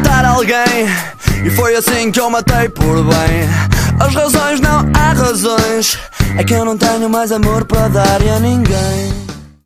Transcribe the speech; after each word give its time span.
matar 0.00 0.24
alguém. 0.24 0.86
E 1.44 1.50
foi 1.50 1.76
assim 1.76 2.10
que 2.10 2.18
eu 2.18 2.30
matei 2.30 2.68
por 2.70 3.04
bem. 3.04 3.44
As 4.02 4.14
razões 4.14 4.60
não 4.60 4.80
há 4.96 5.12
razões. 5.12 5.98
É 6.38 6.44
que 6.44 6.54
eu 6.54 6.64
não 6.64 6.78
tenho 6.78 7.08
mais 7.10 7.30
amor 7.30 7.66
para 7.66 7.88
dar 7.88 8.22
a 8.22 8.40
ninguém. 8.40 9.12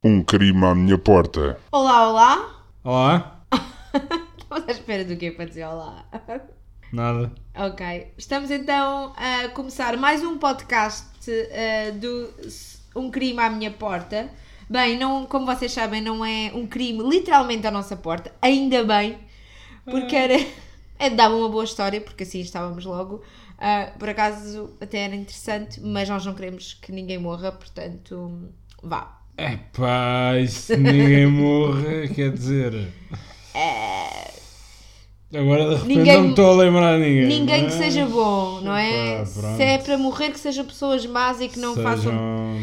Um 0.02 0.22
crime 0.24 0.64
à 0.64 0.74
minha 0.74 0.98
porta. 0.98 1.58
Olá, 1.70 2.08
olá. 2.08 2.64
Olá? 2.82 3.40
Estamos 4.36 4.68
à 4.68 4.72
espera 4.72 5.04
do 5.04 5.16
quê 5.16 5.30
para 5.30 5.44
dizer 5.44 5.64
olá? 5.66 6.04
Nada. 6.92 7.32
Ok. 7.56 8.12
Estamos 8.18 8.50
então 8.50 9.12
a 9.16 9.48
começar 9.48 9.96
mais 9.96 10.24
um 10.24 10.36
podcast 10.36 11.06
eh, 11.30 11.92
do 11.92 12.30
Um 12.96 13.10
Crime 13.10 13.38
à 13.38 13.50
Minha 13.50 13.70
Porta. 13.70 14.28
Bem, 14.68 14.98
não, 14.98 15.26
como 15.26 15.46
vocês 15.46 15.70
sabem, 15.72 16.00
não 16.00 16.24
é 16.24 16.50
um 16.54 16.66
crime 16.66 17.08
literalmente 17.08 17.66
à 17.66 17.70
nossa 17.70 17.96
porta, 17.96 18.32
ainda 18.40 18.82
bem, 18.82 19.18
porque 19.84 20.14
era, 20.16 20.34
é, 20.98 21.10
dava 21.10 21.34
uma 21.34 21.48
boa 21.48 21.64
história, 21.64 22.00
porque 22.00 22.22
assim 22.24 22.40
estávamos 22.40 22.84
logo. 22.84 23.22
Ah, 23.58 23.92
por 23.98 24.08
acaso 24.08 24.70
até 24.80 24.98
era 25.04 25.14
interessante, 25.14 25.80
mas 25.80 26.08
nós 26.08 26.24
não 26.26 26.34
queremos 26.34 26.74
que 26.74 26.90
ninguém 26.92 27.18
morra, 27.18 27.52
portanto, 27.52 28.48
vá. 28.82 29.20
É 29.36 29.56
pá, 29.72 30.34
e 30.40 30.46
se 30.48 30.76
ninguém 30.76 31.26
morre, 31.26 32.08
quer 32.08 32.32
dizer. 32.32 32.88
Agora 35.36 35.64
de 35.68 35.74
repente 35.74 35.88
Ninguém- 35.96 36.14
não 36.16 36.22
me 36.24 36.30
estou 36.30 36.52
a 36.52 36.54
lembrar 36.62 36.98
ninguém. 36.98 37.26
Ninguém 37.26 37.60
que 37.66 37.74
mas- 37.74 37.74
seja 37.74 38.06
bom, 38.06 38.60
não 38.60 38.76
é? 38.76 39.24
Se 39.24 39.62
é 39.62 39.78
para 39.78 39.98
morrer, 39.98 40.30
que 40.30 40.38
sejam 40.38 40.64
pessoas 40.64 41.04
más 41.06 41.40
e 41.40 41.48
que 41.48 41.58
não 41.58 41.74
Sejam- 41.74 41.90
façam. 41.90 42.12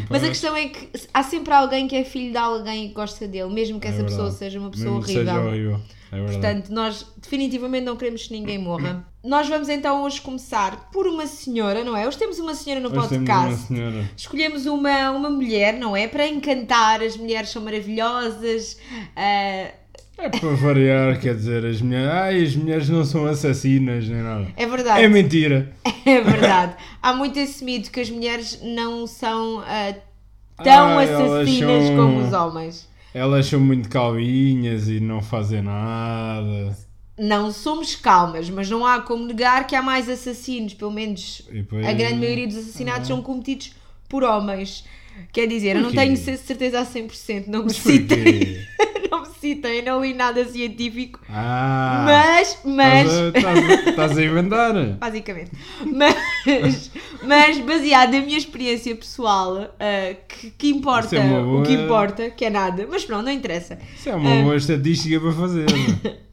Mas 0.08 0.24
a 0.24 0.28
questão 0.28 0.56
é 0.56 0.68
que 0.68 0.88
há 1.12 1.22
sempre 1.22 1.52
alguém 1.52 1.86
que 1.86 1.94
é 1.94 2.02
filho 2.04 2.30
de 2.32 2.38
alguém 2.38 2.86
e 2.86 2.88
que 2.88 2.94
gosta 2.94 3.28
dele, 3.28 3.52
mesmo 3.52 3.78
que 3.78 3.86
é 3.86 3.90
essa 3.90 4.02
pessoa 4.02 4.22
verdade. 4.30 4.38
seja 4.38 4.58
uma 4.58 4.70
pessoa 4.70 5.00
Mesmo 5.00 5.30
horrível. 5.30 5.80
É. 6.12 6.22
Portanto, 6.26 6.68
nós 6.70 7.06
definitivamente 7.16 7.84
não 7.84 7.96
queremos 7.96 8.26
que 8.26 8.32
ninguém 8.34 8.58
morra. 8.58 9.04
Nós 9.24 9.48
vamos 9.48 9.68
então 9.70 10.02
hoje 10.02 10.20
começar 10.20 10.90
por 10.92 11.06
uma 11.06 11.26
senhora, 11.26 11.82
não 11.82 11.96
é? 11.96 12.06
Hoje 12.06 12.18
temos 12.18 12.38
uma 12.38 12.54
senhora 12.54 12.80
no 12.80 12.88
Hoje 12.88 13.08
temos 13.08 13.28
uma 13.30 13.34
podcast. 13.40 13.66
senhora. 13.66 14.10
Escolhemos 14.16 14.66
uma, 14.66 15.10
uma 15.10 15.30
mulher, 15.30 15.78
não 15.78 15.96
é? 15.96 16.06
Para 16.06 16.26
encantar, 16.28 17.00
as 17.02 17.16
mulheres 17.16 17.48
são 17.48 17.62
maravilhosas. 17.62 18.78
ah, 19.16 19.70
É 20.18 20.28
para 20.28 20.50
variar, 20.56 21.18
quer 21.18 21.34
dizer, 21.34 21.64
as 21.64 21.80
mulheres. 21.80 22.10
Ai, 22.10 22.42
as 22.44 22.54
mulheres 22.56 22.88
não 22.90 23.04
são 23.04 23.24
assassinas 23.26 24.06
nem 24.06 24.22
nada. 24.22 24.48
é 24.56 24.66
verdade. 24.66 25.02
É 25.02 25.08
mentira. 25.08 25.72
É 26.04 26.20
verdade. 26.20 26.74
Há 27.00 27.12
muito 27.14 27.38
esse 27.38 27.64
mito 27.64 27.88
que 27.92 28.00
as 28.00 28.10
mulheres 28.10 28.58
não 28.62 29.06
são 29.06 29.60
ah, 29.60 29.94
tão 30.62 30.98
Ai, 30.98 31.04
assassinas 31.08 31.84
são- 31.86 31.96
como 31.96 32.18
os 32.26 32.32
homens. 32.32 32.88
Elas 33.14 33.46
são 33.46 33.60
muito 33.60 33.88
calvinhas 33.88 34.88
e 34.88 34.98
não 35.00 35.20
fazem 35.20 35.62
nada. 35.62 36.76
Não 37.18 37.52
somos 37.52 37.94
calmas, 37.94 38.48
mas 38.48 38.70
não 38.70 38.86
há 38.86 39.00
como 39.02 39.26
negar 39.26 39.66
que 39.66 39.76
há 39.76 39.82
mais 39.82 40.08
assassinos. 40.08 40.72
Pelo 40.74 40.90
menos 40.90 41.42
depois- 41.52 41.84
a 41.86 41.92
grande 41.92 42.16
maioria 42.16 42.46
dos 42.46 42.56
assassinatos 42.56 43.08
são 43.08 43.20
cometidos 43.22 43.72
por 44.08 44.22
homens. 44.24 44.84
Quer 45.30 45.46
dizer, 45.46 45.76
eu 45.76 45.82
não 45.82 45.92
tenho 45.92 46.16
ce- 46.16 46.38
certeza 46.38 46.80
a 46.80 46.86
100%, 46.86 47.46
não 47.48 47.64
me 47.64 47.70
citem, 47.74 48.66
porquê? 49.50 49.82
não 49.82 50.00
li 50.02 50.14
nada 50.14 50.44
científico. 50.44 51.20
Ah! 51.28 52.02
mas, 52.06 52.58
mas, 52.64 53.10
Estás 53.34 54.12
a- 54.12 54.14
a- 54.14 54.18
a 54.18 54.24
inventar? 54.24 54.74
basicamente. 54.98 55.50
Mas, 55.92 56.90
mas 57.22 57.58
baseado 57.58 58.12
na 58.12 58.20
minha 58.20 58.38
experiência 58.38 58.94
pessoal, 58.94 59.74
ah, 59.78 60.14
que, 60.28 60.50
que 60.50 60.68
importa 60.70 61.16
é 61.16 61.28
boa- 61.28 61.60
o 61.60 61.62
que 61.62 61.72
importa, 61.72 62.30
que 62.30 62.44
é 62.44 62.50
nada. 62.50 62.86
Mas 62.90 63.04
pronto, 63.04 63.24
não 63.24 63.32
interessa. 63.32 63.78
Isso 63.96 64.08
é 64.08 64.14
uma 64.14 64.42
boa 64.42 64.56
estatística 64.56 65.20
para 65.20 65.32
fazer. 65.32 65.66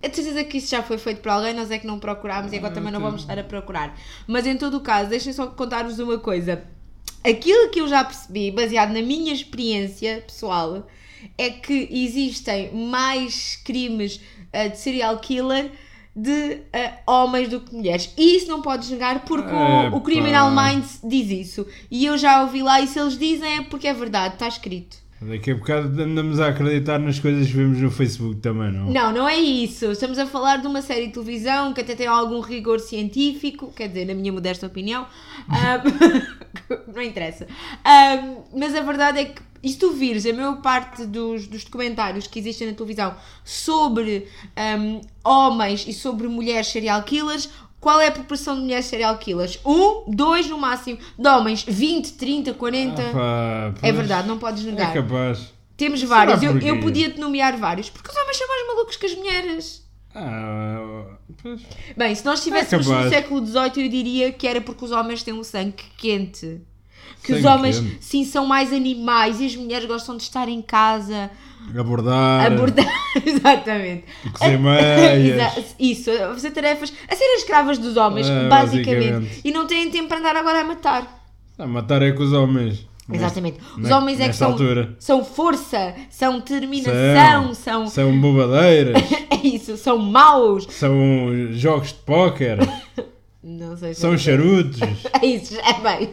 Eu 0.02 0.10
tenho 0.10 0.16
certeza 0.16 0.44
que 0.44 0.58
isso 0.58 0.70
já 0.72 0.82
foi 0.84 0.98
feito 0.98 1.22
por 1.22 1.30
alguém, 1.30 1.54
nós 1.54 1.72
é 1.72 1.78
que 1.78 1.88
não 1.88 2.00
procurámos 2.00 2.54
e 2.54 2.58
agora 2.58 2.74
também 2.74 2.92
não 2.92 3.00
vamos 3.02 3.22
estar 3.22 3.38
a 3.38 3.44
procurar. 3.44 3.98
Mas 4.28 4.46
em 4.46 4.58
todo 4.58 4.78
o 4.78 4.82
caso, 4.82 5.10
deixem 5.10 5.34
só 5.34 5.48
contar-vos 5.48 6.00
uma 6.00 6.18
coisa. 6.20 6.64
Aquilo 7.26 7.70
que 7.70 7.82
eu 7.82 7.88
já 7.88 8.04
percebi, 8.04 8.50
baseado 8.50 8.94
na 8.94 9.02
minha 9.02 9.34
experiência 9.34 10.24
pessoal, 10.26 10.88
é 11.40 11.50
que 11.50 11.88
existem 11.90 12.72
mais 12.74 13.56
crimes 13.64 14.20
ah, 14.52 14.68
de 14.68 14.78
serial 14.78 15.18
killer 15.20 15.72
de 16.16 16.58
ah, 16.74 17.00
homens 17.08 17.48
do 17.48 17.62
que 17.62 17.74
mulheres. 17.74 18.14
E 18.18 18.36
isso 18.36 18.50
não 18.50 18.62
podes 18.62 18.90
negar 18.90 19.22
porque 19.22 19.54
o, 19.54 19.96
o 19.96 20.02
Criminal 20.02 20.52
Minds 20.52 21.00
diz 21.04 21.30
isso. 21.30 21.66
E 21.90 22.06
eu 22.06 22.18
já 22.18 22.42
ouvi 22.42 22.62
lá 22.62 22.82
e 22.82 22.88
se 22.88 23.00
eles 23.00 23.18
dizem 23.18 23.58
é 23.58 23.62
porque 23.64 23.88
é 23.88 23.94
verdade, 23.94 24.34
está 24.34 24.48
escrito. 24.48 24.98
Daqui 25.22 25.52
a 25.52 25.56
bocado 25.56 26.02
andamos 26.02 26.40
a 26.40 26.48
acreditar 26.48 26.98
nas 26.98 27.20
coisas 27.20 27.48
que 27.48 27.54
vemos 27.54 27.78
no 27.80 27.92
Facebook 27.92 28.40
também, 28.40 28.72
não? 28.72 28.90
Não, 28.90 29.12
não 29.12 29.28
é 29.28 29.36
isso. 29.36 29.92
Estamos 29.92 30.18
a 30.18 30.26
falar 30.26 30.58
de 30.58 30.68
uma 30.68 30.82
série 30.82 31.08
de 31.08 31.14
televisão 31.14 31.74
que 31.74 31.82
até 31.82 31.94
tem 31.94 32.08
algum 32.08 32.40
rigor 32.40 32.80
científico, 32.80 33.70
quer 33.76 33.90
dizer, 33.90 34.06
na 34.06 34.14
minha 34.14 34.32
modesta 34.32 34.66
opinião. 34.68 35.06
Ah, 35.52 35.82
não 36.94 37.02
interessa. 37.02 37.48
Ah, 37.84 38.36
mas 38.56 38.76
a 38.76 38.82
verdade 38.82 39.20
é 39.20 39.26
que, 39.26 39.42
e 39.62 39.70
se 39.70 39.78
tu 39.78 39.92
vires 39.92 40.26
a 40.26 40.34
maior 40.34 40.62
parte 40.62 41.06
dos, 41.06 41.48
dos 41.48 41.64
documentários 41.64 42.28
que 42.28 42.40
existem 42.40 42.68
na 42.68 42.74
televisão 42.74 43.16
sobre 43.44 44.28
ahm, 44.56 45.02
homens 45.24 45.86
e 45.88 45.94
sobre 45.94 46.28
mulheres 46.28 46.68
serial 46.68 47.04
killers, 47.04 47.50
qual 47.80 48.00
é 48.02 48.08
a 48.08 48.12
proporção 48.12 48.56
de 48.56 48.62
mulheres 48.62 48.86
serial 48.86 49.18
killers? 49.18 49.60
Um, 49.66 50.04
dois 50.12 50.48
no 50.48 50.58
máximo. 50.58 50.98
De 51.18 51.28
homens, 51.30 51.64
20, 51.68 52.14
30, 52.14 52.54
40. 52.54 53.02
Ah, 53.02 53.74
pá, 53.80 53.88
é 53.88 53.92
verdade, 53.92 54.28
não 54.28 54.38
podes 54.38 54.66
É 54.66 54.72
negar. 54.72 54.94
capaz. 54.94 55.54
Temos 55.78 56.04
vários. 56.04 56.44
Eu, 56.44 56.60
eu 56.60 56.80
podia-te 56.82 57.18
nomear 57.20 57.56
vários. 57.58 57.90
Porque 57.90 58.10
os 58.12 58.18
homens 58.18 58.38
são 58.38 58.48
mais 58.50 58.68
malucos 58.68 58.98
que 58.98 59.06
as 59.06 59.16
mulheres. 59.16 59.90
Ah, 60.14 61.06
pois. 61.42 61.62
Bem, 61.96 62.14
se 62.16 62.26
nós 62.26 62.40
estivéssemos 62.40 62.86
no 62.86 62.94
capaz. 62.94 63.10
século 63.12 63.46
XVIII, 63.46 63.86
eu 63.86 63.90
diria 63.90 64.32
que 64.34 64.46
era 64.46 64.60
porque 64.60 64.84
os 64.84 64.92
homens 64.92 65.24
têm 65.24 65.34
um 65.34 65.44
sangue 65.44 65.84
quente. 65.98 66.60
Que 67.24 67.34
os 67.34 67.46
homens, 67.46 67.80
quente. 67.80 67.98
sim, 68.02 68.24
são 68.26 68.46
mais 68.46 68.72
animais 68.74 69.40
e 69.42 69.46
as 69.46 69.56
mulheres 69.56 69.86
gostam 69.88 70.16
de 70.18 70.24
estar 70.24 70.48
em 70.50 70.62
casa, 70.62 71.30
Abordar. 71.78 72.46
abordar. 72.52 72.86
Exatamente. 73.26 74.06
Meias. 74.60 75.76
Isso, 75.80 76.10
a 76.12 76.30
fazer 76.34 76.52
tarefas, 76.52 76.92
a 77.10 77.16
serem 77.16 77.36
escravas 77.38 77.78
dos 77.78 77.98
homens, 77.98 78.28
É, 78.28 78.48
basicamente. 78.48 78.96
basicamente. 79.12 79.42
E 79.44 79.52
não 79.52 79.66
têm 79.68 79.90
tempo 79.92 80.08
para 80.08 80.18
andar 80.20 80.36
agora 80.36 80.62
a 80.62 80.64
matar. 80.64 81.24
A 81.58 81.68
matar 81.68 82.02
é 82.02 82.12
com 82.12 82.24
os 82.24 82.34
homens. 82.34 82.88
Exatamente. 83.12 83.58
Os 83.76 83.84
ne- 83.84 83.94
homens 83.94 84.20
é 84.20 84.28
que 84.30 84.36
são, 84.36 84.52
altura. 84.52 84.96
são 85.00 85.26
força, 85.26 85.96
são 86.12 86.38
determinação, 86.40 87.54
são. 87.56 87.88
São 87.88 88.20
bobadeiras. 88.20 89.02
É 89.42 89.48
isso, 89.48 89.78
são 89.78 89.98
maus. 89.98 90.68
são 90.70 90.94
jogos 91.52 91.90
de 91.90 91.94
póquer. 92.06 92.58
Não 93.42 93.78
sei 93.78 93.94
se 93.94 94.02
são 94.02 94.18
charutos. 94.18 94.82
É 95.22 95.26
isso, 95.26 95.56
é 95.62 95.74
bem. 95.80 96.10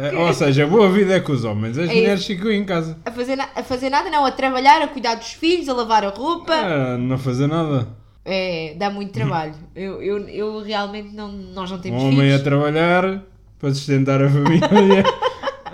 É, 0.00 0.16
ou 0.16 0.32
seja, 0.32 0.64
a 0.64 0.66
boa 0.66 0.88
vida 0.90 1.14
é 1.14 1.20
com 1.20 1.32
os 1.32 1.44
homens. 1.44 1.76
As 1.78 1.90
É 1.90 1.94
mulheres 1.94 2.24
ficam 2.26 2.50
em 2.52 2.64
casa. 2.64 2.96
A 3.04 3.10
fazer, 3.10 3.36
na- 3.36 3.48
a 3.54 3.62
fazer 3.62 3.90
nada, 3.90 4.08
não, 4.10 4.24
a 4.24 4.30
trabalhar, 4.30 4.80
a 4.82 4.88
cuidar 4.88 5.16
dos 5.16 5.32
filhos, 5.32 5.68
a 5.68 5.72
lavar 5.74 6.04
a 6.04 6.10
roupa. 6.10 6.52
Ah, 6.54 6.96
não 6.98 7.18
fazer 7.18 7.46
nada. 7.48 7.88
É, 8.24 8.74
dá 8.78 8.90
muito 8.90 9.12
trabalho. 9.12 9.54
Eu, 9.74 10.02
eu, 10.02 10.28
eu 10.28 10.62
realmente 10.62 11.14
não. 11.14 11.32
Nós 11.32 11.70
não 11.70 11.78
Um 11.78 11.80
temos 11.80 12.02
homem 12.02 12.20
a 12.20 12.22
filhos. 12.24 12.42
trabalhar 12.42 13.22
para 13.58 13.74
sustentar 13.74 14.22
a 14.22 14.28
família. 14.28 15.04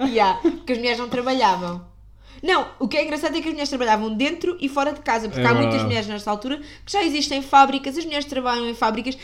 Yeah, 0.08 0.40
porque 0.42 0.72
as 0.72 0.78
mulheres 0.78 0.98
não 0.98 1.08
trabalhavam. 1.08 1.80
Não, 2.47 2.66
o 2.78 2.87
que 2.87 2.97
é 2.99 3.05
engraçado 3.05 3.34
é 3.37 3.41
que 3.41 3.47
as 3.49 3.53
mulheres 3.53 3.71
trabalhavam 3.71 4.15
dentro 4.15 4.56
e 4.60 4.69
fora 4.69 4.93
de 4.93 5.00
casa, 5.00 5.28
porque 5.31 5.41
É 5.44 5.49
há 5.49 5.55
muitas 5.55 5.82
mulheres 5.82 6.06
nesta 6.06 6.31
altura 6.31 6.59
que 6.84 6.93
já 6.93 7.03
existem 7.03 7.41
fábricas, 7.41 7.97
as 7.97 8.05
mulheres 8.05 8.27
trabalham 8.27 8.69
em 8.69 8.75
fábricas. 8.75 9.16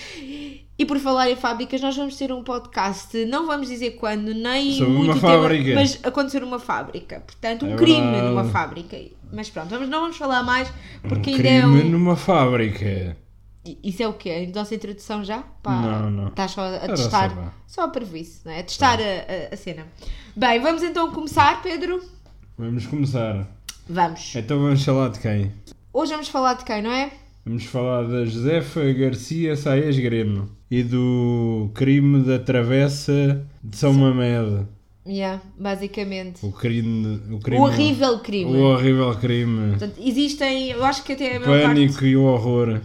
E 0.79 0.87
por 0.87 0.99
falar 0.99 1.31
em 1.31 1.37
fábricas, 1.37 1.83
nós 1.83 1.95
vamos 1.95 2.17
ter 2.17 2.33
um 2.33 2.43
podcast, 2.43 3.23
não 3.27 3.47
vamos 3.47 3.69
dizer 3.69 3.91
quando, 3.93 4.33
nem 4.33 4.73
Sobre 4.73 4.93
muito 4.95 5.13
uma 5.13 5.21
tema, 5.21 5.43
fábrica. 5.43 5.75
mas 5.75 6.01
acontecer 6.03 6.41
numa 6.41 6.59
fábrica. 6.59 7.21
Portanto, 7.21 7.67
um 7.67 7.75
É 7.75 7.77
crime 7.77 8.01
verdade. 8.11 8.27
numa 8.29 8.45
fábrica. 8.45 8.97
Mas 9.31 9.51
pronto, 9.51 9.69
vamos, 9.69 9.89
não 9.91 10.01
vamos 10.01 10.17
falar 10.17 10.43
mais, 10.43 10.73
porque 11.07 11.31
um 11.31 11.35
ainda 11.35 11.43
crime 11.49 11.59
é 11.59 11.67
um. 11.67 11.91
numa 11.91 12.17
fábrica. 12.17 13.17
Isso 13.85 14.03
é 14.03 14.09
o 14.09 14.15
quê? 14.15 14.49
A 14.51 14.59
nossa 14.59 14.75
introdução 14.75 15.23
já? 15.23 15.41
Pá, 15.63 15.73
Não, 15.83 16.11
não. 16.11 16.29
Estás 16.29 16.53
só 16.53 16.63
a 16.63 16.69
Era 16.77 16.95
testar. 16.95 17.31
só. 17.31 17.53
Só 17.67 17.83
a 17.85 17.89
prejuízo, 17.89 18.41
não 18.47 18.53
é? 18.53 18.61
A 18.61 18.63
testar 18.65 18.99
a, 18.99 19.03
a- 19.03 19.55
a 19.55 19.57
cena. 19.59 19.87
Bem, 20.35 20.59
vamos 20.61 20.83
então 20.83 21.13
começar, 21.13 21.61
Pedro? 21.63 22.03
Vamos 22.61 22.85
começar. 22.85 23.49
Vamos. 23.89 24.37
Então 24.37 24.61
vamos 24.61 24.85
falar 24.85 25.09
de 25.09 25.19
quem? 25.19 25.51
Hoje 25.95 26.13
vamos 26.13 26.29
falar 26.29 26.53
de 26.53 26.65
quem, 26.67 26.83
não 26.83 26.93
é? 26.93 27.11
Vamos 27.43 27.65
falar 27.65 28.03
da 28.03 28.27
Josefa 28.27 28.93
Garcia 28.93 29.57
Saias 29.57 29.99
Greno 29.99 30.47
e 30.71 30.83
do 30.83 31.71
crime 31.73 32.23
da 32.23 32.39
travessa 32.39 33.43
de 33.65 33.75
São 33.79 33.95
Mamed. 33.95 34.67
Yeah, 35.07 35.41
basicamente. 35.59 36.45
O 36.45 36.53
crime. 36.53 37.23
O, 37.31 37.39
crime, 37.39 37.63
O 37.63 37.65
horrível 37.65 38.19
crime. 38.19 38.55
O 38.55 38.61
horrível 38.61 39.15
crime. 39.15 39.71
Portanto, 39.71 39.95
existem, 39.99 40.73
eu 40.73 40.85
acho 40.85 41.03
que 41.03 41.15
até 41.15 41.39
a 41.39 41.41
O 41.41 41.47
maior 41.49 41.69
pânico 41.69 41.95
parte, 41.95 42.07
e 42.09 42.17
o 42.19 42.25
horror. 42.25 42.79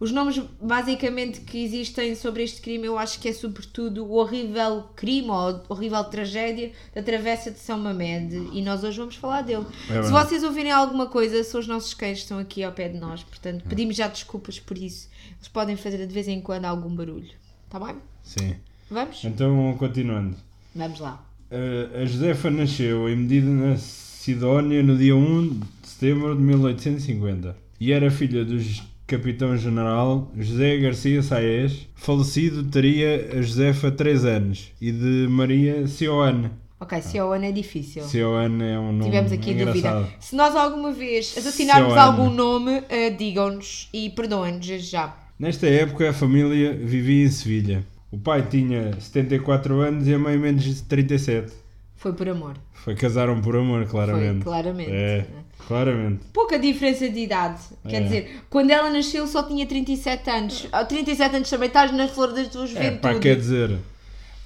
Os 0.00 0.12
nomes 0.12 0.38
basicamente 0.62 1.40
que 1.40 1.58
existem 1.64 2.14
sobre 2.14 2.44
este 2.44 2.60
crime, 2.62 2.86
eu 2.86 2.96
acho 2.96 3.18
que 3.18 3.28
é 3.28 3.32
sobretudo 3.32 4.04
o 4.06 4.12
horrível 4.12 4.84
crime 4.94 5.28
ou 5.28 5.60
horrível 5.68 6.04
tragédia 6.04 6.70
da 6.94 7.02
Travessa 7.02 7.50
de 7.50 7.58
São 7.58 7.76
Mamed 7.78 8.50
e 8.52 8.62
nós 8.62 8.84
hoje 8.84 8.96
vamos 8.98 9.16
falar 9.16 9.42
dele. 9.42 9.66
É 9.90 10.02
Se 10.02 10.10
vocês 10.12 10.44
ouvirem 10.44 10.70
alguma 10.70 11.06
coisa, 11.06 11.42
são 11.42 11.58
os 11.60 11.66
nossos 11.66 11.94
cães 11.94 12.18
que 12.18 12.22
estão 12.22 12.38
aqui 12.38 12.62
ao 12.62 12.70
pé 12.72 12.88
de 12.88 12.98
nós, 12.98 13.24
portanto 13.24 13.64
pedimos 13.68 13.96
já 13.96 14.06
desculpas 14.06 14.60
por 14.60 14.78
isso. 14.78 15.08
Eles 15.36 15.48
podem 15.48 15.74
fazer 15.76 16.06
de 16.06 16.14
vez 16.14 16.28
em 16.28 16.40
quando 16.40 16.66
algum 16.66 16.94
barulho. 16.94 17.30
Tá 17.68 17.80
bem? 17.80 17.96
Sim. 18.22 18.54
Vamos? 18.90 19.22
Então, 19.24 19.74
continuando. 19.78 20.36
Vamos 20.76 21.00
lá. 21.00 21.24
Uh, 21.50 22.02
a 22.02 22.04
Josefa 22.06 22.50
nasceu 22.50 23.08
em 23.08 23.16
Medida 23.16 23.48
na 23.50 23.76
Sidónia 23.76 24.82
no 24.82 24.96
dia 24.96 25.16
1 25.16 25.48
de 25.82 25.88
setembro 25.88 26.36
de 26.36 26.42
1850 26.42 27.56
e 27.80 27.92
era 27.92 28.10
filha 28.10 28.44
do 28.44 28.58
j- 28.58 28.82
capitão-general 29.08 30.30
José 30.36 30.76
Garcia 30.76 31.22
Saez. 31.22 31.88
Falecido 31.94 32.62
teria 32.64 33.30
a 33.36 33.42
Josefa 33.42 33.90
3 33.90 34.24
anos 34.24 34.72
e 34.80 34.92
de 34.92 35.26
Maria 35.28 35.86
Cioane. 35.88 36.50
Ok, 36.78 37.00
Sioana 37.02 37.46
é 37.46 37.52
difícil. 37.52 38.04
Cioane 38.04 38.62
é 38.62 38.78
um 38.78 38.92
nome 38.92 39.04
Tivemos 39.06 39.32
aqui 39.32 39.50
engraçado. 39.50 40.02
dúvida. 40.02 40.16
Se 40.20 40.36
nós 40.36 40.54
alguma 40.54 40.92
vez 40.92 41.34
assassinarmos 41.36 41.92
Sioana. 41.92 42.02
algum 42.12 42.30
nome, 42.30 42.84
eh, 42.88 43.10
digam-nos 43.10 43.88
e 43.92 44.10
perdoem-nos 44.10 44.64
já. 44.88 45.16
Nesta 45.38 45.66
época 45.66 46.10
a 46.10 46.12
família 46.12 46.72
vivia 46.74 47.24
em 47.24 47.30
Sevilha. 47.30 47.84
O 48.12 48.18
pai 48.18 48.42
tinha 48.48 48.92
74 49.00 49.80
anos 49.80 50.06
e 50.06 50.14
a 50.14 50.18
mãe 50.18 50.38
menos 50.38 50.62
de 50.62 50.82
37. 50.82 51.52
Foi 51.98 52.12
por 52.12 52.28
amor. 52.28 52.54
Foi 52.72 52.94
casaram 52.94 53.40
por 53.40 53.54
amor, 53.56 53.84
claramente. 53.86 54.42
Foi, 54.44 54.52
claramente. 54.52 54.90
É, 54.90 55.26
claramente. 55.66 56.20
Pouca 56.32 56.58
diferença 56.58 57.08
de 57.08 57.20
idade. 57.20 57.60
Quer 57.88 57.96
É. 57.96 58.00
dizer, 58.04 58.40
quando 58.48 58.70
ela 58.70 58.88
nasceu 58.88 59.26
só 59.26 59.42
tinha 59.42 59.66
37 59.66 60.30
anos. 60.30 60.68
Ah, 60.72 60.84
37 60.84 61.36
anos 61.36 61.50
também 61.50 61.66
estás 61.68 61.92
na 61.92 62.06
flor 62.08 62.32
da 62.32 62.44
tua 62.44 62.64
É, 62.64 62.66
juventude. 62.68 62.98
pá, 63.00 63.14
quer 63.18 63.36
dizer, 63.36 63.76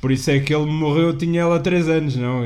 por 0.01 0.11
isso 0.11 0.31
é 0.31 0.41
que 0.41 0.55
ele 0.55 0.65
morreu, 0.65 1.17
tinha 1.17 1.43
ela 1.43 1.61
3 1.61 1.89
anos, 1.89 2.17
não? 2.17 2.43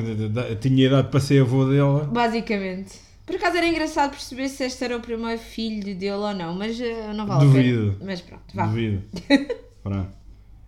Tinha 0.61 0.87
idade 0.87 1.09
para 1.09 1.21
ser 1.21 1.41
avô 1.43 1.65
dela. 1.67 2.05
Basicamente. 2.05 3.07
Por 3.25 3.37
acaso 3.37 3.57
era 3.57 3.67
engraçado 3.67 4.11
perceber 4.11 4.49
se 4.49 4.65
este 4.65 4.85
era 4.85 4.97
o 4.97 5.01
primeiro 5.01 5.41
filho 5.41 5.83
dele 5.97 6.11
ou 6.13 6.35
não, 6.35 6.55
mas 6.55 6.81
eh, 6.81 7.13
não 7.15 7.27
vale 7.27 7.43
a 7.43 7.45
Duvido. 7.45 7.93
pena. 7.99 8.11
Mas 8.11 8.21
pronto, 8.21 8.43
vá. 8.55 8.67
Duvido. 8.67 9.03
Pronto. 9.83 10.09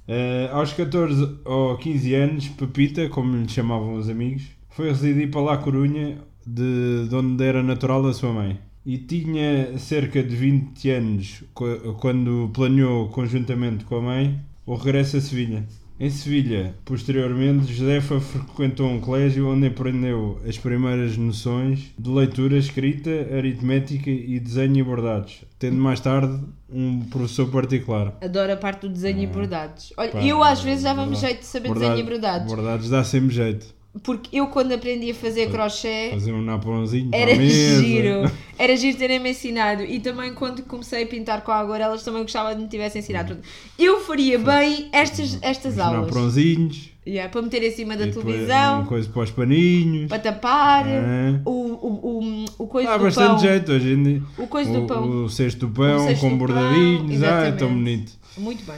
Eh, 0.09 0.49
aos 0.53 0.73
14 0.73 1.39
ou 1.45 1.77
15 1.77 2.15
anos, 2.15 2.49
Pepita, 2.49 3.09
como 3.11 3.37
lhe 3.37 3.49
chamavam 3.49 3.95
os 3.95 4.09
amigos, 4.09 4.43
foi 4.71 4.89
residir 4.89 5.31
para 5.31 5.41
La 5.43 5.59
Corunha, 5.59 6.19
de, 6.47 7.09
de 7.09 7.15
onde 7.15 7.45
era 7.45 7.63
natural 7.63 8.07
a 8.07 8.15
sua 8.15 8.33
mãe. 8.33 8.59
E 8.87 8.97
tinha 8.99 9.79
cerca 9.79 10.23
de 10.23 10.35
20 10.35 10.91
anos 10.91 11.45
qu- 11.55 11.95
quando 12.01 12.51
planeou, 12.55 13.09
conjuntamente 13.11 13.85
com 13.85 13.97
a 13.97 14.03
mãe, 14.03 14.41
o 14.65 14.75
regresso 14.77 15.19
a 15.19 15.21
Sevilha. 15.21 15.67
Em 16.01 16.11
Sevilha, 16.11 16.77
posteriormente, 16.85 17.75
Josefa 17.75 18.21
frequentou 18.21 18.89
um 18.89 19.01
colégio 19.01 19.49
onde 19.49 19.67
aprendeu 19.67 20.41
as 20.49 20.57
primeiras 20.57 21.17
noções 21.17 21.93
de 21.99 22.09
leitura, 22.09 22.57
escrita, 22.57 23.11
aritmética 23.37 24.09
e 24.09 24.39
desenho 24.39 24.77
e 24.77 24.83
bordados, 24.85 25.45
tendo 25.59 25.75
mais 25.75 25.99
tarde 25.99 26.41
um 26.71 27.01
professor 27.01 27.51
particular. 27.51 28.17
Adoro 28.21 28.53
a 28.53 28.57
parte 28.57 28.83
do 28.83 28.91
desenho 28.91 29.25
e 29.25 29.27
bordados. 29.27 29.93
Olha, 29.97 30.13
Pá, 30.13 30.23
eu 30.23 30.41
às 30.45 30.63
vezes 30.63 30.85
dava-me 30.85 31.17
jeito 31.17 31.41
de 31.41 31.47
saber 31.47 31.75
desenho 31.75 31.99
e 31.99 32.03
bordados. 32.05 32.47
Bordados 32.47 32.91
dá 32.91 33.03
sempre 33.03 33.35
jeito. 33.35 33.78
Porque 34.03 34.39
eu 34.39 34.47
quando 34.49 34.73
aprendi 34.73 35.11
a 35.11 35.15
fazer 35.15 35.51
crochê 35.51 36.11
Fazer 36.13 36.33
um 36.33 36.43
napãozinho 36.43 37.11
era 37.13 37.35
giro. 37.35 38.31
Era 38.59 38.77
giro 38.77 38.97
terem-me 38.97 39.31
ensinado. 39.31 39.83
E 39.83 39.99
também 39.99 40.35
quando 40.35 40.63
comecei 40.63 41.03
a 41.03 41.07
pintar 41.07 41.43
com 41.43 41.51
a 41.51 41.57
aguarelas 41.59 42.03
também 42.05 42.23
gostava 42.23 42.55
de 42.55 42.63
me 42.63 42.69
tivessem 42.69 43.01
ensinado. 43.01 43.39
Eu 43.79 44.01
faria 44.01 44.39
bem 44.39 44.89
estas, 44.93 45.39
estas 45.43 45.75
Os 45.75 45.79
aulas. 45.81 46.07
napãozinhos. 46.07 46.91
Yeah, 47.07 47.31
para 47.33 47.41
meter 47.41 47.63
em 47.63 47.71
cima 47.71 47.97
da 47.97 48.07
televisão, 48.07 48.81
Uma 48.81 48.87
coisa 48.87 49.09
para 49.09 49.23
os 49.23 49.31
paninhos. 49.31 50.09
para 50.11 50.19
tapar, 50.19 50.87
É. 50.87 51.41
o, 51.47 51.51
o, 51.51 52.21
o, 52.21 52.45
o 52.59 52.67
coisa 52.67 52.91
Dá 52.91 52.99
do 52.99 53.05
bastante 53.05 53.29
pão. 53.31 53.39
jeito 53.39 53.73
hoje 53.73 53.93
em 53.95 54.03
dia. 54.03 54.23
O 54.37 54.47
coisa 54.47 54.71
do 54.71 54.87
pão. 54.87 55.25
O, 55.25 55.29
cesto 55.31 55.67
do 55.67 55.73
pão 55.73 56.07
cesto 56.07 56.21
com 56.21 56.37
do 56.37 56.37
pão, 56.47 56.55
bordadinhos. 56.55 57.23
Ah, 57.23 57.47
é 57.47 57.53
tão 57.53 57.69
bonito. 57.73 58.13
Muito 58.37 58.63
bem. 58.65 58.77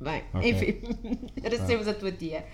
Bem, 0.00 0.22
Ok. 0.34 0.50
enfim, 0.50 0.74
agradecemos 1.38 1.86
a 1.86 1.94
tua 1.94 2.10
tia. 2.10 2.44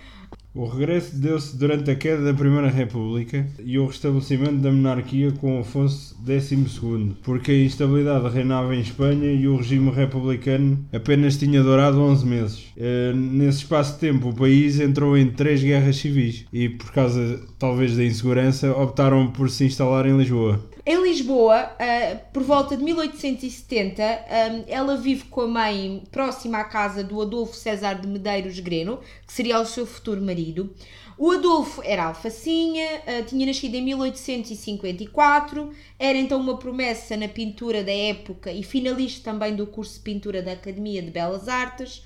O 0.57 0.65
regresso 0.65 1.15
deu-se 1.15 1.55
durante 1.55 1.91
a 1.91 1.95
queda 1.95 2.23
da 2.23 2.33
Primeira 2.33 2.67
República 2.67 3.45
e 3.63 3.77
o 3.77 3.85
restabelecimento 3.85 4.55
da 4.55 4.71
monarquia 4.71 5.31
com 5.31 5.59
Afonso 5.59 6.17
XII, 6.25 7.15
porque 7.21 7.51
a 7.51 7.63
instabilidade 7.63 8.27
reinava 8.29 8.75
em 8.75 8.79
Espanha 8.79 9.31
e 9.31 9.47
o 9.47 9.55
regime 9.55 9.91
republicano 9.91 10.83
apenas 10.91 11.37
tinha 11.37 11.61
durado 11.61 12.01
11 12.01 12.25
meses. 12.25 12.65
Eh, 12.75 13.13
Nesse 13.13 13.59
espaço 13.59 13.93
de 13.93 13.99
tempo, 13.99 14.29
o 14.29 14.35
país 14.35 14.79
entrou 14.79 15.15
em 15.15 15.29
três 15.29 15.61
guerras 15.61 15.97
civis 15.97 16.45
e, 16.51 16.67
por 16.69 16.91
causa 16.91 17.39
talvez 17.59 17.95
da 17.95 18.03
insegurança, 18.03 18.71
optaram 18.71 19.27
por 19.27 19.51
se 19.51 19.65
instalar 19.65 20.07
em 20.07 20.17
Lisboa. 20.17 20.59
Em 20.89 21.03
Lisboa, 21.03 21.69
ah, 21.77 22.15
por 22.31 22.43
volta 22.43 22.77
de 22.77 22.81
1870, 22.81 24.01
ah, 24.01 24.63
ela 24.69 24.95
vive 24.95 25.25
com 25.25 25.41
a 25.41 25.47
mãe 25.47 26.01
próxima 26.09 26.59
à 26.59 26.63
casa 26.63 27.03
do 27.03 27.21
Adolfo 27.21 27.53
César 27.53 27.95
de 27.95 28.07
Medeiros 28.07 28.57
Greno, 28.61 28.99
que 29.25 29.33
seria 29.33 29.59
o 29.59 29.65
seu 29.65 29.85
futuro 29.85 30.21
marido. 30.21 30.46
O 31.17 31.31
Adolfo 31.31 31.81
era 31.83 32.05
alfacinha, 32.05 33.01
ah, 33.07 33.23
tinha 33.23 33.45
nascido 33.45 33.75
em 33.75 33.81
1854, 33.81 35.71
era 35.97 36.17
então 36.17 36.39
uma 36.39 36.57
promessa 36.57 37.17
na 37.17 37.27
pintura 37.27 37.83
da 37.83 37.91
época 37.91 38.51
e 38.51 38.61
finalista 38.63 39.31
também 39.31 39.55
do 39.55 39.65
curso 39.65 39.95
de 39.95 40.01
pintura 40.01 40.41
da 40.41 40.51
Academia 40.51 41.01
de 41.01 41.11
Belas 41.11 41.47
Artes. 41.47 42.03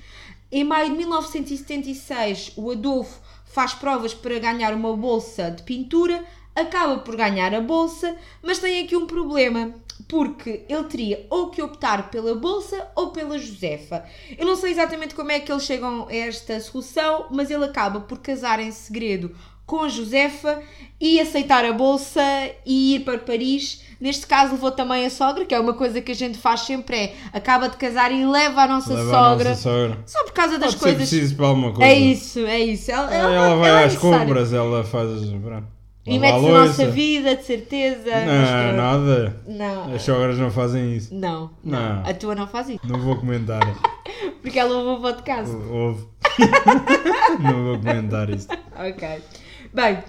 Em 0.52 0.64
maio 0.64 0.92
de 0.92 0.98
1976, 0.98 2.54
o 2.56 2.72
Adolfo 2.72 3.22
faz 3.46 3.74
provas 3.74 4.14
para 4.14 4.40
ganhar 4.40 4.74
uma 4.74 4.96
bolsa 4.96 5.50
de 5.50 5.64
pintura, 5.64 6.26
acaba 6.56 6.98
por 6.98 7.16
ganhar 7.16 7.54
a 7.54 7.62
bolsa, 7.62 8.16
mas 8.44 8.60
tem 8.60 8.84
aqui 8.84 8.96
um 8.96 9.06
problema, 9.08 9.72
porque 10.08 10.64
ele 10.68 10.84
teria 10.86 11.26
ou 11.30 11.50
que 11.50 11.62
optar 11.62 12.10
pela 12.10 12.36
bolsa 12.36 12.88
ou 12.96 13.12
pela 13.12 13.38
Josefa. 13.38 14.04
Eu 14.38 14.46
não 14.46 14.56
sei 14.56 14.72
exatamente 14.72 15.16
como 15.16 15.32
é 15.32 15.40
que 15.40 15.52
eles 15.52 15.64
chegam 15.64 16.08
a 16.10 16.14
esta 16.16 16.60
solução, 16.60 17.28
mas 17.32 17.50
ele 17.50 17.66
acaba 17.66 18.02
por 18.02 18.18
casar 18.20 18.60
em 18.60 18.72
segredo 18.72 19.34
com 19.66 19.82
a 19.84 19.88
Josefa 19.88 20.62
e 21.00 21.18
aceitar 21.22 21.64
a 21.64 21.72
bolsa 21.72 22.22
e 22.66 22.96
ir 22.96 23.00
para 23.06 23.18
Paris. 23.20 23.84
Neste 24.02 24.28
caso 24.28 24.54
levou 24.54 24.72
também 24.72 25.06
a 25.06 25.10
sogra, 25.10 25.46
que 25.46 25.56
é 25.56 25.60
uma 25.60 25.74
coisa 25.76 26.02
que 26.02 26.12
a 26.12 26.16
gente 26.16 26.38
faz 26.38 26.62
sempre, 26.62 26.98
é 26.98 27.14
acaba 27.32 27.70
de 27.70 27.78
casar 27.78 28.12
e 28.12 28.26
leva 28.26 28.64
a 28.64 28.68
nossa 28.68 28.94
Leva 28.94 29.10
a 29.18 29.30
sogra. 29.30 29.50
nossa 29.52 29.62
sogra. 29.62 29.98
Só 30.06 30.24
por 30.26 30.34
causa 30.34 30.58
das 30.58 30.72
Pode 30.76 30.80
ser 30.80 30.84
coisas. 30.98 31.10
preciso 31.10 31.36
para 31.38 31.46
alguma 31.48 31.72
coisa. 31.72 31.90
É 31.90 31.96
isso, 31.98 32.40
é 32.40 32.60
isso. 32.60 32.92
Ela, 32.92 33.14
Ela, 33.14 33.34
ela- 33.36 33.56
vai 33.56 33.70
ela 33.70 33.82
é 33.82 33.86
às 33.86 33.96
compras, 33.96 34.52
ela 34.52 34.84
faz. 34.84 35.08
pronto, 35.42 35.68
E 36.06 36.18
mete-se 36.18 36.46
na 36.50 36.66
nossa 36.66 36.88
vida, 36.88 37.36
de 37.36 37.44
certeza. 37.44 38.10
Não, 38.26 38.64
pronto. 38.64 38.76
nada. 38.76 39.42
Não. 39.48 39.94
As 39.96 40.02
sogras 40.02 40.38
não 40.40 40.50
fazem 40.50 40.96
isso. 40.96 41.14
Não, 41.14 41.52
Não. 41.64 41.96
não. 41.98 42.10
A 42.10 42.14
tua 42.14 42.34
não 42.34 42.48
faz 42.48 42.70
isso. 42.70 42.80
Não 42.84 43.00
vou 43.00 43.18
comentar. 43.18 43.62
Porque 44.42 44.58
ela 44.58 44.76
ouve 44.76 45.00
o 45.00 45.02
podcast. 45.02 45.56
Houve. 45.56 46.08
não 47.40 47.64
vou 47.66 47.78
comentar 47.78 48.30
isso. 48.30 48.48
Ok. 48.76 49.08
Bem, 49.74 50.00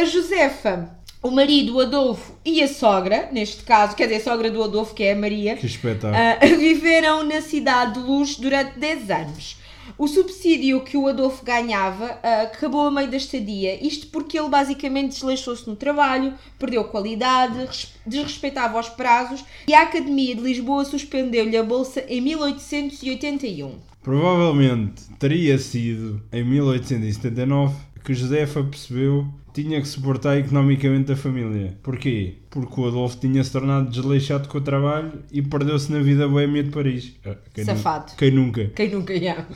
a 0.00 0.04
Josefa, 0.04 0.90
o 1.22 1.30
marido, 1.30 1.76
o 1.76 1.80
Adolfo 1.80 2.32
e 2.44 2.62
a 2.62 2.68
sogra, 2.68 3.28
neste 3.32 3.62
caso, 3.64 3.96
quer 3.96 4.04
dizer, 4.04 4.16
a 4.20 4.24
sogra 4.24 4.50
do 4.50 4.62
Adolfo, 4.62 4.94
que 4.94 5.02
é 5.02 5.12
a 5.12 5.16
Maria, 5.16 5.56
Que 5.56 5.66
espetáculo. 5.66 6.14
ah, 6.14 6.38
viveram 6.46 7.24
na 7.24 7.40
cidade 7.40 7.94
de 7.94 8.00
Luz 8.00 8.36
durante 8.36 8.78
10 8.78 9.10
anos. 9.10 9.56
O 10.02 10.08
subsídio 10.08 10.80
que 10.80 10.96
o 10.96 11.06
Adolfo 11.08 11.44
ganhava 11.44 12.18
ah, 12.22 12.42
acabou 12.44 12.86
a 12.86 12.90
meio 12.90 13.10
da 13.10 13.18
estadia, 13.18 13.86
isto 13.86 14.06
porque 14.06 14.38
ele 14.38 14.48
basicamente 14.48 15.12
desleixou-se 15.12 15.68
no 15.68 15.76
trabalho, 15.76 16.32
perdeu 16.58 16.84
qualidade, 16.84 17.58
res- 17.66 17.92
desrespeitava 18.06 18.80
os 18.80 18.88
prazos 18.88 19.44
e 19.68 19.74
a 19.74 19.82
Academia 19.82 20.34
de 20.34 20.40
Lisboa 20.40 20.86
suspendeu-lhe 20.86 21.54
a 21.54 21.62
bolsa 21.62 22.02
em 22.08 22.20
1881. 22.22 23.74
Provavelmente 24.02 25.02
teria 25.18 25.58
sido 25.58 26.22
em 26.32 26.42
1879 26.44 27.74
que 28.02 28.14
Josefa 28.14 28.62
percebeu 28.64 29.26
que 29.52 29.62
tinha 29.62 29.80
que 29.82 29.86
suportar 29.88 30.38
economicamente 30.38 31.12
a 31.12 31.16
família. 31.16 31.76
Porquê? 31.82 32.36
Porque 32.48 32.80
o 32.80 32.86
Adolfo 32.88 33.18
tinha 33.18 33.44
se 33.44 33.52
tornado 33.52 33.90
desleixado 33.90 34.48
com 34.48 34.56
o 34.56 34.60
trabalho 34.62 35.22
e 35.30 35.42
perdeu-se 35.42 35.92
na 35.92 35.98
vida 35.98 36.26
boêmia 36.26 36.62
de 36.62 36.70
Paris. 36.70 37.12
Ah, 37.26 37.34
quem 37.52 37.64
nu- 37.64 37.70
Safado. 37.76 38.12
Quem 38.16 38.30
nunca? 38.30 38.64
Quem 38.74 38.88
nunca 38.90 39.12
ia? 39.12 39.46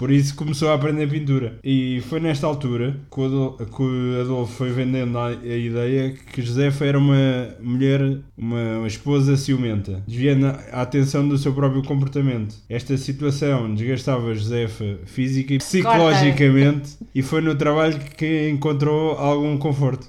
Por 0.00 0.10
isso 0.10 0.34
começou 0.34 0.70
a 0.70 0.74
aprender 0.76 1.06
pintura. 1.06 1.58
E 1.62 2.02
foi 2.08 2.20
nesta 2.20 2.46
altura 2.46 2.96
que 3.12 3.20
o 3.20 4.20
Adolfo, 4.22 4.54
foi 4.54 4.70
vendendo 4.70 5.18
a, 5.18 5.30
ideia 5.30 6.14
que 6.32 6.40
Josefa 6.40 6.86
era 6.86 6.98
uma 6.98 7.54
mulher, 7.60 8.00
uma, 8.34 8.86
esposa 8.86 9.36
ciumenta, 9.36 10.02
desviando 10.08 10.46
a 10.46 10.80
a 10.80 10.82
atenção 10.82 11.28
do 11.28 11.36
seu 11.36 11.52
próprio 11.52 11.82
comportamento. 11.82 12.56
Esta 12.68 12.96
situação 12.96 13.74
desgastava 13.74 14.34
Josefa 14.34 14.98
física 15.04 15.52
e 15.52 15.58
psicologicamente 15.58 16.96
e 17.14 17.22
foi 17.22 17.42
no 17.42 17.54
trabalho 17.54 17.98
que 18.16 18.48
encontrou 18.48 19.12
algum 19.18 19.58
conforto. 19.58 20.06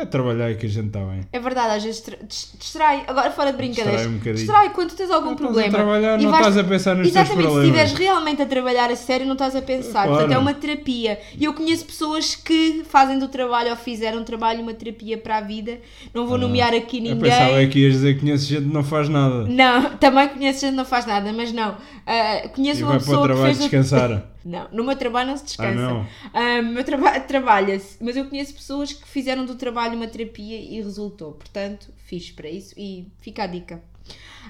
É 0.00 0.04
trabalhar 0.06 0.54
que 0.54 0.66
a 0.66 0.68
gente 0.68 0.86
está 0.88 1.00
bem. 1.00 1.20
É 1.32 1.40
verdade, 1.40 1.76
às 1.76 1.82
vezes 1.84 2.00
tra- 2.00 2.16
dis- 2.26 2.52
distrai. 2.58 3.04
Agora, 3.06 3.30
fora 3.30 3.50
de 3.50 3.56
brincadeiras, 3.56 3.92
Distrai 4.00 4.06
um 4.14 4.18
bocadinho. 4.18 4.36
distrai 4.36 4.70
quando 4.70 4.94
tens 4.94 5.10
algum 5.10 5.26
Não 5.26 5.32
estás 5.34 5.48
a 5.48 5.52
problema. 5.52 5.72
trabalhar, 5.78 6.18
não 6.18 6.30
vais- 6.30 6.46
estás 6.46 6.58
a 6.58 6.68
pensar 6.68 6.94
nos 6.96 7.02
teus 7.10 7.16
Exatamente, 7.16 7.36
se 7.46 7.52
problemas. 7.52 7.64
estiveres 7.76 7.92
realmente 7.98 8.42
a 8.42 8.46
trabalhar 8.46 8.90
a 8.90 8.96
sério, 8.96 9.26
não 9.26 9.32
estás 9.34 9.56
a 9.56 9.62
pensar. 9.62 9.92
Claro. 10.04 10.10
Portanto, 10.10 10.32
é 10.32 10.38
uma 10.38 10.54
terapia. 10.54 11.18
E 11.36 11.44
eu 11.44 11.52
conheço 11.54 11.84
pessoas 11.84 12.34
que 12.36 12.82
fazem 12.88 13.18
do 13.18 13.28
trabalho 13.28 13.70
ou 13.70 13.76
fizeram 13.76 14.20
um 14.20 14.24
trabalho 14.24 14.62
uma 14.62 14.74
terapia 14.74 15.18
para 15.18 15.38
a 15.38 15.40
vida. 15.40 15.78
Não 16.14 16.26
vou 16.26 16.38
nomear 16.38 16.72
aqui 16.74 16.98
Ah, 16.98 17.00
Eu 17.10 17.14
ninguém. 17.16 17.30
pensava 17.30 17.66
que 17.66 17.78
ias 17.80 17.92
dizer 17.94 18.14
que 18.14 18.20
conheces 18.20 18.46
gente 18.46 18.64
que 18.68 18.72
não 18.72 18.84
faz 18.84 19.08
nada. 19.08 19.44
Não, 19.46 19.90
também 19.98 20.28
conheço 20.28 20.60
gente 20.60 20.70
que 20.70 20.76
não 20.76 20.84
faz 20.84 21.06
nada, 21.06 21.32
mas 21.32 21.52
não. 21.52 21.76
Ah, 22.10 22.48
conheço 22.48 22.80
E 22.80 22.84
uma 22.84 22.92
vai 22.92 22.98
para 23.00 23.04
o 23.04 23.06
pessoa 23.06 23.20
que 23.28 23.34
trabalho 23.34 23.54
fez. 23.54 23.58
descansar. 23.58 24.26
Não, 24.42 24.66
no 24.72 24.82
meu 24.82 24.96
trabalho 24.96 25.28
não 25.28 25.36
se 25.36 25.44
descansa. 25.44 25.70
Ah, 25.72 25.74
não? 25.92 26.06
Ah, 26.32 26.62
meu 26.62 26.82
trabalho 26.82 27.22
trabalha-se, 27.26 27.98
mas 28.02 28.16
eu 28.16 28.24
conheço 28.30 28.54
pessoas 28.54 28.94
que 28.94 29.06
fizeram 29.06 29.44
do 29.44 29.56
trabalho 29.56 29.94
uma 29.94 30.06
terapia 30.06 30.58
e 30.58 30.80
resultou. 30.80 31.32
Portanto, 31.32 31.92
fiz 32.06 32.30
para 32.30 32.48
isso 32.48 32.72
e 32.78 33.06
fica 33.20 33.42
a 33.42 33.46
dica. 33.46 33.82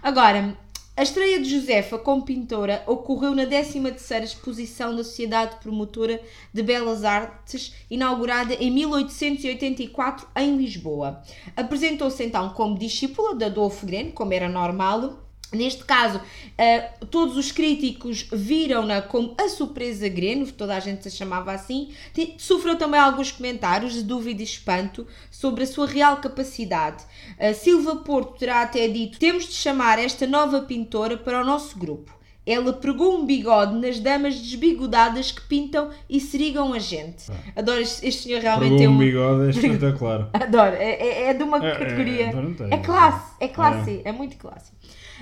Agora, 0.00 0.56
a 0.96 1.02
estreia 1.02 1.40
de 1.40 1.50
Josefa 1.50 1.98
como 1.98 2.24
pintora 2.24 2.84
ocorreu 2.86 3.34
na 3.34 3.44
13ª 3.44 4.22
Exposição 4.22 4.94
da 4.94 5.02
Sociedade 5.02 5.56
Promotora 5.60 6.20
de 6.54 6.62
Belas 6.62 7.02
Artes, 7.04 7.74
inaugurada 7.90 8.54
em 8.54 8.70
1884 8.70 10.28
em 10.36 10.56
Lisboa. 10.56 11.22
Apresentou-se 11.56 12.22
então 12.24 12.50
como 12.50 12.78
discípula 12.78 13.34
de 13.34 13.44
Adolfo 13.46 13.84
Greno, 13.84 14.12
como 14.12 14.32
era 14.32 14.48
normal, 14.48 15.27
Neste 15.52 15.82
caso, 15.84 16.20
eh, 16.58 16.90
todos 17.10 17.36
os 17.38 17.50
críticos 17.50 18.26
viram-na 18.30 19.00
como 19.00 19.34
a 19.38 19.48
surpresa 19.48 20.06
Greno, 20.08 20.46
toda 20.52 20.76
a 20.76 20.80
gente 20.80 21.02
se 21.04 21.16
chamava 21.16 21.52
assim. 21.52 21.90
Sofreu 22.36 22.76
também 22.76 23.00
alguns 23.00 23.32
comentários 23.32 23.94
de 23.94 24.02
dúvida 24.02 24.42
e 24.42 24.44
espanto 24.44 25.06
sobre 25.30 25.64
a 25.64 25.66
sua 25.66 25.86
real 25.86 26.18
capacidade. 26.18 27.02
A 27.40 27.54
Silva 27.54 27.96
Porto 27.96 28.38
terá 28.38 28.60
até 28.60 28.86
dito: 28.88 29.18
temos 29.18 29.44
de 29.46 29.54
chamar 29.54 29.98
esta 29.98 30.26
nova 30.26 30.60
pintora 30.60 31.16
para 31.16 31.40
o 31.40 31.44
nosso 31.44 31.78
grupo. 31.78 32.16
Ela 32.46 32.72
pregou 32.72 33.14
um 33.18 33.26
bigode 33.26 33.74
nas 33.78 34.00
damas 34.00 34.34
desbigodadas 34.38 35.30
que 35.32 35.42
pintam 35.42 35.90
e 36.08 36.18
serigam 36.18 36.72
a 36.72 36.78
gente. 36.78 37.24
Adoro 37.54 37.80
este, 37.82 38.06
este 38.06 38.22
senhor 38.22 38.40
realmente 38.40 38.70
Pregou 38.70 38.78
tem 38.78 38.88
um 38.88 38.92
um. 38.94 38.98
bigode, 38.98 39.46
é 39.46 39.50
espetacular. 39.68 40.30
Adoro, 40.32 40.74
é, 40.76 40.90
é- 40.92 41.22
é 41.30 41.34
de 41.34 41.42
uma 41.42 41.58
É, 41.62 41.70
é, 41.72 41.74
categoria. 41.76 42.24
é. 42.70 42.74
É, 42.74 42.78
classe, 42.78 43.32
é 43.40 43.48
classe, 43.48 44.00
é. 44.04 44.12
muito 44.12 44.36
classe. 44.38 44.72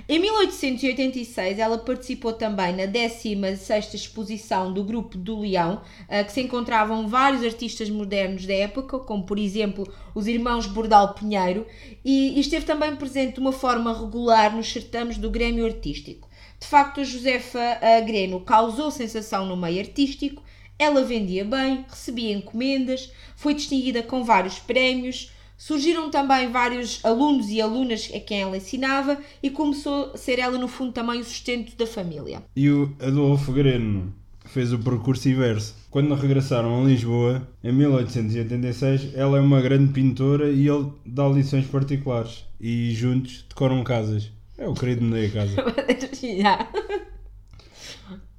Em 0.08 0.18
1886, 0.18 1.58
ela 1.58 1.78
participou 1.78 2.32
também 2.32 2.76
na 2.76 2.86
16ª 2.86 3.94
exposição 3.94 4.72
do 4.72 4.84
Grupo 4.84 5.16
do 5.16 5.40
Leão, 5.40 5.80
eh, 6.08 6.22
que 6.22 6.32
se 6.32 6.42
encontravam 6.42 7.08
vários 7.08 7.42
artistas 7.42 7.88
modernos 7.88 8.44
da 8.44 8.54
época, 8.54 8.98
como 8.98 9.24
por 9.24 9.38
exemplo 9.38 9.90
os 10.14 10.26
irmãos 10.26 10.66
Bordal 10.66 11.14
Pinheiro, 11.14 11.66
e, 12.04 12.38
esteve 12.38 12.66
também 12.66 12.94
presente 12.94 13.34
de 13.34 13.40
uma 13.40 13.52
forma 13.52 13.92
regular 13.92 14.54
nos 14.54 14.70
certames 14.70 15.16
do 15.16 15.30
Grêmio 15.30 15.64
Artístico. 15.64 16.28
De 16.60 16.66
facto, 16.66 17.00
a 17.00 17.04
Josefa 17.04 17.78
Greno 18.06 18.40
causou 18.40 18.90
sensação 18.90 19.46
no 19.46 19.56
meio 19.56 19.80
artístico, 19.80 20.42
ela 20.78 21.02
vendia 21.02 21.44
bem, 21.44 21.84
recebia 21.88 22.34
encomendas, 22.34 23.10
foi 23.34 23.54
distinguida 23.54 24.02
com 24.02 24.22
vários 24.22 24.58
prémios, 24.58 25.32
surgiram 25.56 26.10
também 26.10 26.50
vários 26.50 27.04
alunos 27.04 27.48
e 27.48 27.60
alunas 27.60 28.10
a 28.14 28.20
quem 28.20 28.42
ela 28.42 28.56
ensinava 28.56 29.18
e 29.42 29.50
começou 29.50 30.12
a 30.14 30.16
ser 30.16 30.38
ela, 30.38 30.58
no 30.58 30.68
fundo, 30.68 30.92
também 30.92 31.20
o 31.20 31.24
sustento 31.24 31.76
da 31.76 31.86
família. 31.86 32.42
E 32.54 32.70
o 32.70 32.94
Adolfo 33.00 33.52
Greno 33.52 34.12
fez 34.44 34.72
o 34.72 34.78
percurso 34.78 35.28
inverso. 35.28 35.74
Quando 35.90 36.14
regressaram 36.14 36.80
a 36.82 36.84
Lisboa, 36.86 37.46
em 37.62 37.72
1886, 37.72 39.14
ela 39.14 39.38
é 39.38 39.40
uma 39.40 39.60
grande 39.60 39.92
pintora 39.92 40.50
e 40.50 40.68
ele 40.68 40.92
dá 41.04 41.28
lições 41.28 41.66
particulares. 41.66 42.44
E 42.60 42.92
juntos 42.94 43.44
decoram 43.48 43.82
casas. 43.82 44.30
É 44.58 44.66
o 44.66 44.74
querido 44.74 45.04
me 45.04 45.12
dei 45.12 45.26
a 45.26 45.30
casa. 45.30 45.56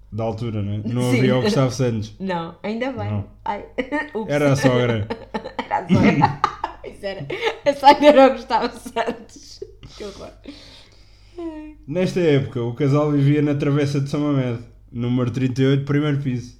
Da 0.09 0.23
altura, 0.23 0.63
né? 0.63 0.81
não 0.85 1.11
Sim. 1.11 1.17
havia 1.17 1.37
o 1.37 1.41
Gustavo 1.41 1.69
Santos. 1.69 2.15
Não, 2.17 2.55
ainda 2.63 2.93
bem. 2.93 3.11
Não. 3.11 3.25
Era 4.27 4.53
a 4.53 4.55
sogra. 4.55 5.05
Era 5.59 5.79
a 5.79 5.87
sogra. 5.87 6.56
Isso 6.97 7.05
era. 7.05 7.27
A 7.65 7.73
sogra 7.73 8.07
era 8.07 8.27
o 8.27 8.31
Gustavo 8.31 8.79
Santos. 8.79 9.63
Que 9.95 10.03
horror. 10.03 10.31
Nesta 11.87 12.19
época, 12.19 12.61
o 12.63 12.73
casal 12.73 13.11
vivia 13.11 13.41
na 13.41 13.53
Travessa 13.53 14.01
de 14.01 14.09
São 14.09 14.21
Mamede, 14.21 14.63
número 14.91 15.29
38, 15.29 15.85
primeiro 15.85 16.17
piso. 16.17 16.57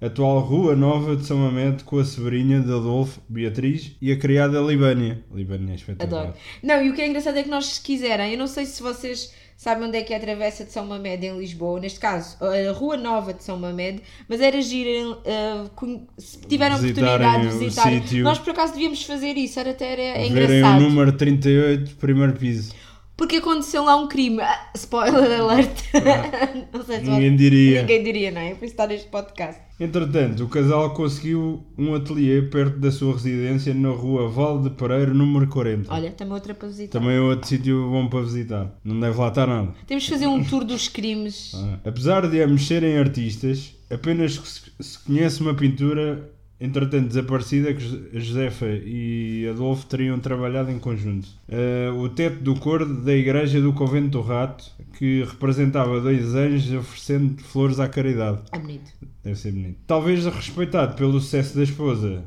Atual 0.00 0.40
Rua 0.40 0.76
Nova 0.76 1.16
de 1.16 1.24
São 1.24 1.38
Mamede, 1.38 1.82
com 1.84 1.98
a 1.98 2.04
sobrinha 2.04 2.60
de 2.60 2.72
Adolfo, 2.72 3.20
Beatriz, 3.28 3.96
e 4.00 4.12
a 4.12 4.16
criada 4.16 4.60
Libânia. 4.60 5.24
Libânia 5.32 5.72
é 5.72 5.74
espetacular. 5.76 6.22
Adoro. 6.22 6.38
Não, 6.62 6.82
e 6.82 6.90
o 6.90 6.94
que 6.94 7.02
é 7.02 7.06
engraçado 7.08 7.36
é 7.36 7.42
que 7.42 7.48
nós, 7.48 7.66
se 7.66 7.80
quiserem, 7.80 8.32
eu 8.32 8.38
não 8.38 8.46
sei 8.46 8.64
se 8.66 8.82
vocês 8.82 9.32
sabem 9.58 9.88
onde 9.88 9.98
é 9.98 10.02
que 10.02 10.14
é 10.14 10.16
a 10.16 10.20
Travessa 10.20 10.64
de 10.64 10.70
São 10.70 10.86
Mamede 10.86 11.26
em 11.26 11.36
Lisboa, 11.36 11.80
neste 11.80 11.98
caso, 11.98 12.36
a 12.40 12.72
Rua 12.72 12.96
Nova 12.96 13.34
de 13.34 13.42
São 13.42 13.58
Mamede, 13.58 14.00
mas 14.28 14.40
era 14.40 14.62
girem, 14.62 15.06
uh, 15.06 16.08
se 16.16 16.38
Visitarem 16.46 16.76
oportunidade 16.76 17.42
de 17.42 17.56
o 17.56 17.58
visitar. 17.58 17.90
Nós 18.22 18.38
por 18.38 18.50
acaso 18.50 18.72
devíamos 18.74 19.02
fazer 19.02 19.36
isso, 19.36 19.58
era 19.58 19.72
até 19.72 19.92
era, 19.92 20.02
é 20.02 20.28
Verem 20.28 20.32
o 20.32 20.56
engraçado. 20.58 20.80
número 20.80 21.12
38, 21.12 21.96
primeiro 21.96 22.34
piso. 22.34 22.72
Porque 23.18 23.36
aconteceu 23.38 23.82
lá 23.84 23.96
um 23.96 24.06
crime. 24.06 24.40
Ah, 24.40 24.70
spoiler 24.76 25.40
alert. 25.40 25.76
não 26.72 26.84
sei 26.84 27.00
se 27.00 27.02
Ninguém 27.02 27.30
vocês- 27.30 27.36
diria. 27.36 27.80
Ninguém 27.82 28.04
diria, 28.04 28.30
não 28.30 28.40
é? 28.40 28.54
Por 28.54 28.64
está 28.64 28.86
neste 28.86 29.08
podcast. 29.08 29.60
Entretanto, 29.80 30.44
o 30.44 30.48
casal 30.48 30.94
conseguiu 30.94 31.64
um 31.76 31.94
ateliê 31.96 32.42
perto 32.42 32.78
da 32.78 32.92
sua 32.92 33.12
residência 33.14 33.74
na 33.74 33.88
rua 33.90 34.28
Val 34.28 34.62
de 34.62 34.70
Pereiro, 34.70 35.12
número 35.14 35.48
40. 35.48 35.92
Olha, 35.92 36.12
também 36.12 36.34
outra 36.34 36.54
para 36.54 36.68
visitar. 36.68 36.98
Também 37.00 37.16
é 37.16 37.20
outro 37.20 37.48
sítio 37.48 37.90
bom 37.90 38.08
para 38.08 38.22
visitar. 38.22 38.72
Não 38.84 38.98
deve 39.00 39.18
lá 39.18 39.28
estar 39.28 39.46
nada. 39.48 39.74
Temos 39.86 40.04
de 40.04 40.10
fazer 40.10 40.26
um 40.28 40.44
tour 40.44 40.64
dos 40.64 40.86
crimes. 40.88 41.52
Ah. 41.56 41.78
Apesar 41.86 42.28
de 42.28 42.40
ambos 42.40 42.66
serem 42.68 42.98
artistas, 42.98 43.74
apenas 43.90 44.40
se 44.80 44.98
conhece 45.00 45.40
uma 45.40 45.54
pintura, 45.54 46.30
entretanto 46.60 47.08
desaparecida, 47.08 47.72
que 47.72 47.80
Jo- 47.80 48.00
Josefa 48.14 48.66
e 48.66 49.46
Adolfo 49.48 49.86
teriam 49.86 50.18
trabalhado 50.18 50.70
em 50.70 50.78
conjunto. 50.78 51.28
Ah, 51.50 51.92
o 51.94 52.08
teto 52.08 52.42
do 52.42 52.54
coro 52.56 52.84
da 53.02 53.14
igreja 53.14 53.60
do 53.60 53.72
Convento 53.72 54.08
do 54.10 54.20
Rato, 54.20 54.64
que 54.98 55.22
representava 55.24 56.00
dois 56.00 56.34
anjos 56.34 56.72
oferecendo 56.72 57.40
flores 57.42 57.78
à 57.78 57.88
caridade. 57.88 58.40
É 58.52 58.58
bonito. 58.58 58.90
Deve 59.22 59.36
ser 59.38 59.52
bonito. 59.52 59.78
Talvez 59.86 60.24
respeitado 60.26 60.96
pelo 60.96 61.20
sucesso 61.20 61.56
da 61.56 61.62
esposa, 61.62 62.24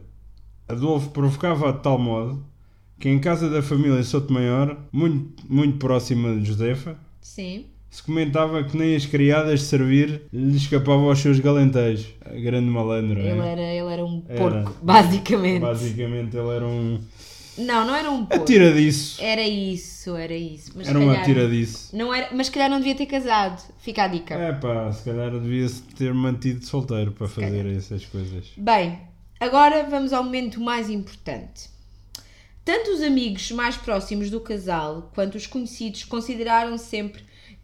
Adolfo 0.67 1.09
provocava 1.09 1.73
de 1.73 1.79
tal 1.83 1.97
modo 1.99 2.45
que 2.97 3.09
em 3.09 3.19
casa 3.19 3.49
da 3.49 3.61
família 3.63 4.01
Sotomayor, 4.03 4.77
muito, 4.91 5.43
muito 5.51 5.77
próxima 5.79 6.35
de 6.37 6.45
Josefa, 6.45 6.95
Sim. 7.19 7.65
Se 7.91 8.01
comentava 8.01 8.63
que 8.63 8.75
nem 8.77 8.95
as 8.95 9.05
criadas 9.05 9.59
de 9.59 9.65
servir 9.67 10.21
lhe 10.33 10.55
escapavam 10.57 11.09
aos 11.09 11.19
seus 11.19 11.39
galanteios. 11.39 12.07
A 12.25 12.29
grande 12.39 12.69
malandro, 12.69 13.19
Ele 13.19 13.27
é? 13.39 13.47
era, 13.51 13.61
ele 13.61 13.93
era 13.93 14.05
um 14.05 14.23
Era. 14.29 14.39
porco, 14.39 14.75
basicamente. 14.81 15.59
Basicamente 15.61 16.35
ele 16.37 16.49
era 16.55 16.65
um 16.65 16.99
Não, 17.57 17.85
não 17.85 17.93
era 17.93 18.09
um 18.09 18.25
porco. 18.25 18.43
atiradiço. 18.43 19.21
Era 19.21 19.45
isso, 19.45 20.15
era 20.15 20.33
isso. 20.33 20.71
Mas 20.73 20.87
Era 20.87 20.97
se 20.97 21.03
um 21.03 21.07
calhar- 21.09 21.21
atiradiço. 21.23 21.95
Não 21.95 22.13
era, 22.13 22.29
mas 22.33 22.45
se 22.47 22.51
calhar 22.53 22.69
não 22.69 22.77
devia 22.77 22.95
ter 22.95 23.05
casado. 23.07 23.61
Fica 23.81 24.03
a 24.05 24.07
dica. 24.07 24.35
É 24.35 24.53
pá, 24.53 24.89
se 24.93 25.03
calhar 25.03 25.29
devia-se 25.31 25.81
ter 25.83 26.13
mantido 26.13 26.65
solteiro 26.65 27.11
para 27.11 27.27
fazer 27.27 27.65
essas 27.75 28.05
coisas. 28.05 28.45
Bem, 28.55 28.99
agora 29.37 29.85
vamos 29.89 30.13
ao 30.13 30.23
momento 30.23 30.61
mais 30.61 30.89
importante. 30.89 31.69
Tanto 32.63 32.91
os 32.91 33.01
amigos 33.01 33.51
mais 33.51 33.75
próximos 33.75 34.29
do 34.29 34.39
casal 34.39 35.11
quanto 35.13 35.35
os 35.35 35.45
conhecidos 35.47 36.03
consideraram 36.05 36.77
sempre 36.77 37.21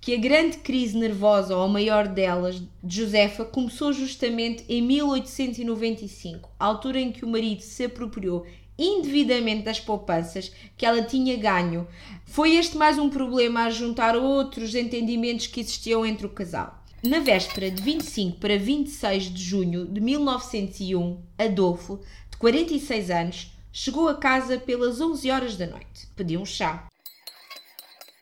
que 0.07 0.15
a 0.15 0.17
grande 0.17 0.59
crise 0.59 0.97
nervosa, 0.97 1.53
ou 1.53 1.63
a 1.63 1.67
maior 1.67 2.07
delas, 2.07 2.61
de 2.81 2.95
Josefa, 2.95 3.43
começou 3.43 3.91
justamente 3.91 4.63
em 4.69 4.81
1895, 4.81 6.49
altura 6.57 7.01
em 7.01 7.11
que 7.11 7.25
o 7.25 7.27
marido 7.27 7.59
se 7.59 7.83
apropriou 7.83 8.45
indevidamente 8.79 9.63
das 9.63 9.81
poupanças 9.81 10.49
que 10.77 10.85
ela 10.85 11.03
tinha 11.03 11.35
ganho. 11.35 11.85
Foi 12.25 12.55
este 12.55 12.77
mais 12.77 12.97
um 12.97 13.09
problema 13.09 13.65
a 13.65 13.69
juntar 13.69 14.15
outros 14.15 14.75
entendimentos 14.75 15.47
que 15.47 15.59
existiam 15.59 16.05
entre 16.05 16.25
o 16.25 16.29
casal. 16.29 16.81
Na 17.03 17.19
véspera 17.19 17.69
de 17.69 17.83
25 17.83 18.39
para 18.39 18.57
26 18.57 19.23
de 19.25 19.43
junho 19.43 19.85
de 19.85 19.99
1901, 19.99 21.21
Adolfo, 21.37 21.99
de 22.31 22.37
46 22.37 23.09
anos, 23.11 23.51
chegou 23.73 24.07
a 24.07 24.15
casa 24.15 24.57
pelas 24.57 25.01
11 25.01 25.29
horas 25.29 25.57
da 25.57 25.67
noite. 25.67 26.07
Pediu 26.15 26.39
um 26.39 26.45
chá. 26.45 26.87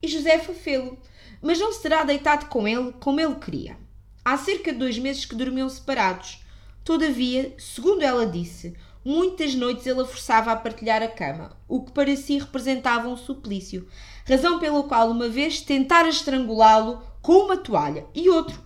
E 0.01 0.07
Josefa 0.07 0.51
fê-lo, 0.51 0.97
mas 1.45 1.59
não 1.59 1.71
se 1.71 1.79
terá 1.79 2.03
deitado 2.03 2.47
com 2.47 2.67
ele 2.67 2.91
como 2.99 3.21
ele 3.21 3.35
queria. 3.35 3.77
Há 4.25 4.35
cerca 4.35 4.73
de 4.73 4.79
dois 4.79 4.97
meses 4.97 5.25
que 5.25 5.35
dormiam 5.35 5.69
separados. 5.69 6.43
Todavia, 6.83 7.53
segundo 7.59 8.01
ela 8.01 8.25
disse, 8.25 8.75
muitas 9.05 9.53
noites 9.53 9.85
ele 9.85 10.01
a 10.01 10.05
forçava 10.05 10.51
a 10.51 10.55
partilhar 10.55 11.03
a 11.03 11.07
cama, 11.07 11.55
o 11.67 11.83
que 11.83 11.91
para 11.91 12.15
si 12.15 12.39
representava 12.39 13.07
um 13.07 13.15
suplício, 13.15 13.87
razão 14.27 14.57
pela 14.57 14.81
qual 14.85 15.11
uma 15.11 15.29
vez 15.29 15.61
tentara 15.61 16.09
estrangulá-lo 16.09 17.03
com 17.21 17.33
uma 17.33 17.57
toalha 17.57 18.07
e 18.15 18.27
outro 18.27 18.59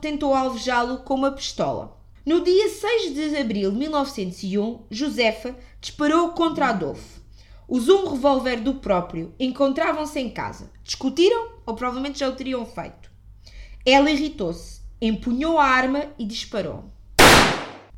tentou 0.00 0.34
alvejá-lo 0.34 0.98
com 0.98 1.14
uma 1.14 1.30
pistola. 1.30 1.96
No 2.26 2.40
dia 2.40 2.68
6 2.68 3.14
de 3.14 3.36
abril 3.36 3.70
de 3.70 3.78
1901, 3.78 4.86
Josefa 4.90 5.56
disparou 5.80 6.30
contra 6.30 6.70
Adolfo. 6.70 7.20
usou 7.68 8.06
um 8.06 8.10
revólver 8.10 8.56
do 8.60 8.74
próprio, 8.74 9.32
encontravam-se 9.38 10.18
em 10.18 10.30
casa. 10.30 10.68
Discutiram 10.82 11.57
ou 11.68 11.74
provavelmente 11.74 12.20
já 12.20 12.28
o 12.30 12.34
teriam 12.34 12.64
feito. 12.64 13.10
Ela 13.84 14.10
irritou-se, 14.10 14.80
empunhou 15.02 15.58
a 15.58 15.66
arma 15.66 16.06
e 16.18 16.24
disparou. 16.24 16.86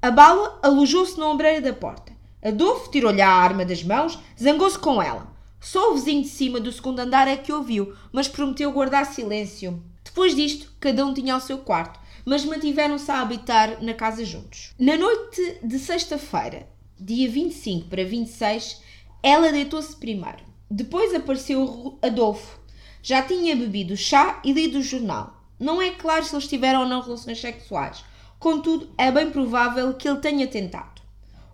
A 0.02 0.10
bala 0.10 0.58
alojou-se 0.60 1.16
na 1.16 1.28
ombreira 1.28 1.60
da 1.60 1.72
porta. 1.72 2.12
Adolfo 2.42 2.90
tirou-lhe 2.90 3.22
a 3.22 3.30
arma 3.30 3.64
das 3.64 3.84
mãos, 3.84 4.18
zangou-se 4.36 4.76
com 4.76 5.00
ela. 5.00 5.32
Só 5.60 5.92
o 5.92 5.94
vizinho 5.94 6.22
de 6.22 6.28
cima 6.28 6.58
do 6.58 6.72
segundo 6.72 6.98
andar 6.98 7.28
é 7.28 7.36
que 7.36 7.52
ouviu, 7.52 7.94
mas 8.10 8.26
prometeu 8.26 8.72
guardar 8.72 9.06
silêncio. 9.06 9.80
Depois 10.02 10.34
disto, 10.34 10.72
cada 10.80 11.06
um 11.06 11.14
tinha 11.14 11.36
o 11.36 11.40
seu 11.40 11.58
quarto, 11.58 12.00
mas 12.24 12.44
mantiveram-se 12.44 13.08
a 13.08 13.20
habitar 13.20 13.80
na 13.84 13.94
casa 13.94 14.24
juntos. 14.24 14.74
Na 14.80 14.96
noite 14.96 15.60
de 15.62 15.78
sexta-feira, 15.78 16.66
dia 16.98 17.30
25 17.30 17.88
para 17.88 18.04
26, 18.04 18.82
ela 19.22 19.52
deitou-se 19.52 19.94
primeiro. 19.94 20.50
Depois 20.68 21.14
apareceu 21.14 21.98
Adolfo. 22.02 22.59
Já 23.02 23.22
tinha 23.22 23.56
bebido 23.56 23.96
chá 23.96 24.40
e 24.44 24.52
lido 24.52 24.78
o 24.78 24.82
jornal. 24.82 25.34
Não 25.58 25.80
é 25.80 25.90
claro 25.90 26.24
se 26.24 26.34
eles 26.34 26.48
tiveram 26.48 26.80
ou 26.80 26.86
não 26.86 27.00
relações 27.00 27.40
sexuais. 27.40 28.04
Contudo, 28.38 28.88
é 28.96 29.10
bem 29.10 29.30
provável 29.30 29.94
que 29.94 30.08
ele 30.08 30.18
tenha 30.18 30.46
tentado. 30.46 31.00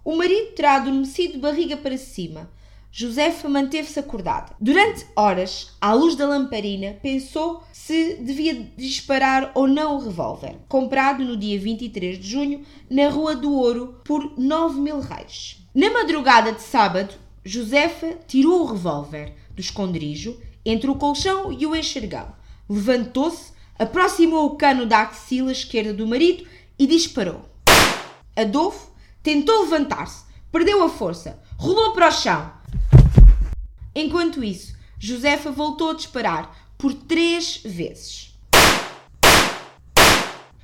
O 0.04 0.16
marido 0.16 0.52
terá 0.52 0.76
adormecido 0.76 1.34
de 1.34 1.40
barriga 1.40 1.76
para 1.76 1.98
cima. 1.98 2.48
Josefa 2.92 3.48
manteve-se 3.48 3.98
acordada. 3.98 4.54
Durante 4.60 5.04
horas, 5.14 5.72
à 5.80 5.92
luz 5.92 6.14
da 6.14 6.26
lamparina, 6.26 6.96
pensou 7.02 7.62
se 7.72 8.14
devia 8.14 8.54
disparar 8.76 9.50
ou 9.54 9.66
não 9.66 9.96
o 9.96 9.98
revólver, 9.98 10.56
comprado 10.68 11.24
no 11.24 11.36
dia 11.36 11.58
23 11.58 12.18
de 12.18 12.26
junho 12.26 12.64
na 12.88 13.08
Rua 13.08 13.36
do 13.36 13.52
Ouro 13.52 14.00
por 14.04 14.38
9 14.38 14.80
mil 14.80 15.00
reis. 15.00 15.58
Na 15.74 15.92
madrugada 15.92 16.52
de 16.52 16.62
sábado, 16.62 17.14
Josefa 17.44 18.16
tirou 18.26 18.62
o 18.62 18.66
revólver 18.66 19.34
do 19.54 19.60
esconderijo 19.60 20.40
entre 20.66 20.90
o 20.90 20.96
colchão 20.96 21.52
e 21.52 21.64
o 21.66 21.74
enxergão. 21.74 22.34
Levantou-se, 22.68 23.52
aproximou 23.78 24.46
o 24.46 24.56
cano 24.56 24.84
da 24.84 25.02
axila 25.02 25.52
esquerda 25.52 25.94
do 25.94 26.06
marido 26.06 26.46
e 26.78 26.86
disparou. 26.86 27.48
Adolfo 28.34 28.90
tentou 29.22 29.62
levantar-se, 29.62 30.24
perdeu 30.50 30.82
a 30.82 30.88
força, 30.88 31.40
rolou 31.56 31.92
para 31.92 32.08
o 32.08 32.12
chão. 32.12 32.52
Enquanto 33.94 34.44
isso, 34.44 34.76
Josefa 34.98 35.50
voltou 35.50 35.90
a 35.90 35.94
disparar 35.94 36.74
por 36.76 36.92
três 36.92 37.62
vezes. 37.64 38.34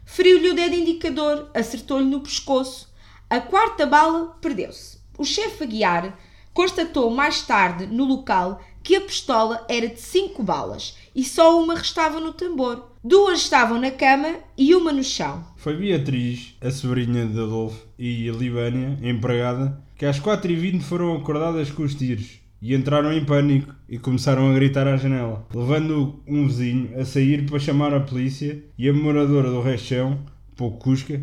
Feriu-lhe 0.04 0.50
o 0.50 0.54
dedo 0.54 0.74
indicador, 0.74 1.50
acertou-lhe 1.54 2.04
no 2.04 2.20
pescoço. 2.20 2.92
A 3.30 3.40
quarta 3.40 3.86
bala 3.86 4.36
perdeu-se. 4.42 4.98
O 5.16 5.24
chefe 5.24 5.64
Aguiar 5.64 6.18
constatou 6.52 7.10
mais 7.10 7.40
tarde 7.42 7.86
no 7.86 8.04
local 8.04 8.60
que 8.82 8.96
a 8.96 9.00
pistola 9.00 9.64
era 9.68 9.88
de 9.88 10.00
cinco 10.00 10.42
balas 10.42 10.96
e 11.14 11.22
só 11.22 11.62
uma 11.62 11.74
restava 11.74 12.18
no 12.20 12.32
tambor. 12.32 12.90
Duas 13.04 13.40
estavam 13.40 13.80
na 13.80 13.90
cama 13.90 14.36
e 14.56 14.74
uma 14.74 14.92
no 14.92 15.02
chão. 15.02 15.44
Foi 15.56 15.76
Beatriz, 15.76 16.54
a 16.60 16.70
sobrinha 16.70 17.26
de 17.26 17.40
Adolfo, 17.40 17.86
e 17.98 18.28
a 18.28 18.32
Libânia, 18.32 18.98
empregada, 19.02 19.80
que 19.96 20.06
às 20.06 20.20
4h20 20.20 20.80
foram 20.80 21.16
acordadas 21.16 21.70
com 21.70 21.82
os 21.82 21.94
tiros 21.94 22.40
e 22.60 22.74
entraram 22.74 23.12
em 23.12 23.24
pânico 23.24 23.74
e 23.88 23.98
começaram 23.98 24.48
a 24.48 24.54
gritar 24.54 24.86
à 24.86 24.96
janela, 24.96 25.44
levando 25.52 26.22
um 26.28 26.46
vizinho 26.46 26.98
a 26.98 27.04
sair 27.04 27.44
para 27.44 27.58
chamar 27.58 27.92
a 27.92 28.00
polícia 28.00 28.62
e 28.78 28.88
a 28.88 28.92
moradora 28.92 29.50
do 29.50 29.60
rechão, 29.60 30.20
pouco 30.54 30.78
cusca, 30.78 31.20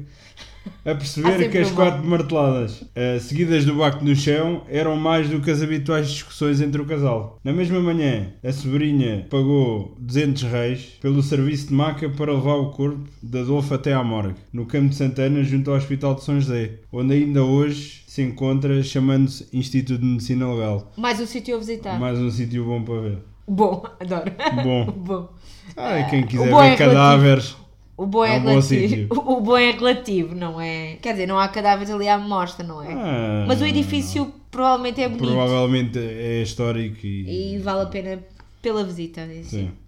a 0.85 0.95
perceber 0.95 1.49
que 1.49 1.57
as 1.57 1.71
quatro 1.71 2.05
marteladas 2.05 2.81
uh, 2.81 3.19
seguidas 3.19 3.65
do 3.65 3.75
bacto 3.75 4.03
no 4.03 4.15
chão 4.15 4.63
eram 4.67 4.95
mais 4.95 5.29
do 5.29 5.39
que 5.39 5.51
as 5.51 5.61
habituais 5.61 6.09
discussões 6.09 6.61
entre 6.61 6.81
o 6.81 6.85
casal. 6.85 7.39
Na 7.43 7.51
mesma 7.51 7.79
manhã, 7.79 8.27
a 8.43 8.51
sobrinha 8.51 9.25
pagou 9.29 9.95
200 9.99 10.43
reis 10.43 10.81
pelo 11.01 11.21
serviço 11.21 11.67
de 11.67 11.73
maca 11.73 12.09
para 12.09 12.33
levar 12.33 12.55
o 12.55 12.71
corpo 12.71 13.03
de 13.21 13.39
Adolfo 13.39 13.73
até 13.73 13.93
à 13.93 14.03
morgue, 14.03 14.35
no 14.51 14.65
Campo 14.65 14.89
de 14.89 14.95
Santana, 14.95 15.43
junto 15.43 15.71
ao 15.71 15.77
Hospital 15.77 16.15
de 16.15 16.23
São 16.23 16.39
José, 16.39 16.71
onde 16.91 17.13
ainda 17.13 17.43
hoje 17.43 18.03
se 18.07 18.21
encontra 18.21 18.81
chamando-se 18.81 19.47
Instituto 19.53 19.99
de 19.99 20.05
Medicina 20.05 20.51
Legal. 20.51 20.91
Mais 20.97 21.19
um 21.19 21.25
sítio 21.25 21.55
a 21.55 21.59
visitar. 21.59 21.99
Mais 21.99 22.17
um 22.19 22.29
sítio 22.29 22.65
bom 22.65 22.81
para 22.83 23.01
ver. 23.01 23.17
Bom, 23.47 23.83
adoro. 23.99 24.31
Bom. 24.63 24.85
bom. 24.97 25.29
Ah, 25.75 26.03
quem 26.09 26.25
quiser 26.25 26.47
ver 26.47 26.73
é 26.73 26.75
cadáveres. 26.75 27.55
O 27.99 28.05
bom 28.05 28.23
é, 28.23 28.37
É 28.37 28.39
um 28.39 28.43
bom 28.43 28.49
relativo. 28.51 29.13
O 29.29 29.41
bom 29.41 29.57
é 29.57 29.71
relativo, 29.71 30.33
não 30.33 30.61
é? 30.61 30.95
Quer 31.01 31.11
dizer, 31.11 31.27
não 31.27 31.37
há 31.37 31.49
cadáveres 31.49 31.91
ali 31.91 32.07
à 32.07 32.17
mostra, 32.17 32.65
não 32.65 32.81
é? 32.81 32.93
Ah, 32.93 33.45
Mas 33.45 33.59
o 33.59 33.65
edifício 33.65 34.33
provavelmente 34.49 35.01
é 35.01 35.09
bonito 35.09 35.27
Provavelmente 35.27 35.99
é 35.99 36.41
histórico 36.41 37.05
e. 37.05 37.55
e 37.55 37.57
vale 37.57 37.81
a 37.81 37.85
pena 37.87 38.19
pela 38.61 38.85
visita. 38.85 39.27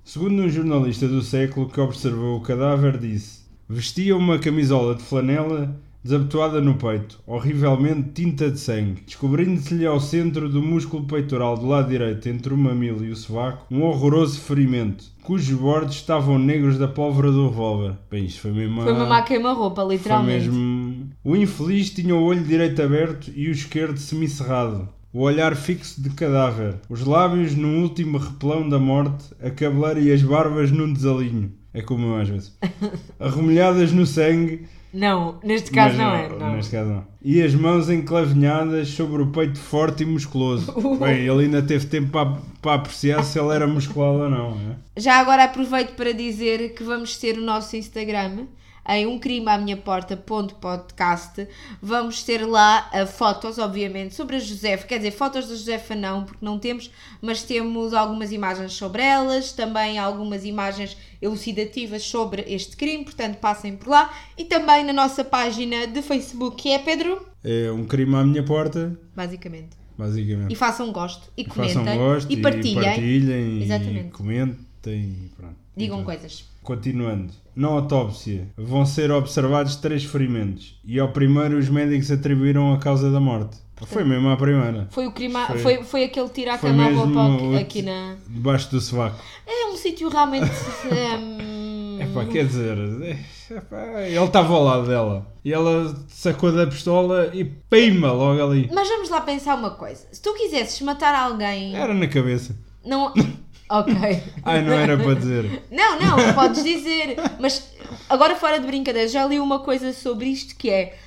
Segundo 0.03 0.41
um 0.41 0.49
jornalista 0.49 1.07
do 1.07 1.21
século 1.21 1.69
que 1.69 1.79
observou 1.79 2.37
o 2.37 2.41
cadáver, 2.41 2.97
disse: 2.97 3.43
Vestia 3.69 4.17
uma 4.17 4.37
camisola 4.37 4.93
de 4.93 5.03
flanela 5.03 5.73
desabotoada 6.03 6.59
no 6.59 6.75
peito, 6.75 7.19
horrivelmente 7.27 8.09
tinta 8.13 8.49
de 8.49 8.59
sangue, 8.59 9.01
descobrindo-se-lhe 9.05 9.85
ao 9.85 9.99
centro 9.99 10.49
do 10.49 10.61
músculo 10.61 11.05
peitoral 11.05 11.57
do 11.57 11.67
lado 11.67 11.89
direito, 11.89 12.27
entre 12.27 12.53
o 12.53 12.57
mamilo 12.57 13.05
e 13.05 13.11
o 13.11 13.15
sovaco, 13.15 13.65
um 13.69 13.83
horroroso 13.83 14.39
ferimento, 14.39 15.05
cujos 15.23 15.57
bordes 15.57 15.95
estavam 15.95 16.39
negros 16.39 16.77
da 16.77 16.87
pólvora 16.87 17.31
do 17.31 17.47
revólver. 17.49 17.93
Bem, 18.09 18.25
isto 18.25 18.41
foi 18.41 18.51
mesmo. 18.51 18.81
Foi 18.81 18.93
uma 18.93 19.21
queima-roupa, 19.21 19.83
Foi 19.83 19.95
literalmente. 19.95 20.47
mesmo. 20.49 21.09
O 21.23 21.35
infeliz 21.35 21.89
tinha 21.91 22.15
o 22.15 22.23
olho 22.23 22.43
direito 22.43 22.81
aberto 22.81 23.31
e 23.35 23.47
o 23.47 23.51
esquerdo 23.51 23.97
semicerrado. 23.97 24.89
O 25.13 25.23
olhar 25.23 25.55
fixo 25.57 26.01
de 26.01 26.09
cadáver. 26.11 26.75
Os 26.89 27.05
lábios 27.05 27.53
num 27.53 27.81
último 27.81 28.17
repelão 28.17 28.67
da 28.67 28.79
morte. 28.79 29.25
A 29.43 29.49
cabeleira 29.49 29.99
e 29.99 30.11
as 30.11 30.21
barbas 30.21 30.71
num 30.71 30.91
desalinho. 30.91 31.51
É 31.73 31.81
como 31.81 32.07
eu 32.07 32.15
às 32.15 32.29
vezes. 32.29 32.57
Arremolhadas 33.19 33.91
no 33.91 34.05
sangue. 34.05 34.65
Não, 34.93 35.39
neste 35.43 35.71
caso 35.71 35.97
mas 35.97 36.05
não, 36.05 36.15
é. 36.15 36.29
Não. 36.29 36.55
Neste 36.55 36.71
caso 36.71 36.89
não. 36.89 37.03
E 37.21 37.41
as 37.41 37.53
mãos 37.53 37.89
enclavinhadas 37.89 38.89
sobre 38.89 39.21
o 39.21 39.27
peito 39.27 39.57
forte 39.59 40.03
e 40.03 40.05
musculoso. 40.05 40.71
Bem, 40.99 41.25
ele 41.25 41.45
ainda 41.45 41.61
teve 41.61 41.85
tempo 41.85 42.11
para, 42.11 42.37
para 42.61 42.73
apreciar 42.75 43.23
se 43.23 43.39
ele 43.39 43.53
era 43.53 43.67
musculado 43.67 44.23
ou 44.23 44.29
não. 44.29 44.57
é? 44.95 44.99
Já 44.99 45.15
agora 45.15 45.45
aproveito 45.45 45.95
para 45.95 46.13
dizer 46.13 46.73
que 46.73 46.83
vamos 46.83 47.17
ter 47.17 47.37
o 47.37 47.41
nosso 47.41 47.75
Instagram 47.75 48.47
em 48.91 49.07
um 49.07 49.17
crime 49.17 49.47
à 49.47 49.57
minha 49.57 49.77
porta 49.77 50.17
ponto 50.17 50.55
podcast 50.55 51.47
vamos 51.81 52.23
ter 52.23 52.45
lá 52.45 52.89
uh, 52.93 53.07
fotos 53.07 53.57
obviamente 53.57 54.13
sobre 54.13 54.35
a 54.35 54.39
Josefa. 54.39 54.85
Quer 54.85 54.97
dizer 54.97 55.11
fotos 55.11 55.47
da 55.47 55.55
Josefa 55.55 55.95
não 55.95 56.25
porque 56.25 56.43
não 56.45 56.59
temos 56.59 56.91
mas 57.21 57.43
temos 57.43 57.93
algumas 57.93 58.31
imagens 58.31 58.73
sobre 58.73 59.01
elas 59.01 59.53
também 59.53 59.97
algumas 59.97 60.43
imagens 60.43 60.97
elucidativas 61.21 62.03
sobre 62.03 62.43
este 62.47 62.75
crime 62.75 63.05
portanto 63.05 63.37
passem 63.37 63.77
por 63.77 63.89
lá. 63.89 64.13
E 64.37 64.45
também 64.45 64.83
na 64.83 64.93
nossa 64.93 65.23
página 65.23 65.87
de 65.87 66.01
Facebook 66.01 66.57
que 66.57 66.71
é 66.71 66.79
Pedro? 66.79 67.25
É 67.43 67.71
um 67.71 67.85
crime 67.85 68.15
à 68.15 68.23
minha 68.23 68.43
porta, 68.43 68.99
basicamente. 69.15 69.81
Basicamente. 69.97 70.51
e 70.51 70.55
façam 70.55 70.91
gosto 70.91 71.31
e 71.37 71.43
Façam 71.45 71.83
comentem 71.83 71.97
gosto 71.97 72.31
e 72.31 72.37
partilhem, 72.37 72.83
partilhem 72.83 73.61
Exatamente. 73.61 74.07
e 74.07 74.11
comentem 74.11 74.70
e 74.89 75.29
pronto. 75.37 75.55
digam 75.75 75.99
E 75.99 76.03
pronto. 76.03 76.19
coisas 76.19 76.45
Continuando. 76.63 77.33
Na 77.55 77.67
autópsia 77.69 78.47
vão 78.55 78.85
ser 78.85 79.11
observados 79.11 79.75
três 79.77 80.03
ferimentos 80.03 80.79
e 80.85 80.99
ao 80.99 81.11
primeiro 81.11 81.57
os 81.57 81.67
médicos 81.69 82.11
atribuíram 82.11 82.73
a 82.73 82.77
causa 82.77 83.11
da 83.11 83.19
morte. 83.19 83.57
Foi 83.83 84.03
mesmo 84.03 84.29
à 84.29 84.37
primeira. 84.37 84.87
foi 84.91 85.07
o 85.07 85.11
crime 85.11 85.33
Foi- 85.47 85.57
foi, 85.57 85.83
foi, 85.83 86.03
aquele 86.03 86.29
tirar 86.29 86.53
a 86.53 86.57
cama 86.59 86.83
à 86.85 86.89
mesmo 86.89 87.03
roupa 87.05 87.43
o- 87.43 87.57
aqui 87.57 87.81
na 87.81 88.15
Debaixo 88.27 88.69
do 88.69 88.79
sovaco. 88.79 89.19
É 89.47 89.65
um 89.71 89.75
sítio 89.75 90.07
realmente. 90.07 90.45
hum, 91.19 91.97
Epá, 91.99 92.25
quer 92.25 92.45
dizer, 92.45 92.77
é, 92.77 93.55
epá, 93.55 94.01
ele 94.03 94.23
estava 94.23 94.53
ao 94.53 94.63
lado 94.63 94.87
dela 94.87 95.25
e 95.43 95.51
ela 95.51 95.95
sacou 96.09 96.51
da 96.51 96.67
pistola 96.67 97.31
e 97.33 97.43
pima 97.43 98.11
logo 98.11 98.41
ali. 98.43 98.69
Mas 98.71 98.87
vamos 98.87 99.09
lá 99.09 99.21
pensar 99.21 99.55
uma 99.55 99.71
coisa. 99.71 100.05
Se 100.11 100.21
tu 100.21 100.33
quisesses 100.35 100.79
matar 100.81 101.15
alguém. 101.15 101.75
Era 101.75 101.93
na 101.93 102.07
cabeça. 102.07 102.55
Não. 102.85 103.11
Ok. 103.79 103.93
Ai, 104.43 104.61
não 104.61 104.73
era 104.73 104.97
para 104.97 105.13
dizer. 105.15 105.63
Não, 105.71 105.99
não, 105.99 106.33
podes 106.33 106.63
dizer. 106.63 107.15
Mas 107.39 107.71
agora, 108.09 108.35
fora 108.35 108.59
de 108.59 108.65
brincadeira, 108.67 109.07
já 109.07 109.25
li 109.25 109.39
uma 109.39 109.59
coisa 109.59 109.93
sobre 109.93 110.27
isto 110.27 110.55
que 110.57 110.69
é. 110.69 110.97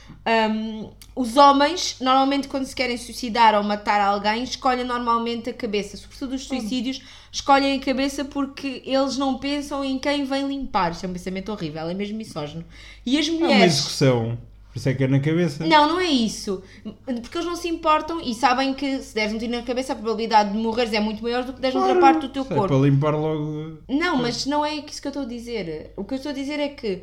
hum, 0.50 0.90
os 1.14 1.36
homens, 1.36 1.96
normalmente, 2.00 2.48
quando 2.48 2.64
se 2.64 2.74
querem 2.74 2.96
suicidar 2.96 3.54
ou 3.54 3.62
matar 3.62 4.00
alguém, 4.00 4.42
escolhem 4.42 4.84
normalmente 4.84 5.50
a 5.50 5.54
cabeça. 5.54 5.96
Sobretudo 5.96 6.34
os 6.34 6.46
suicídios, 6.46 7.02
escolhem 7.30 7.78
a 7.78 7.80
cabeça 7.80 8.24
porque 8.24 8.82
eles 8.84 9.16
não 9.16 9.38
pensam 9.38 9.84
em 9.84 9.98
quem 9.98 10.24
vem 10.24 10.48
limpar. 10.48 10.92
Isto 10.92 11.04
é 11.04 11.08
um 11.08 11.12
pensamento 11.12 11.52
horrível, 11.52 11.88
é 11.88 11.94
mesmo 11.94 12.16
misógino. 12.16 12.64
E 13.06 13.18
as 13.18 13.28
É 13.28 13.30
uma 13.30 13.40
mulheres. 13.40 13.74
execução. 13.74 14.38
Por 14.74 14.78
isso 14.78 14.88
é 14.88 14.94
que 14.94 15.04
é 15.04 15.06
na 15.06 15.20
cabeça. 15.20 15.64
Não, 15.64 15.86
não 15.86 16.00
é 16.00 16.06
isso. 16.10 16.60
Porque 17.04 17.38
eles 17.38 17.46
não 17.46 17.54
se 17.54 17.68
importam 17.68 18.20
e 18.20 18.34
sabem 18.34 18.74
que 18.74 18.98
se 18.98 19.14
deres 19.14 19.32
um 19.32 19.38
tiro 19.38 19.52
na 19.52 19.62
cabeça, 19.62 19.92
a 19.92 19.96
probabilidade 19.96 20.50
de 20.50 20.58
morreres 20.58 20.92
é 20.92 20.98
muito 20.98 21.22
maior 21.22 21.44
do 21.44 21.52
que 21.52 21.60
deres 21.60 21.76
outra 21.76 21.94
parte 22.00 22.22
do 22.22 22.28
teu 22.28 22.42
é 22.42 22.46
corpo. 22.46 22.66
para 22.66 22.76
limpar 22.78 23.14
logo. 23.14 23.78
Não, 23.88 24.16
mas 24.16 24.46
não 24.46 24.66
é 24.66 24.74
isso 24.74 25.00
que 25.00 25.06
eu 25.06 25.10
estou 25.10 25.22
a 25.22 25.26
dizer. 25.26 25.92
O 25.96 26.02
que 26.02 26.14
eu 26.14 26.16
estou 26.16 26.30
a 26.30 26.34
dizer 26.34 26.58
é 26.58 26.70
que 26.70 27.02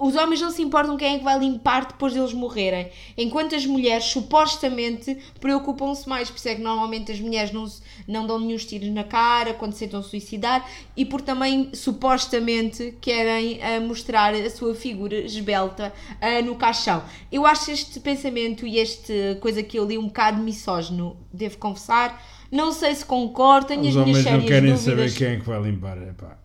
os 0.00 0.16
homens 0.16 0.40
não 0.40 0.50
se 0.50 0.62
importam 0.62 0.96
quem 0.96 1.14
é 1.14 1.18
que 1.18 1.24
vai 1.24 1.38
limpar 1.38 1.86
depois 1.86 2.14
deles 2.14 2.32
morrerem, 2.32 2.90
enquanto 3.16 3.54
as 3.54 3.66
mulheres 3.66 4.06
supostamente 4.06 5.18
preocupam-se 5.38 6.08
mais, 6.08 6.30
por 6.30 6.38
isso 6.38 6.48
é 6.48 6.54
que 6.54 6.62
normalmente 6.62 7.12
as 7.12 7.20
mulheres 7.20 7.52
não, 7.52 7.66
não 8.08 8.26
dão 8.26 8.38
nenhum 8.38 8.56
tiros 8.56 8.88
na 8.88 9.04
cara 9.04 9.54
quando 9.54 9.74
se 9.74 9.80
tentam 9.80 10.02
suicidar 10.02 10.66
e 10.96 11.04
por 11.04 11.20
também 11.20 11.70
supostamente 11.74 12.96
querem 13.00 13.62
ah, 13.62 13.80
mostrar 13.80 14.34
a 14.34 14.50
sua 14.50 14.74
figura 14.74 15.16
esbelta 15.16 15.92
ah, 16.20 16.42
no 16.42 16.56
caixão. 16.56 17.02
Eu 17.30 17.44
acho 17.44 17.70
este 17.70 18.00
pensamento 18.00 18.66
e 18.66 18.78
esta 18.78 19.12
coisa 19.40 19.62
que 19.62 19.78
eu 19.78 19.86
li 19.86 19.98
um 19.98 20.06
bocado 20.06 20.42
misógino, 20.42 21.16
devo 21.32 21.58
confessar. 21.58 22.22
Não 22.50 22.72
sei 22.72 22.94
se 22.94 23.04
concordo, 23.04 23.68
tenho 23.68 23.82
Os 23.82 23.88
as 23.88 23.94
minhas 23.94 24.06
homens 24.06 24.24
não 24.24 24.32
sérias 24.32 24.48
querem 24.48 24.72
dúvidas. 24.72 25.12
saber 25.12 25.12
quem 25.12 25.36
é 25.36 25.40
que 25.40 25.46
vai 25.46 25.62
limpar. 25.62 25.98
Epá. 26.02 26.38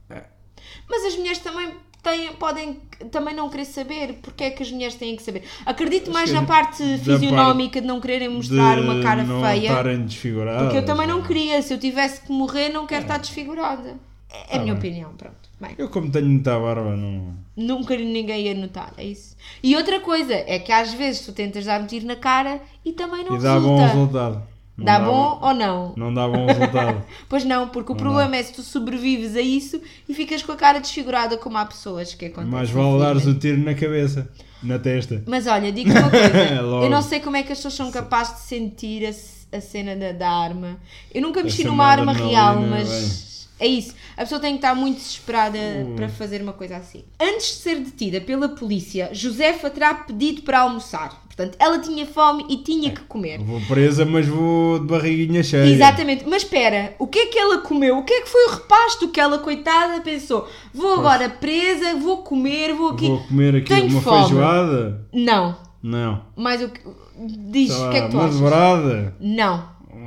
Mas 0.87 1.05
as 1.05 1.15
mulheres 1.15 1.39
também 1.39 1.73
têm, 2.05 2.31
podem 2.33 2.79
também 3.11 3.35
não 3.35 3.49
querer 3.49 3.65
saber. 3.65 4.19
Porque 4.21 4.43
é 4.45 4.51
que 4.51 4.63
as 4.63 4.71
mulheres 4.71 4.95
têm 4.95 5.15
que 5.15 5.23
saber? 5.23 5.43
Acredito 5.65 6.11
mais 6.11 6.31
na 6.31 6.43
parte 6.43 6.83
fisionómica 6.99 7.81
de 7.81 7.87
não 7.87 7.99
quererem 7.99 8.29
mostrar 8.29 8.79
uma 8.79 9.01
cara 9.01 9.23
não 9.23 9.41
feia. 9.41 9.67
estarem 9.69 10.05
desfiguradas. 10.05 10.61
Porque 10.63 10.77
eu 10.77 10.85
também 10.85 11.07
não 11.07 11.21
queria. 11.23 11.61
Se 11.61 11.73
eu 11.73 11.79
tivesse 11.79 12.21
que 12.21 12.31
morrer, 12.31 12.69
não 12.69 12.85
quero 12.87 13.01
estar 13.01 13.17
desfigurada. 13.17 13.95
É 14.31 14.55
a 14.55 14.57
Tá 14.57 14.63
minha 14.63 14.73
bem. 14.75 14.91
opinião, 14.91 15.11
pronto. 15.17 15.35
Bem, 15.59 15.71
Eu, 15.77 15.87
como 15.89 16.11
tenho 16.11 16.25
muita 16.27 16.59
barba, 16.59 16.95
não. 16.97 17.33
nunca 17.55 17.95
ninguém 17.95 18.47
ia 18.47 18.53
notar, 18.53 18.93
é 18.97 19.05
isso. 19.05 19.37
E 19.63 19.73
outra 19.77 20.01
coisa 20.01 20.33
é 20.33 20.59
que 20.59 20.69
às 20.71 20.93
vezes 20.93 21.25
tu 21.25 21.31
tentas 21.31 21.63
dar 21.63 21.79
um 21.79 21.85
tiro 21.85 22.05
na 22.05 22.17
cara 22.17 22.59
e 22.83 22.91
também 22.91 23.23
não 23.23 23.37
e 23.37 23.41
dá 23.41 23.57
bom 23.57 23.77
resulta. 23.77 23.93
resultado. 23.93 24.47
Não 24.77 24.83
Dá 24.85 24.99
bom 24.99 25.39
ou 25.41 25.53
não? 25.53 25.93
Não 25.95 26.13
dá 26.13 26.27
bom 26.27 26.45
resultado. 26.47 27.01
Pois 27.29 27.45
não, 27.45 27.69
porque 27.69 27.93
o 27.93 27.95
problema 27.95 28.35
é 28.35 28.43
se 28.43 28.51
tu 28.53 28.61
sobrevives 28.61 29.35
a 29.35 29.41
isso 29.41 29.79
e 30.07 30.13
ficas 30.13 30.43
com 30.43 30.51
a 30.51 30.55
cara 30.57 30.79
desfigurada 30.79 31.37
como 31.37 31.57
há 31.57 31.65
pessoas 31.65 32.13
que 32.13 32.25
acontecem. 32.25 32.51
Mais 32.51 32.69
vale 32.69 32.99
dares 32.99 33.25
o 33.25 33.33
tiro 33.35 33.57
na 33.63 33.73
cabeça, 33.73 34.29
na 34.61 34.77
testa. 34.77 35.23
Mas 35.25 35.47
olha, 35.47 35.71
digo-te 35.71 35.97
uma 35.97 36.09
coisa. 36.09 36.59
Logo. 36.61 36.83
eu 36.85 36.89
não 36.89 37.01
sei 37.01 37.19
como 37.21 37.37
é 37.37 37.43
que 37.43 37.53
as 37.53 37.57
pessoas 37.57 37.73
são 37.73 37.89
capazes 37.89 38.35
de 38.35 38.41
sentir 38.47 39.05
a, 39.05 39.57
a 39.57 39.61
cena 39.61 39.95
da, 39.95 40.11
da 40.11 40.29
arma. 40.29 40.77
Eu 41.13 41.21
nunca 41.21 41.41
mexi 41.41 41.61
Essa 41.61 41.69
numa 41.69 41.85
arma 41.85 42.11
real, 42.11 42.59
mas 42.61 43.47
é 43.57 43.67
isso. 43.67 43.95
A 44.17 44.21
pessoa 44.23 44.41
tem 44.41 44.51
que 44.51 44.57
estar 44.57 44.75
muito 44.75 44.97
desesperada 44.97 45.57
Hum. 45.57 45.95
para 45.95 46.09
fazer 46.09 46.41
uma 46.41 46.51
coisa 46.53 46.75
assim. 46.77 47.05
Antes 47.19 47.47
de 47.47 47.53
ser 47.55 47.79
detida 47.79 48.19
pela 48.19 48.49
polícia, 48.49 49.09
Josefa 49.13 49.69
terá 49.69 49.93
pedido 49.93 50.41
para 50.41 50.59
almoçar. 50.59 51.24
Portanto, 51.35 51.57
ela 51.59 51.79
tinha 51.79 52.05
fome 52.05 52.45
e 52.49 52.57
tinha 52.57 52.91
que 52.91 53.01
comer. 53.01 53.39
Vou 53.39 53.59
presa, 53.61 54.05
mas 54.05 54.25
vou 54.25 54.79
de 54.79 54.85
barriguinha 54.85 55.43
cheia. 55.43 55.65
Exatamente, 55.65 56.23
mas 56.25 56.43
espera, 56.43 56.95
o 56.97 57.07
que 57.07 57.19
é 57.19 57.25
que 57.25 57.37
ela 57.37 57.57
comeu? 57.57 57.97
O 57.97 58.03
que 58.03 58.13
é 58.13 58.21
que 58.21 58.29
foi 58.29 58.45
o 58.47 58.51
repasto 58.53 59.09
que 59.09 59.19
ela, 59.19 59.37
coitada, 59.39 59.99
pensou? 60.01 60.47
Vou 60.73 60.93
agora 60.93 61.27
presa, 61.29 61.95
vou 61.97 62.19
comer, 62.19 62.73
vou 62.73 62.91
aqui. 62.91 63.07
Vou 63.07 63.19
comer 63.27 63.55
aqui 63.57 63.67
Tenho 63.67 63.87
uma 63.89 64.01
fome. 64.01 64.23
feijoada? 64.27 65.07
Não, 65.13 65.57
Não. 65.83 66.21
mas 66.37 66.61
o 66.61 66.69
que. 66.69 66.79
Diz, 67.17 67.71
o 67.73 67.89
que 67.89 67.97
é 67.97 68.01
que 68.03 68.09
tu 68.11 68.17
uma 68.17 68.25
achas? 68.27 68.39
dobrada? 68.39 69.15
Não, 69.19 69.63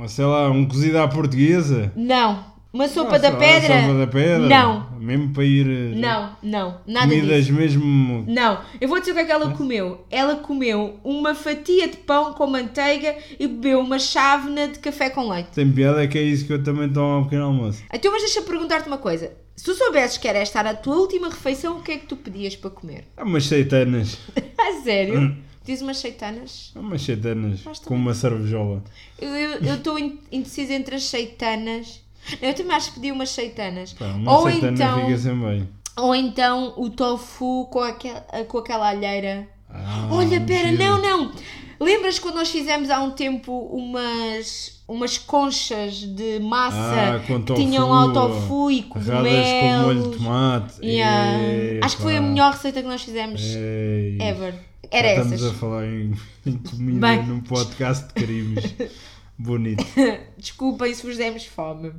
sei 0.07 0.25
lá, 0.25 0.49
um 0.49 0.65
cozido 0.67 0.97
à 0.99 1.07
portuguesa? 1.07 1.91
não. 1.95 2.48
Uma 2.71 2.87
sopa 2.87 3.15
Ah, 3.15 3.17
da 3.17 3.29
lá, 3.31 3.37
pedra? 3.37 3.81
sopa 3.81 3.93
da 3.97 4.07
pedra? 4.07 4.39
Não, 4.47 4.89
Mesmo 4.99 5.33
para 5.33 5.43
ir... 5.43 5.65
eh, 5.67 5.95
não, 5.95 6.37
não, 6.43 6.81
nada 6.85 7.07
Comidas 7.07 7.45
disso. 7.45 7.53
mesmo... 7.57 8.23
Não, 8.27 8.61
eu 8.79 8.87
vou 8.87 8.99
dizer 8.99 9.11
o 9.11 9.15
que 9.15 9.21
é 9.21 9.25
que 9.25 9.31
ela 9.31 9.49
comeu. 9.55 10.05
Ela 10.11 10.35
comeu 10.35 10.99
uma 11.03 11.33
fatia 11.33 11.87
de 11.87 11.97
pão 11.97 12.33
com 12.33 12.45
manteiga 12.45 13.15
e 13.39 13.47
bebeu 13.47 13.79
uma 13.79 13.97
chávena 13.97 14.67
de 14.67 14.77
café 14.77 15.09
com 15.09 15.27
leite. 15.27 15.49
Tem 15.49 15.71
piada 15.71 16.07
que 16.07 16.17
é 16.17 16.21
isso 16.21 16.45
que 16.45 16.53
eu 16.53 16.63
também 16.63 16.87
tomo 16.93 17.07
ao 17.15 17.23
pequeno 17.23 17.45
almoço. 17.45 17.81
Então, 17.91 18.11
mas 18.11 18.21
deixa-me 18.21 18.45
perguntar-te 18.45 18.87
uma 18.87 18.99
coisa. 18.99 19.31
Se 19.55 19.65
tu 19.65 19.73
soubesses 19.73 20.17
que 20.19 20.27
era 20.27 20.37
esta 20.37 20.59
a 20.61 20.73
tua 20.75 20.95
última 20.97 21.27
refeição, 21.27 21.79
o 21.79 21.81
que 21.81 21.91
é 21.91 21.97
que 21.97 22.05
tu 22.05 22.15
pedias 22.15 22.55
para 22.55 22.69
comer? 22.69 23.03
Há 23.17 23.23
umas 23.23 23.45
seitanas. 23.45 24.17
A 24.59 24.81
sério? 24.83 25.35
Diz 25.65 25.81
umas 25.81 25.97
seitanas? 25.97 26.71
Há 26.75 26.79
umas 26.79 27.01
seitanas 27.01 27.61
Mas 27.65 27.79
com 27.79 27.95
uma 27.95 28.13
cervejola. 28.13 28.83
Eu 29.19 29.75
estou 29.75 29.97
indecisa 30.31 30.73
entre 30.73 30.95
as 30.95 31.03
seitanas. 31.03 32.01
Eu 32.41 32.53
também 32.53 32.75
acho 32.75 32.89
que 32.89 32.99
pedi 32.99 33.11
umas 33.11 33.29
seitanas. 33.31 33.93
Pá, 33.93 34.05
uma 34.05 34.37
ou, 34.37 34.49
seitana 34.51 34.71
então, 34.73 35.05
fica 35.05 35.17
sempre 35.17 35.45
bem. 35.47 35.69
ou 35.97 36.15
então 36.15 36.73
o 36.77 36.89
tofu 36.89 37.67
com, 37.71 37.79
aquel, 37.79 38.15
com 38.47 38.57
aquela 38.59 38.89
alheira. 38.89 39.47
Ah, 39.69 40.07
Olha, 40.11 40.39
pera, 40.41 40.71
não, 40.71 41.01
não. 41.01 41.31
Lembras 41.79 42.19
quando 42.19 42.35
nós 42.35 42.49
fizemos 42.49 42.89
há 42.89 42.99
um 42.99 43.11
tempo 43.11 43.53
umas, 43.71 44.81
umas 44.87 45.17
conchas 45.17 45.95
de 45.99 46.39
massa 46.39 47.15
Ah, 47.15 47.19
que 47.25 47.39
tofu, 47.39 47.61
tinham 47.61 47.89
lá 47.89 48.05
o 48.05 48.11
tofu 48.13 48.69
e 48.69 48.81
Radas 48.81 49.05
com 49.05 49.11
molho 49.13 50.03
cogumelos? 50.03 50.11
de 50.11 50.17
tomate. 50.17 50.85
Yeah. 50.85 51.85
Acho 51.85 51.95
que 51.97 52.01
foi 52.01 52.17
a 52.17 52.21
melhor 52.21 52.51
receita 52.51 52.81
que 52.81 52.87
nós 52.87 53.01
fizemos 53.01 53.41
Ei. 53.41 54.17
ever. 54.21 54.55
Era 54.91 55.09
Estamos 55.09 55.33
essas. 55.33 55.51
a 55.51 55.53
falar 55.53 55.85
em, 55.85 56.13
em 56.45 56.57
comida 56.57 57.07
Bem. 57.07 57.25
num 57.25 57.39
podcast 57.41 58.07
de 58.07 58.13
crimes. 58.25 58.63
Bonito. 59.41 59.85
Desculpem 60.37 60.93
se 60.93 61.05
vos 61.07 61.15
demos 61.15 61.45
fome. 61.45 61.93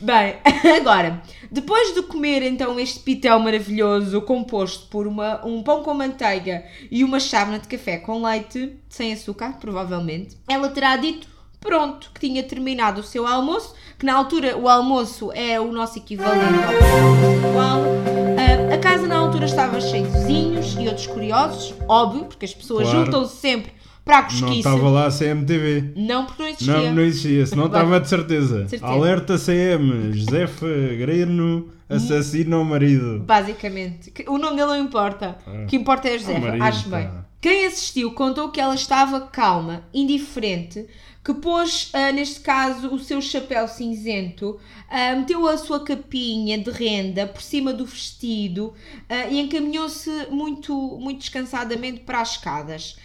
Bem, 0.00 0.36
agora, 0.80 1.20
depois 1.50 1.92
de 1.92 2.02
comer 2.02 2.44
então 2.44 2.78
este 2.78 3.00
pitel 3.00 3.40
maravilhoso 3.40 4.22
composto 4.22 4.86
por 4.86 5.04
uma, 5.04 5.44
um 5.44 5.64
pão 5.64 5.82
com 5.82 5.92
manteiga 5.92 6.64
e 6.88 7.02
uma 7.02 7.18
chávena 7.18 7.58
de 7.58 7.66
café 7.66 7.96
com 7.98 8.22
leite, 8.22 8.76
sem 8.88 9.12
açúcar, 9.12 9.54
provavelmente, 9.58 10.36
ela 10.48 10.68
terá 10.68 10.96
dito 10.96 11.26
pronto, 11.58 12.12
que 12.14 12.20
tinha 12.20 12.44
terminado 12.44 13.00
o 13.00 13.04
seu 13.04 13.26
almoço, 13.26 13.74
que 13.98 14.06
na 14.06 14.14
altura 14.14 14.56
o 14.56 14.68
almoço 14.68 15.32
é 15.32 15.58
o 15.58 15.72
nosso 15.72 15.98
equivalente 15.98 16.54
ao 16.62 17.48
atual. 17.50 17.80
Ah, 18.38 18.74
a 18.74 18.78
casa 18.78 19.08
na 19.08 19.16
altura 19.16 19.46
estava 19.46 19.80
cheia 19.80 20.04
de 20.06 20.10
vizinhos 20.10 20.76
e 20.78 20.86
outros 20.86 21.08
curiosos, 21.08 21.74
óbvio, 21.88 22.26
porque 22.26 22.44
as 22.44 22.54
pessoas 22.54 22.88
Claro. 22.88 23.06
juntam-se 23.06 23.36
sempre 23.36 23.72
para 24.06 24.18
a 24.18 24.22
Não 24.22 24.28
cosquice. 24.28 24.58
estava 24.58 24.88
lá 24.88 25.06
a 25.06 25.10
CMTV. 25.10 25.92
Não, 25.96 26.24
porque 26.24 26.42
não 26.42 26.48
existia. 26.48 26.72
Não, 26.76 26.94
não 26.94 27.02
existia, 27.02 27.44
senão 27.46 27.66
estava 27.66 28.00
de 28.00 28.08
certeza. 28.08 28.58
Certeza. 28.68 28.86
Alerta 28.86 29.36
CM, 29.36 30.12
Josefa 30.12 30.66
Greno 30.96 31.68
assassina 31.90 32.56
o 32.56 32.64
marido. 32.64 33.18
Basicamente. 33.26 34.14
O 34.28 34.38
nome 34.38 34.56
dele 34.56 34.68
não 34.68 34.76
importa. 34.80 35.36
O 35.46 35.66
que 35.66 35.74
importa 35.76 36.08
é 36.08 36.14
a 36.14 36.18
Josefa. 36.18 36.38
O 36.38 36.42
marido, 36.42 36.62
Acho 36.62 36.88
bem. 36.88 37.04
pá. 37.08 37.24
Quem 37.40 37.66
assistiu 37.66 38.12
contou 38.12 38.48
que 38.50 38.60
ela 38.60 38.74
estava 38.74 39.20
calma, 39.22 39.82
indiferente, 39.92 40.86
que 41.26 41.34
pôs, 41.34 41.90
ah, 41.92 42.12
neste 42.12 42.38
caso, 42.38 42.94
o 42.94 43.00
seu 43.00 43.20
chapéu 43.20 43.66
cinzento, 43.66 44.60
ah, 44.88 45.16
meteu 45.16 45.44
a 45.48 45.58
sua 45.58 45.82
capinha 45.82 46.56
de 46.56 46.70
renda 46.70 47.26
por 47.26 47.42
cima 47.42 47.72
do 47.72 47.84
vestido 47.84 48.72
ah, 49.08 49.26
e 49.26 49.40
encaminhou-se 49.40 50.08
muito, 50.30 50.72
muito 51.00 51.18
descansadamente 51.18 52.00
para 52.00 52.20
as 52.20 52.32
escadas. 52.32 52.96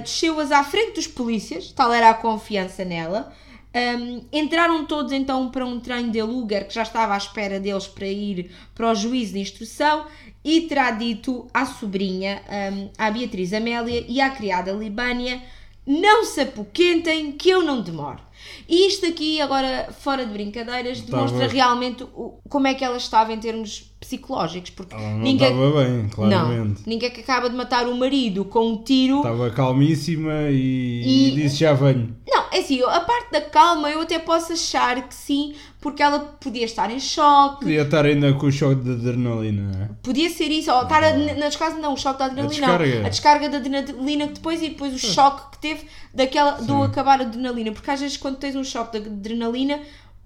Desceu-as 0.00 0.52
à 0.52 0.64
frente 0.64 0.94
dos 0.94 1.06
polícias, 1.06 1.70
tal 1.70 1.92
era 1.92 2.08
a 2.08 2.14
confiança 2.14 2.82
nela. 2.82 3.34
Um, 3.74 4.24
entraram 4.32 4.86
todos 4.86 5.12
então 5.12 5.50
para 5.50 5.66
um 5.66 5.78
trem 5.78 6.10
de 6.10 6.22
Luger 6.22 6.66
que 6.66 6.72
já 6.72 6.82
estava 6.82 7.12
à 7.12 7.18
espera 7.18 7.60
deles 7.60 7.86
para 7.86 8.06
ir 8.06 8.50
para 8.74 8.90
o 8.90 8.94
juízo 8.94 9.34
de 9.34 9.40
instrução 9.40 10.06
e 10.42 10.62
terá 10.62 10.92
dito 10.92 11.46
à 11.52 11.66
sobrinha, 11.66 12.40
um, 12.72 12.88
à 12.96 13.10
Beatriz 13.10 13.52
Amélia 13.52 14.02
e 14.08 14.18
à 14.18 14.30
criada 14.30 14.72
Libânia: 14.72 15.42
Não 15.86 16.24
se 16.24 16.40
apoquentem 16.40 17.32
que 17.32 17.48
eu 17.48 17.62
não 17.62 17.80
demoro. 17.80 18.20
E 18.68 18.86
isto 18.88 19.06
aqui, 19.06 19.40
agora 19.40 19.88
fora 20.00 20.26
de 20.26 20.32
brincadeiras, 20.32 21.00
demonstra 21.00 21.44
Estava- 21.46 21.52
realmente 21.52 22.02
o- 22.02 22.40
como 22.48 22.66
é 22.66 22.74
que 22.74 22.84
ela 22.84 22.96
estava 22.96 23.32
em 23.32 23.38
termos 23.38 23.92
psicológicos. 24.06 24.70
Porque 24.70 24.94
Ela 24.94 25.10
não 25.10 25.18
ninguém, 25.18 25.48
estava 25.50 25.82
bem, 25.84 26.02
não, 26.02 26.08
claramente. 26.08 26.82
ninguém 26.86 27.10
que 27.10 27.20
acaba 27.20 27.50
de 27.50 27.56
matar 27.56 27.86
o 27.86 27.96
marido 27.96 28.44
com 28.44 28.68
um 28.72 28.82
tiro. 28.82 29.18
Estava 29.18 29.50
calmíssima 29.50 30.32
e, 30.50 31.28
E- 31.28 31.30
disse 31.34 31.56
já 31.56 31.72
venho. 31.72 32.16
Não, 32.26 32.44
é 32.52 32.58
assim, 32.58 32.82
a 32.82 33.00
parte 33.00 33.32
da 33.32 33.40
calma 33.40 33.90
eu 33.90 34.00
até 34.02 34.18
posso 34.18 34.52
achar 34.52 35.06
que 35.08 35.14
sim, 35.14 35.54
porque 35.80 36.02
ela 36.02 36.18
podia 36.18 36.64
estar 36.64 36.90
em 36.90 36.98
choque, 37.00 37.60
Podia 37.64 37.82
estar 37.82 38.04
ainda 38.04 38.32
com 38.34 38.46
o 38.46 38.52
choque 38.52 38.76
de 38.82 38.90
adrenalina. 38.92 39.62
não 39.62 39.82
é? 39.84 39.88
podia 40.02 40.28
ser 40.30 40.44
isso, 40.50 40.70
ou 40.72 40.82
estar 40.82 41.02
a, 41.04 41.12
na 41.16 41.48
descarga, 41.48 41.78
não, 41.78 41.94
o 41.94 41.96
choque 41.96 42.18
da 42.18 42.24
adrenalina, 42.26 42.66
A 42.66 42.68
descarga. 42.78 42.98
não, 43.00 43.06
a 43.06 43.08
descarga 43.08 43.48
da 43.48 43.56
adrenalina 43.58 44.26
que 44.28 44.34
depois 44.34 44.62
e 44.62 44.68
depois 44.70 44.94
o 44.94 44.98
choque 44.98 45.50
que 45.52 45.58
teve 45.58 45.86
daquela, 46.14 46.52
do 46.52 46.82
acabar 46.82 47.20
a 47.20 47.24
adrenalina, 47.24 47.72
porque 47.72 47.90
às 47.90 48.00
vezes 48.00 48.16
quando 48.16 48.36
tens 48.36 48.54
um 48.56 48.64
choque 48.64 48.98
de 49.00 49.06
adrenalina, 49.08 49.80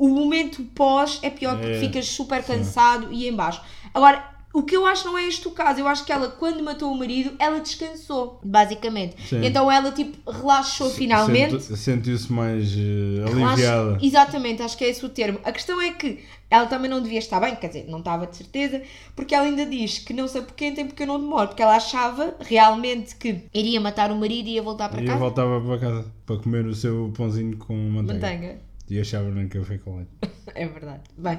o 0.04 0.08
momento 0.08 0.62
pós 0.74 1.18
é 1.22 1.30
pior 1.30 1.56
porque 1.58 1.72
É, 1.72 1.80
ficas 1.80 2.06
super 2.08 2.42
cansado 2.42 3.08
e 3.12 3.28
em 3.28 3.32
baixo. 3.32 3.60
Agora, 3.92 4.28
o 4.52 4.64
que 4.64 4.76
eu 4.76 4.84
acho 4.84 5.06
não 5.06 5.16
é 5.16 5.28
este 5.28 5.46
o 5.46 5.52
caso, 5.52 5.78
eu 5.78 5.86
acho 5.86 6.04
que 6.04 6.10
ela, 6.10 6.28
quando 6.28 6.60
matou 6.64 6.90
o 6.90 6.98
marido, 6.98 7.32
ela 7.38 7.60
descansou, 7.60 8.40
basicamente. 8.42 9.14
Sim. 9.28 9.44
Então 9.44 9.70
ela, 9.70 9.92
tipo, 9.92 10.28
relaxou 10.28 10.90
finalmente. 10.90 11.60
Sente- 11.62 11.78
Sentiu-se 11.78 12.32
mais 12.32 12.68
Relaxa- 12.74 13.46
aliviada. 13.52 13.98
Exatamente, 14.02 14.62
acho 14.62 14.76
que 14.76 14.84
é 14.84 14.88
esse 14.88 15.04
o 15.04 15.08
termo. 15.08 15.38
A 15.44 15.52
questão 15.52 15.80
é 15.80 15.92
que 15.92 16.18
ela 16.50 16.66
também 16.66 16.90
não 16.90 17.00
devia 17.00 17.20
estar 17.20 17.38
bem, 17.38 17.54
quer 17.54 17.68
dizer, 17.68 17.86
não 17.88 18.00
estava 18.00 18.26
de 18.26 18.36
certeza, 18.36 18.82
porque 19.14 19.36
ela 19.36 19.46
ainda 19.46 19.64
diz 19.64 20.00
que 20.00 20.12
não 20.12 20.26
sei 20.26 20.42
porquê, 20.42 20.72
tem 20.72 20.84
porque 20.84 21.04
eu 21.04 21.06
não 21.06 21.20
demoro, 21.20 21.46
porque 21.48 21.62
ela 21.62 21.76
achava 21.76 22.34
realmente 22.40 23.14
que 23.14 23.44
iria 23.54 23.80
matar 23.80 24.10
o 24.10 24.16
marido 24.16 24.48
e 24.48 24.54
ia 24.54 24.62
voltar 24.62 24.88
para 24.88 25.00
E 25.00 25.06
casa. 25.06 25.18
voltava 25.18 25.60
para 25.60 25.78
casa 25.78 26.12
para 26.26 26.36
comer 26.38 26.66
o 26.66 26.74
seu 26.74 27.12
pãozinho 27.16 27.56
com 27.56 27.72
manteiga. 27.76 28.14
Manteiga. 28.26 28.69
E 28.90 29.00
achava 29.00 29.28
no 29.30 29.48
café 29.48 29.78
com 29.78 29.96
leite. 29.96 30.10
É 30.52 30.66
verdade. 30.66 31.02
Bem, 31.16 31.38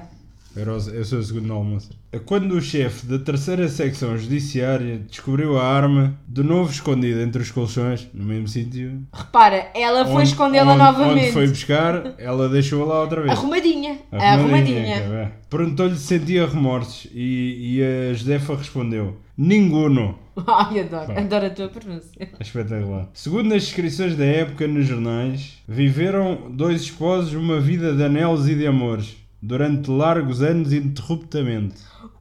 Era 0.56 0.72
o, 0.72 0.76
esse 0.78 1.14
é 1.14 1.18
o 1.18 1.22
segundo 1.22 1.52
almoço. 1.52 1.90
Quando 2.24 2.52
o 2.52 2.62
chefe 2.62 3.04
da 3.04 3.18
terceira 3.18 3.68
secção 3.68 4.16
judiciária 4.16 4.98
descobriu 4.98 5.58
a 5.58 5.64
arma, 5.64 6.18
de 6.26 6.42
novo 6.42 6.70
escondida 6.72 7.22
entre 7.22 7.42
os 7.42 7.50
colchões, 7.50 8.08
no 8.14 8.24
mesmo 8.24 8.48
sítio. 8.48 9.02
Repara, 9.12 9.70
ela 9.74 10.06
foi 10.06 10.22
escondê-la 10.22 10.74
novamente. 10.74 11.24
Onde 11.24 11.32
foi 11.32 11.46
buscar, 11.46 12.14
ela 12.18 12.48
deixou-la 12.48 13.02
outra 13.02 13.20
vez. 13.20 13.32
Arrumadinha. 13.32 13.98
Arrumadinha, 14.10 14.32
Arrumadinha. 14.32 15.32
que. 15.42 15.48
Perguntou-lhe 15.56 15.94
se 15.96 16.06
sentia 16.06 16.46
remorsos 16.46 17.06
e, 17.12 17.76
e 17.76 17.82
a 17.82 18.14
Josefa 18.14 18.56
respondeu: 18.56 19.18
Ninguno. 19.36 20.18
Ai, 20.46 20.80
adoro. 20.80 21.12
Adoro 21.18 21.46
a 21.46 21.50
tua 21.50 21.68
pronúncia. 21.68 22.28
Espetacular. 22.40 23.08
Segundo 23.12 23.52
as 23.54 23.64
descrições 23.64 24.16
da 24.16 24.24
época 24.24 24.66
nos 24.66 24.86
jornais, 24.86 25.58
viveram 25.68 26.50
dois 26.50 26.82
esposos 26.82 27.34
uma 27.34 27.60
vida 27.60 27.94
de 27.94 28.02
anelos 28.02 28.48
e 28.48 28.54
de 28.54 28.66
amores 28.66 29.16
durante 29.42 29.90
largos 29.90 30.42
anos 30.42 30.72
ininterruptamente. 30.72 31.76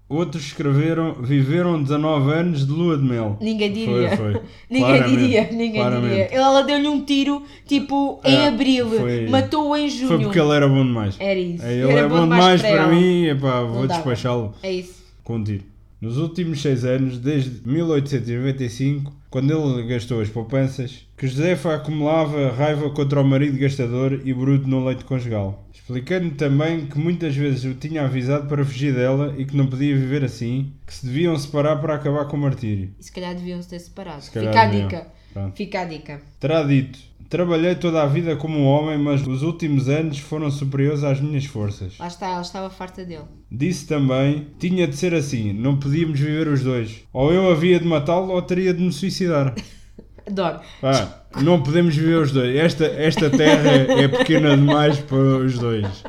Outros 0.10 0.43
escreveram 0.47 1.13
viveram 1.13 1.82
19 1.82 2.32
anos 2.34 2.67
de 2.67 2.71
lua 2.74 2.97
de 2.97 3.04
mel. 3.04 3.38
Ninguém 3.39 3.71
diria. 3.71 4.17
Foi, 4.17 4.34
foi. 4.34 4.41
Ninguém 4.69 4.88
Claramente, 4.97 5.17
diria, 5.21 5.50
ninguém 5.52 5.71
claramente. 5.82 6.10
diria. 6.10 6.26
Ela 6.34 6.62
deu-lhe 6.63 6.88
um 6.89 7.06
tiro, 7.06 7.43
tipo, 7.65 8.19
em 8.26 8.36
É, 8.36 8.47
abril. 8.50 8.88
Matou-o 9.30 9.78
em 9.78 9.89
junho. 9.89 10.08
Foi 10.10 10.19
porque 10.19 10.38
ele 10.38 10.52
era 10.52 10.67
bom 10.67 10.84
demais. 10.86 11.15
Era 11.17 11.39
isso. 11.39 11.63
É, 11.65 11.74
Ele 11.76 11.91
Era 11.93 12.02
é 12.02 12.08
bom 12.10 12.24
demais 12.24 12.60
para 12.62 12.69
ela. 12.71 12.88
mim, 12.88 13.24
epá, 13.28 13.62
vou 13.62 13.88
despachá-lo 13.88 14.54
É 14.62 14.74
isso. 14.74 15.02
com 15.24 15.36
um 15.38 15.43
tiro. 15.45 15.63
Nos 16.01 16.17
últimos 16.17 16.59
seis 16.63 16.83
anos, 16.83 17.19
desde 17.19 17.61
1895, 17.69 19.13
quando 19.29 19.53
ele 19.53 19.87
gastou 19.87 20.19
as 20.19 20.29
poupanças, 20.29 21.05
que 21.15 21.27
Josefa 21.27 21.75
acumulava 21.75 22.51
raiva 22.51 22.89
contra 22.89 23.21
o 23.21 23.23
marido 23.23 23.55
gastador 23.59 24.19
e 24.25 24.33
bruto 24.33 24.67
no 24.67 24.83
leito 24.83 25.05
conjugal. 25.05 25.69
Explicando 25.71 26.31
também 26.31 26.87
que 26.87 26.97
muitas 26.97 27.35
vezes 27.35 27.65
o 27.65 27.75
tinha 27.75 28.03
avisado 28.03 28.47
para 28.47 28.65
fugir 28.65 28.95
dela 28.95 29.35
e 29.37 29.45
que 29.45 29.55
não 29.55 29.67
podia 29.67 29.95
viver 29.95 30.23
assim, 30.23 30.73
que 30.87 30.93
se 30.93 31.05
deviam 31.05 31.37
separar 31.37 31.75
para 31.77 31.93
acabar 31.93 32.25
com 32.25 32.35
o 32.35 32.39
martírio. 32.39 32.95
E 32.99 33.03
se 33.03 33.11
calhar 33.11 33.35
deviam 33.35 33.61
se 33.61 33.69
ter 33.69 33.79
separado. 33.79 34.23
calhar 34.31 34.51
Fica 34.51 34.61
a 34.63 34.65
deviam. 34.65 34.87
dica. 34.87 35.07
Pronto. 35.31 35.55
Fica 35.55 35.81
a 35.81 35.85
dica. 35.85 36.21
Terá 36.39 36.63
dito: 36.63 36.97
Trabalhei 37.31 37.75
toda 37.75 38.03
a 38.03 38.05
vida 38.05 38.35
como 38.35 38.59
um 38.59 38.65
homem, 38.65 38.97
mas 38.97 39.25
os 39.25 39.41
últimos 39.41 39.87
anos 39.87 40.19
foram 40.19 40.51
superiores 40.51 41.01
às 41.01 41.21
minhas 41.21 41.45
forças. 41.45 41.97
Lá 41.97 42.07
está, 42.07 42.27
ela 42.27 42.41
estava 42.41 42.69
farta 42.69 43.05
dele. 43.05 43.23
Disse 43.49 43.87
também: 43.87 44.47
tinha 44.59 44.85
de 44.85 44.97
ser 44.97 45.13
assim, 45.13 45.53
não 45.53 45.77
podíamos 45.77 46.19
viver 46.19 46.49
os 46.49 46.61
dois. 46.61 47.05
Ou 47.13 47.31
eu 47.31 47.49
havia 47.49 47.79
de 47.79 47.87
matá-lo 47.87 48.33
ou 48.33 48.41
teria 48.41 48.73
de 48.73 48.83
me 48.83 48.91
suicidar. 48.91 49.55
Adoro. 50.27 50.59
Pá, 50.81 51.23
não 51.41 51.63
podemos 51.63 51.95
viver 51.95 52.17
os 52.17 52.33
dois. 52.33 52.53
Esta, 52.53 52.85
esta 52.85 53.29
terra 53.29 53.69
é 53.71 54.09
pequena 54.09 54.57
demais 54.57 54.99
para 54.99 55.17
os 55.17 55.57
dois. 55.57 56.03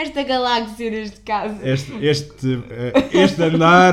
Esta 0.00 0.22
galáxia 0.22 0.90
neste 0.90 1.20
caso. 1.20 1.56
Este, 1.62 1.92
este, 2.06 2.58
eh, 2.70 2.92
este 3.12 3.42
andar, 3.42 3.92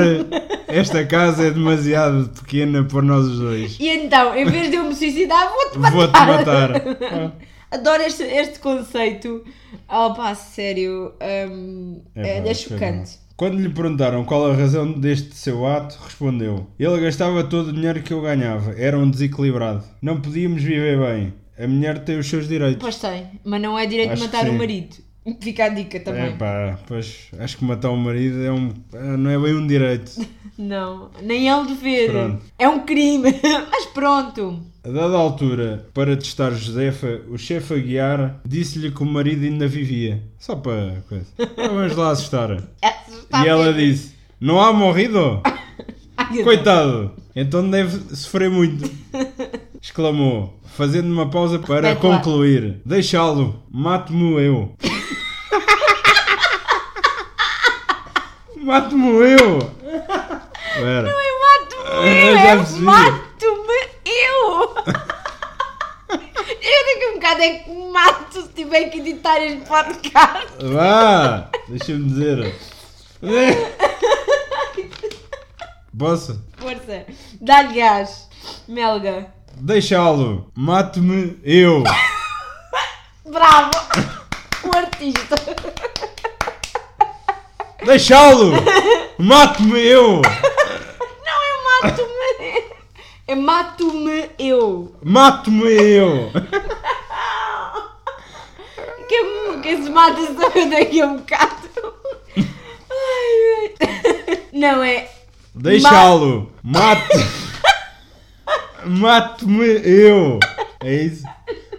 esta 0.65 1.05
casa 1.05 1.47
é 1.47 1.51
demasiado 1.51 2.29
pequena 2.29 2.81
para 2.85 3.01
nós 3.01 3.25
os 3.25 3.39
dois. 3.39 3.77
E 3.77 3.89
então, 3.89 4.33
em 4.33 4.45
vez 4.45 4.69
de 4.69 4.77
eu 4.77 4.85
me 4.85 4.95
suicidar, 4.95 5.49
vou-te 5.49 5.77
matar. 5.79 5.91
Vou-te 5.91 6.13
matar. 6.13 6.71
Ah, 7.11 7.31
Adoro 7.75 8.03
este, 8.03 8.23
este 8.23 8.59
conceito. 8.59 9.43
Oh 9.89 10.13
pá, 10.13 10.33
sério. 10.33 11.11
hum, 11.51 12.01
é, 12.15 12.41
pá, 12.41 12.49
é 12.49 12.53
chocante. 12.53 13.19
Quando 13.35 13.59
lhe 13.59 13.67
perguntaram 13.69 14.23
qual 14.23 14.49
a 14.49 14.55
razão 14.55 14.89
deste 14.89 15.35
seu 15.35 15.67
ato, 15.67 15.99
respondeu: 16.01 16.67
Ele 16.79 17.01
gastava 17.01 17.43
todo 17.43 17.67
o 17.67 17.73
dinheiro 17.73 18.01
que 18.01 18.13
eu 18.13 18.21
ganhava, 18.21 18.71
era 18.79 18.97
um 18.97 19.09
desequilibrado. 19.09 19.83
Não 20.01 20.21
podíamos 20.21 20.63
viver 20.63 20.97
bem. 20.97 21.33
A 21.59 21.67
mulher 21.67 21.99
tem 22.05 22.17
os 22.17 22.29
seus 22.29 22.47
direitos. 22.47 22.79
Pois 22.79 22.97
tem, 22.97 23.27
mas 23.43 23.61
não 23.61 23.77
é 23.77 23.85
direito 23.85 24.15
de 24.15 24.23
Acho 24.23 24.23
matar 24.23 24.47
o 24.47 24.53
marido. 24.53 25.06
Fica 25.41 25.65
a 25.65 25.69
dica 25.69 25.99
também. 25.99 26.23
É 26.23 26.29
pá, 26.31 26.79
pois 26.87 27.29
acho 27.39 27.57
que 27.57 27.65
matar 27.65 27.89
o 27.89 27.97
marido 27.97 28.43
é 28.43 28.51
um, 28.51 28.71
é, 28.93 29.17
não 29.17 29.29
é 29.29 29.37
bem 29.37 29.53
um 29.55 29.67
direito. 29.67 30.11
Não, 30.57 31.11
nem 31.21 31.47
é 31.47 31.55
um 31.55 31.67
dever. 31.67 32.09
Pronto. 32.09 32.41
É 32.57 32.67
um 32.67 32.79
crime. 32.79 33.29
Mas 33.69 33.85
pronto. 33.93 34.59
A 34.83 34.89
dada 34.89 35.15
altura, 35.15 35.85
para 35.93 36.17
testar 36.17 36.49
Josefa, 36.49 37.21
o 37.29 37.37
chefe 37.37 37.75
Aguiar 37.75 38.41
disse-lhe 38.43 38.89
que 38.89 39.03
o 39.03 39.05
marido 39.05 39.45
ainda 39.45 39.67
vivia. 39.67 40.23
Só 40.39 40.55
para 40.55 41.03
coisa. 41.07 41.27
Vamos 41.55 41.95
lá 41.95 42.09
assustar. 42.09 42.57
É, 42.81 42.89
está 43.07 43.45
e 43.45 43.47
ela 43.47 43.71
disse: 43.71 44.15
Não 44.39 44.59
há 44.59 44.73
morrido? 44.73 45.43
Coitado, 46.43 47.11
então 47.35 47.69
deve 47.69 48.15
sofrer 48.15 48.49
muito. 48.49 48.89
Exclamou, 49.79 50.59
fazendo 50.75 51.11
uma 51.11 51.29
pausa 51.29 51.59
para 51.59 51.89
lá. 51.89 51.95
concluir: 51.95 52.81
Deixá-lo, 52.83 53.63
mato-me 53.69 54.41
eu. 54.43 54.73
Mato-me 58.67 59.07
eu. 59.39 59.59
Espera. 60.75 61.07
Eu 61.17 61.39
mato-me 61.39 62.09
Eu 62.09 62.37
eu 62.37 62.57
percebi. 62.57 62.81
mato-me 62.81 63.79
eu. 64.05 64.75
Eu 66.09 66.85
daqui 66.85 67.03
a 67.03 67.09
um 67.09 67.13
bocado 67.15 67.41
é 67.41 67.49
que 67.59 67.71
mato 67.91 68.41
se 68.41 68.47
tiver 68.49 68.89
que 68.89 68.99
editar 68.99 69.37
este 69.41 69.65
podcast. 69.67 70.47
Vá, 70.73 71.49
deixa-me 71.67 72.03
dizer. 72.09 72.55
Posso? 75.97 76.41
Força. 76.57 77.05
Dá-lhe 77.41 77.73
gás. 77.79 78.29
Melga. 78.67 79.33
Deixá-lo, 79.55 80.51
mato-me 80.55 81.39
eu. 81.43 81.83
Bravo. 83.25 83.71
O 84.63 84.77
artista. 84.77 85.35
Deixá-lo, 87.85 88.51
mato-me 89.17 89.79
eu. 89.79 90.21
Não, 90.21 91.39
eu 91.43 91.63
mato-me. 91.83 92.63
Eu 93.27 93.35
mato-me 93.35 94.29
eu. 94.39 94.95
Mato-me 95.03 95.71
eu. 95.73 96.31
Quem, 99.07 99.61
quem 99.61 99.83
se 99.83 99.89
mata 99.89 100.19
sou 100.25 100.51
eu 100.55 100.69
daqui 100.69 101.01
a 101.01 101.05
um 101.05 101.17
bocado. 101.17 101.67
Ai, 102.37 103.73
ai. 103.81 104.43
Não 104.51 104.83
é. 104.83 105.09
Deixá-lo, 105.53 106.51
mato. 106.63 107.17
Mato-me 108.85 109.81
eu. 109.83 110.39
É 110.83 110.93
isso? 110.93 111.23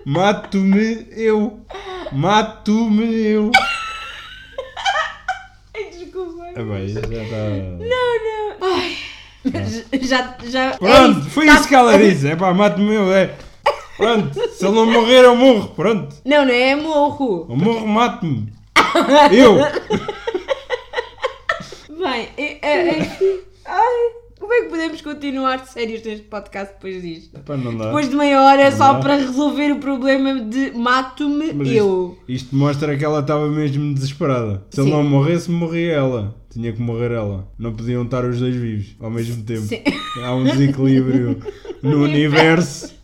Mato-me 0.04 1.06
eu. 1.12 1.60
Mato-me 2.12 3.14
eu. 3.26 3.50
Ah, 6.58 6.62
bem, 6.64 6.88
já 6.88 7.00
está. 7.00 7.48
Não, 7.78 8.58
não. 8.58 8.74
Ai. 8.76 8.96
Já, 10.02 10.36
já. 10.44 10.64
é 10.72 10.76
Pronto, 10.76 11.30
foi 11.30 11.46
Tá- 11.46 11.54
isso 11.54 11.68
que 11.68 11.74
ela 11.74 11.96
disse. 11.96 12.28
É 12.28 12.36
pá, 12.36 12.52
mato-me 12.52 12.92
eu. 12.94 13.12
É. 13.14 13.34
Pronto, 13.96 14.34
se 14.50 14.64
ele 14.64 14.74
não 14.74 14.86
morrer, 14.90 15.24
eu 15.24 15.36
morro. 15.36 15.68
Pronto. 15.74 16.16
Não, 16.24 16.44
não 16.44 16.52
é 16.54 16.74
morro. 16.76 17.46
Eu 17.48 17.56
morro, 17.56 17.86
mato-me. 17.86 18.52
Eu. 19.32 19.56
Bem, 21.98 22.28
é, 22.36 22.58
é, 22.62 23.00
é- 23.00 23.40
ai, 23.66 24.10
como 24.38 24.52
é 24.52 24.62
que 24.62 24.68
podemos 24.68 25.00
continuar 25.00 25.66
sérios 25.66 26.02
neste 26.04 26.24
podcast 26.26 26.74
depois 26.74 27.02
disto? 27.02 27.38
Pá, 27.40 27.56
não 27.56 27.76
dá. 27.76 27.86
Depois 27.86 28.08
de 28.08 28.14
meia 28.16 28.40
hora 28.40 28.62
é 28.62 28.70
só 28.70 28.94
dá. 28.94 29.00
para 29.00 29.16
resolver 29.16 29.72
o 29.72 29.78
problema 29.80 30.40
de 30.40 30.70
mato-me 30.72 31.48
eu. 31.76 32.16
Isto, 32.28 32.32
isto 32.46 32.56
mostra 32.56 32.96
que 32.96 33.04
ela 33.04 33.20
estava 33.20 33.48
mesmo 33.48 33.92
desesperada. 33.94 34.64
Se 34.70 34.80
ele 34.80 34.90
Sim. 34.90 34.96
não 34.96 35.02
morresse, 35.02 35.50
morria 35.50 35.92
ela. 35.94 36.36
Tinha 36.50 36.72
que 36.72 36.80
morrer 36.80 37.10
ela. 37.12 37.46
Não 37.58 37.74
podiam 37.74 38.02
estar 38.04 38.24
os 38.24 38.38
dois 38.40 38.54
vivos 38.56 38.96
ao 39.00 39.10
mesmo 39.10 39.42
tempo. 39.44 39.62
Sim. 39.62 39.82
Há 40.24 40.34
um 40.34 40.44
desequilíbrio 40.44 41.38
no 41.82 42.02
universo. 42.04 42.96